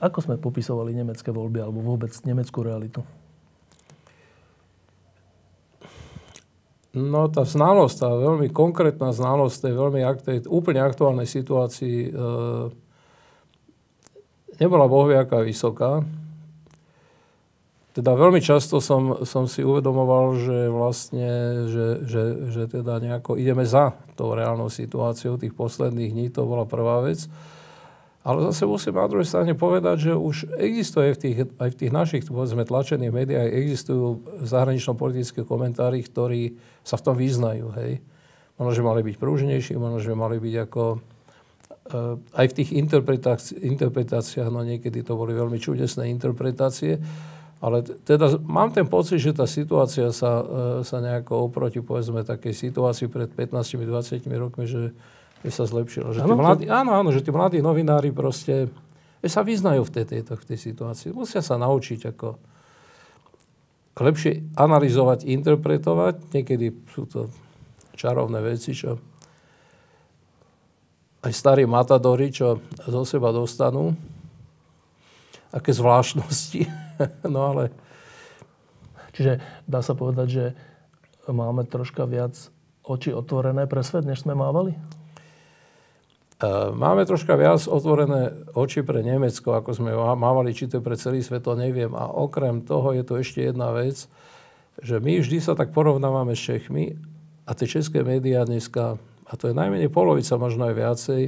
ako 0.03 0.19
sme 0.19 0.35
popisovali 0.35 0.91
nemecké 0.91 1.31
voľby 1.31 1.63
alebo 1.63 1.79
vôbec 1.79 2.11
nemeckú 2.27 2.59
realitu? 2.59 2.99
No 6.93 7.25
tá 7.25 7.41
znalosť, 7.41 8.05
tá 8.05 8.09
veľmi 8.13 8.53
konkrétna 8.53 9.15
znalosť 9.15 9.65
tej 9.65 9.73
veľmi 9.73 10.01
tej 10.21 10.37
úplne 10.45 10.83
aktuálnej 10.85 11.25
situácii 11.25 11.97
e, 12.05 12.09
nebola 14.61 14.85
bohviaká 14.85 15.41
vysoká. 15.41 16.05
Teda 17.97 18.13
veľmi 18.13 18.41
často 18.41 18.77
som, 18.77 19.25
som 19.25 19.49
si 19.49 19.65
uvedomoval, 19.65 20.37
že 20.37 20.57
vlastne, 20.69 21.29
že, 21.69 21.87
že, 22.05 22.23
že 22.49 22.63
teda 22.69 23.01
nejako 23.01 23.41
ideme 23.41 23.65
za 23.65 23.97
tou 24.13 24.33
reálnou 24.33 24.69
situáciou 24.69 25.41
tých 25.41 25.53
posledných 25.53 26.13
dní, 26.13 26.25
to 26.29 26.45
bola 26.45 26.65
prvá 26.69 27.01
vec. 27.05 27.25
Ale 28.23 28.39
zase 28.49 28.63
musím 28.63 28.95
na 28.95 29.11
druhej 29.11 29.27
strane 29.27 29.51
povedať, 29.51 30.07
že 30.07 30.13
už 30.15 30.55
existuje 30.55 31.11
v 31.11 31.19
tých, 31.19 31.37
aj 31.59 31.69
v 31.75 31.79
tých 31.83 31.91
našich, 31.91 32.23
povedzme, 32.23 32.63
tlačených 32.63 33.11
médiách, 33.11 33.51
existujú 33.51 34.23
zahranično-politické 34.47 35.43
komentári, 35.43 35.99
ktorí 35.99 36.55
sa 36.87 36.95
v 36.95 37.03
tom 37.03 37.15
vyznajú, 37.19 37.75
hej. 37.75 37.99
Možno, 38.55 38.71
že 38.71 38.87
mali 38.87 39.01
byť 39.03 39.15
prúžnejší, 39.19 39.75
možno, 39.75 39.99
že 39.99 40.15
mali 40.15 40.39
byť 40.39 40.55
ako... 40.55 40.83
Uh, 41.83 42.15
aj 42.39 42.47
v 42.47 42.55
tých 42.63 42.69
interpretáci- 42.79 43.59
interpretáciách, 43.59 44.47
no 44.47 44.63
niekedy 44.63 45.03
to 45.03 45.19
boli 45.19 45.35
veľmi 45.35 45.59
čudesné 45.59 46.07
interpretácie, 46.07 46.95
ale 47.59 47.83
teda 47.83 48.39
mám 48.39 48.71
ten 48.71 48.87
pocit, 48.87 49.19
že 49.19 49.35
tá 49.35 49.43
situácia 49.43 50.15
sa, 50.15 50.39
uh, 50.39 50.47
sa 50.87 51.03
nejako 51.03 51.51
oproti, 51.51 51.83
povedzme, 51.83 52.23
takej 52.23 52.55
situácii 52.55 53.11
pred 53.11 53.27
15-20 53.35 54.23
rokmi, 54.31 54.63
že 54.63 54.95
že 55.43 55.51
sa 55.51 55.67
zlepšilo. 55.67 56.15
Že 56.15 56.19
tí 56.23 56.33
mladí, 56.33 56.65
áno, 56.71 56.95
áno, 56.95 57.11
že 57.11 57.19
tí 57.19 57.29
mladí 57.29 57.59
novinári 57.59 58.15
proste 58.15 58.71
že 59.23 59.31
sa 59.31 59.39
vyznajú 59.39 59.87
v 59.87 59.91
tej, 59.95 60.05
tejto, 60.11 60.35
v 60.35 60.47
tej 60.51 60.59
situácii. 60.59 61.15
Musia 61.15 61.39
sa 61.39 61.55
naučiť 61.55 62.11
ako 62.11 62.35
lepšie 64.03 64.51
analyzovať, 64.59 65.23
interpretovať. 65.23 66.15
Niekedy 66.35 66.67
sú 66.91 67.07
to 67.07 67.31
čarovné 67.95 68.43
veci, 68.43 68.75
čo 68.75 68.99
aj 71.23 71.31
starí 71.31 71.63
matadori, 71.63 72.35
čo 72.35 72.59
zo 72.83 73.07
seba 73.07 73.31
dostanú. 73.31 73.95
Aké 75.55 75.71
zvláštnosti. 75.71 76.67
no 77.33 77.55
ale... 77.55 77.71
Čiže 79.13 79.39
dá 79.69 79.85
sa 79.85 79.93
povedať, 79.93 80.27
že 80.27 80.45
máme 81.29 81.63
troška 81.69 82.09
viac 82.09 82.33
oči 82.81 83.13
otvorené 83.13 83.69
pre 83.69 83.85
svet, 83.85 84.03
než 84.03 84.25
sme 84.25 84.35
mávali? 84.35 84.75
Máme 86.75 87.07
troška 87.07 87.39
viac 87.39 87.63
otvorené 87.71 88.35
oči 88.51 88.83
pre 88.83 88.99
Nemecko, 88.99 89.55
ako 89.55 89.79
sme 89.79 89.95
mávali, 89.95 90.51
či 90.51 90.67
to 90.67 90.79
je 90.79 90.83
pre 90.83 90.99
celý 90.99 91.23
svet, 91.23 91.47
to 91.47 91.55
neviem. 91.55 91.95
A 91.95 92.11
okrem 92.11 92.59
toho 92.59 92.91
je 92.91 93.03
tu 93.07 93.15
ešte 93.15 93.47
jedna 93.47 93.71
vec, 93.71 94.11
že 94.83 94.99
my 94.99 95.23
vždy 95.23 95.39
sa 95.39 95.55
tak 95.55 95.71
porovnávame 95.71 96.35
s 96.35 96.43
Čechmi 96.43 96.99
a 97.47 97.55
tie 97.55 97.67
české 97.69 98.03
médiá 98.03 98.43
dneska, 98.43 98.99
a 98.99 99.33
to 99.39 99.47
je 99.47 99.55
najmenej 99.55 99.87
polovica, 99.87 100.35
možno 100.35 100.67
aj 100.67 100.75
viacej, 100.75 101.21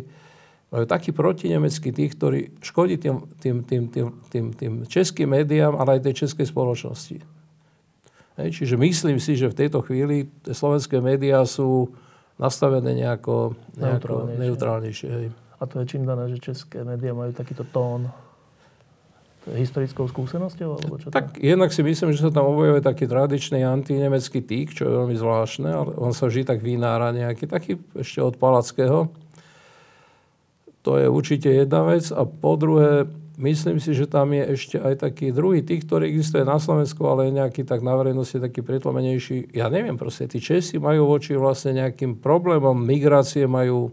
majú 0.74 0.86
taký 0.90 1.16
protinemecký 1.16 1.96
tých, 1.96 2.12
ktorí 2.20 2.40
škodí 2.60 3.00
tým, 3.00 3.24
tým, 3.40 3.64
tým, 3.64 3.84
tým, 3.88 4.08
tým, 4.28 4.46
tým 4.52 4.74
českým 4.84 5.32
médiám, 5.32 5.80
ale 5.80 5.96
aj 5.96 6.12
tej 6.12 6.28
českej 6.28 6.52
spoločnosti. 6.52 7.24
Hej, 8.36 8.50
čiže 8.52 8.76
myslím 8.76 9.24
si, 9.24 9.40
že 9.40 9.48
v 9.48 9.64
tejto 9.64 9.80
chvíli 9.80 10.28
tie 10.44 10.52
slovenské 10.52 11.00
médiá 11.00 11.48
sú 11.48 11.96
nastavené 12.36 12.92
nejako, 12.94 13.56
nejako 13.80 14.28
neutrálnejšie. 14.28 14.42
neutrálnejšie 14.44 15.10
hej. 15.12 15.28
A 15.56 15.64
to 15.64 15.80
je 15.80 15.86
čím 15.88 16.04
dané, 16.04 16.28
že 16.28 16.38
české 16.52 16.84
médiá 16.84 17.16
majú 17.16 17.32
takýto 17.32 17.64
tón? 17.64 18.12
To 19.46 19.54
historickou 19.56 20.10
skúsenosťou? 20.10 20.70
Alebo 20.76 20.96
čo 21.00 21.14
tak 21.14 21.38
jednak 21.40 21.72
si 21.72 21.86
myslím, 21.86 22.12
že 22.12 22.28
sa 22.28 22.34
tam 22.34 22.50
objavuje 22.50 22.82
taký 22.82 23.06
tradičný 23.06 23.62
antinemecký 23.64 24.42
týk, 24.42 24.76
čo 24.76 24.84
je 24.84 24.92
veľmi 24.92 25.16
zvláštne, 25.16 25.70
ale 25.70 25.92
on 25.96 26.12
sa 26.12 26.28
vždy 26.28 26.44
tak 26.44 26.60
vynára 26.66 27.14
nejaký, 27.14 27.46
taký 27.48 27.78
ešte 27.96 28.20
od 28.20 28.36
Palackého. 28.36 29.14
To 30.82 30.92
je 30.98 31.08
určite 31.10 31.50
jedna 31.50 31.88
vec. 31.88 32.10
A 32.12 32.26
po 32.26 32.58
druhé, 32.58 33.10
myslím 33.38 33.78
si, 33.84 33.92
že 33.96 34.08
tam 34.08 34.32
je 34.32 34.44
ešte 34.56 34.78
aj 34.80 35.04
taký 35.04 35.32
druhý 35.36 35.64
tých, 35.64 35.84
ktorý 35.88 36.08
existuje 36.08 36.44
na 36.48 36.60
Slovensku, 36.60 37.04
ale 37.08 37.28
je 37.30 37.38
nejaký 37.40 37.62
tak 37.68 37.84
na 37.84 37.96
verejnosti 37.96 38.40
taký 38.40 38.64
pretlomenejší. 38.64 39.56
Ja 39.56 39.68
neviem, 39.68 40.00
proste 40.00 40.28
tí 40.28 40.40
Česi 40.40 40.80
majú 40.80 41.10
voči 41.10 41.36
vlastne 41.36 41.76
nejakým 41.76 42.20
problémom 42.20 42.76
migrácie, 42.76 43.44
majú, 43.48 43.92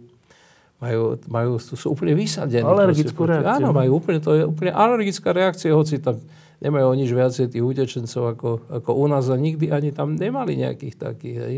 majú, 0.78 1.19
majú 1.27 1.51
sú 1.59 1.94
úplne 1.94 2.14
vysadení. 2.14 2.62
Alergickú 2.62 3.27
proste, 3.27 3.43
reakciu. 3.43 3.64
Áno, 3.64 3.69
majú 3.74 3.90
úplne, 3.98 4.19
to 4.23 4.31
je 4.36 4.43
úplne 4.47 4.73
alergická 4.74 5.35
reakcia, 5.35 5.74
hoci 5.74 5.98
tam 5.98 6.23
nemajú 6.62 6.94
nič 6.94 7.10
viacej 7.10 7.47
tých 7.51 7.64
utečencov 7.64 8.23
ako, 8.39 8.51
ako 8.70 8.90
u 8.94 9.06
nás 9.10 9.27
a 9.27 9.35
nikdy 9.35 9.74
ani 9.74 9.90
tam 9.90 10.14
nemali 10.14 10.55
nejakých 10.55 10.94
takých. 10.94 11.39
Hej. 11.43 11.56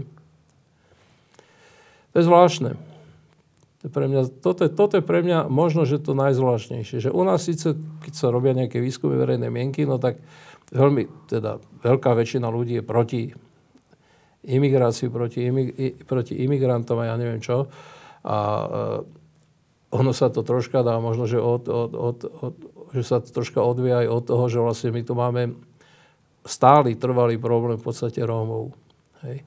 To 2.14 2.22
je 2.22 2.24
zvláštne. 2.24 2.93
To 3.84 3.92
pre 3.92 4.08
mňa, 4.08 4.40
toto, 4.40 4.64
toto 4.72 4.96
je 4.96 5.04
pre 5.04 5.20
mňa 5.20 5.52
možno, 5.52 5.84
že 5.84 6.00
to 6.00 6.16
najzvláštnejšie. 6.16 7.04
Že 7.04 7.10
u 7.12 7.22
nás 7.28 7.44
síce, 7.44 7.76
keď 7.76 8.12
sa 8.16 8.32
robia 8.32 8.56
nejaké 8.56 8.80
výskumy 8.80 9.12
verejnej 9.20 9.52
mienky, 9.52 9.84
no 9.84 10.00
tak 10.00 10.24
veľmi, 10.72 11.28
teda 11.28 11.60
veľká 11.84 12.16
väčšina 12.16 12.48
ľudí 12.48 12.80
je 12.80 12.84
proti 12.84 13.20
imigrácii, 14.48 15.12
proti, 15.12 15.44
imig, 15.44 15.68
proti 16.08 16.32
imigrantom 16.40 16.96
a 17.04 17.12
ja 17.12 17.14
neviem 17.20 17.44
čo. 17.44 17.68
A 18.24 18.36
uh, 18.64 19.04
ono 19.92 20.10
sa 20.16 20.32
to 20.32 20.40
troška 20.40 20.80
dá 20.80 20.96
možno, 20.96 21.28
že, 21.28 21.36
od, 21.36 21.68
od, 21.68 21.92
od, 21.92 22.18
od, 22.24 22.54
že 22.96 23.02
sa 23.04 23.20
to 23.20 23.28
troška 23.36 23.60
odvíja 23.60 24.04
aj 24.04 24.08
od 24.08 24.22
toho, 24.24 24.44
že 24.48 24.64
vlastne 24.64 24.90
my 24.96 25.02
tu 25.04 25.12
máme 25.12 25.60
stály 26.44 26.96
trvalý 26.96 27.36
problém 27.36 27.76
v 27.76 27.84
podstate 27.84 28.24
Rómov. 28.24 28.72
Hej. 29.28 29.44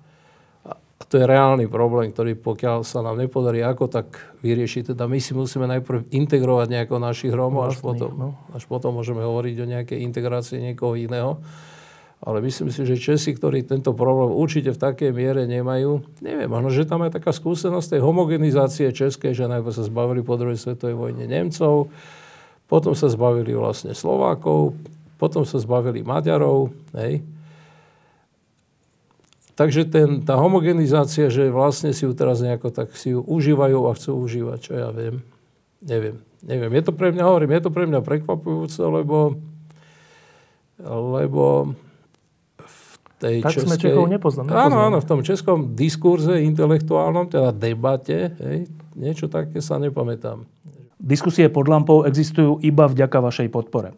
To 1.07 1.15
je 1.15 1.23
reálny 1.23 1.71
problém, 1.71 2.11
ktorý 2.11 2.35
pokiaľ 2.35 2.83
sa 2.83 2.99
nám 2.99 3.15
nepodarí 3.15 3.63
ako 3.63 3.87
tak 3.87 4.19
vyriešiť, 4.43 4.91
teda 4.91 5.07
my 5.07 5.23
si 5.23 5.31
musíme 5.31 5.63
najprv 5.63 6.11
integrovať 6.11 6.67
nejako 6.67 6.99
našich 6.99 7.31
Rómov, 7.31 7.71
až 7.71 7.79
potom, 7.79 8.11
no. 8.11 8.29
až 8.51 8.67
potom 8.67 8.91
môžeme 8.91 9.23
hovoriť 9.23 9.55
o 9.63 9.71
nejakej 9.71 10.03
integrácii 10.03 10.59
niekoho 10.59 10.99
iného. 10.99 11.39
Ale 12.17 12.41
myslím 12.41 12.73
si, 12.73 12.81
že 12.81 12.97
Česi, 12.97 13.37
ktorí 13.37 13.61
tento 13.63 13.93
problém 13.93 14.33
určite 14.33 14.73
v 14.73 14.81
takej 14.81 15.13
miere 15.13 15.45
nemajú, 15.45 16.01
neviem, 16.19 16.49
možno, 16.49 16.73
že 16.73 16.89
tam 16.89 17.05
je 17.05 17.13
taká 17.13 17.29
skúsenosť 17.29 17.93
tej 17.93 18.01
homogenizácie 18.01 18.89
českej, 18.89 19.37
že 19.37 19.45
najprv 19.45 19.71
sa 19.71 19.85
zbavili 19.85 20.25
po 20.25 20.33
druhej 20.33 20.57
svetovej 20.57 20.97
vojne 20.97 21.29
Nemcov, 21.29 21.93
potom 22.65 22.97
sa 22.97 23.07
zbavili 23.07 23.53
vlastne 23.53 23.93
Slovákov, 23.93 24.73
potom 25.21 25.45
sa 25.45 25.61
zbavili 25.61 26.01
Maďarov, 26.01 26.73
hej, 26.97 27.21
Takže 29.57 29.89
ten, 29.89 30.21
tá 30.21 30.37
homogenizácia, 30.37 31.33
že 31.33 31.49
vlastne 31.49 31.89
si 31.89 32.05
ju 32.05 32.13
teraz 32.13 32.45
nejako 32.45 32.69
tak 32.69 32.93
si 32.93 33.17
ju 33.17 33.25
užívajú 33.25 33.89
a 33.89 33.91
chcú 33.97 34.21
užívať, 34.21 34.59
čo 34.61 34.73
ja 34.77 34.93
viem. 34.93 35.25
Neviem. 35.81 36.21
Neviem. 36.45 36.71
Je 36.77 36.83
to 36.85 36.93
pre 36.93 37.09
mňa, 37.09 37.23
hovorím, 37.25 37.57
je 37.57 37.63
to 37.65 37.71
pre 37.73 37.89
mňa 37.89 38.05
prekvapujúce, 38.05 38.77
lebo, 38.85 39.41
lebo 40.85 41.73
v 42.61 42.93
tej 43.17 43.35
tak 43.41 43.57
českej... 43.57 43.65
sme 43.65 43.75
Čechov 43.81 44.05
nepoznáme. 44.05 44.53
Áno, 44.53 44.77
áno, 44.77 45.01
v 45.01 45.07
tom 45.09 45.25
českom 45.25 45.73
diskurze 45.73 46.37
intelektuálnom, 46.45 47.25
teda 47.25 47.49
debate, 47.49 48.37
hej, 48.37 48.69
niečo 48.93 49.25
také 49.25 49.57
sa 49.57 49.81
nepamätám. 49.81 50.45
Diskusie 51.01 51.49
pod 51.49 51.65
lampou 51.65 52.05
existujú 52.05 52.61
iba 52.61 52.85
vďaka 52.85 53.17
vašej 53.17 53.49
podpore. 53.49 53.97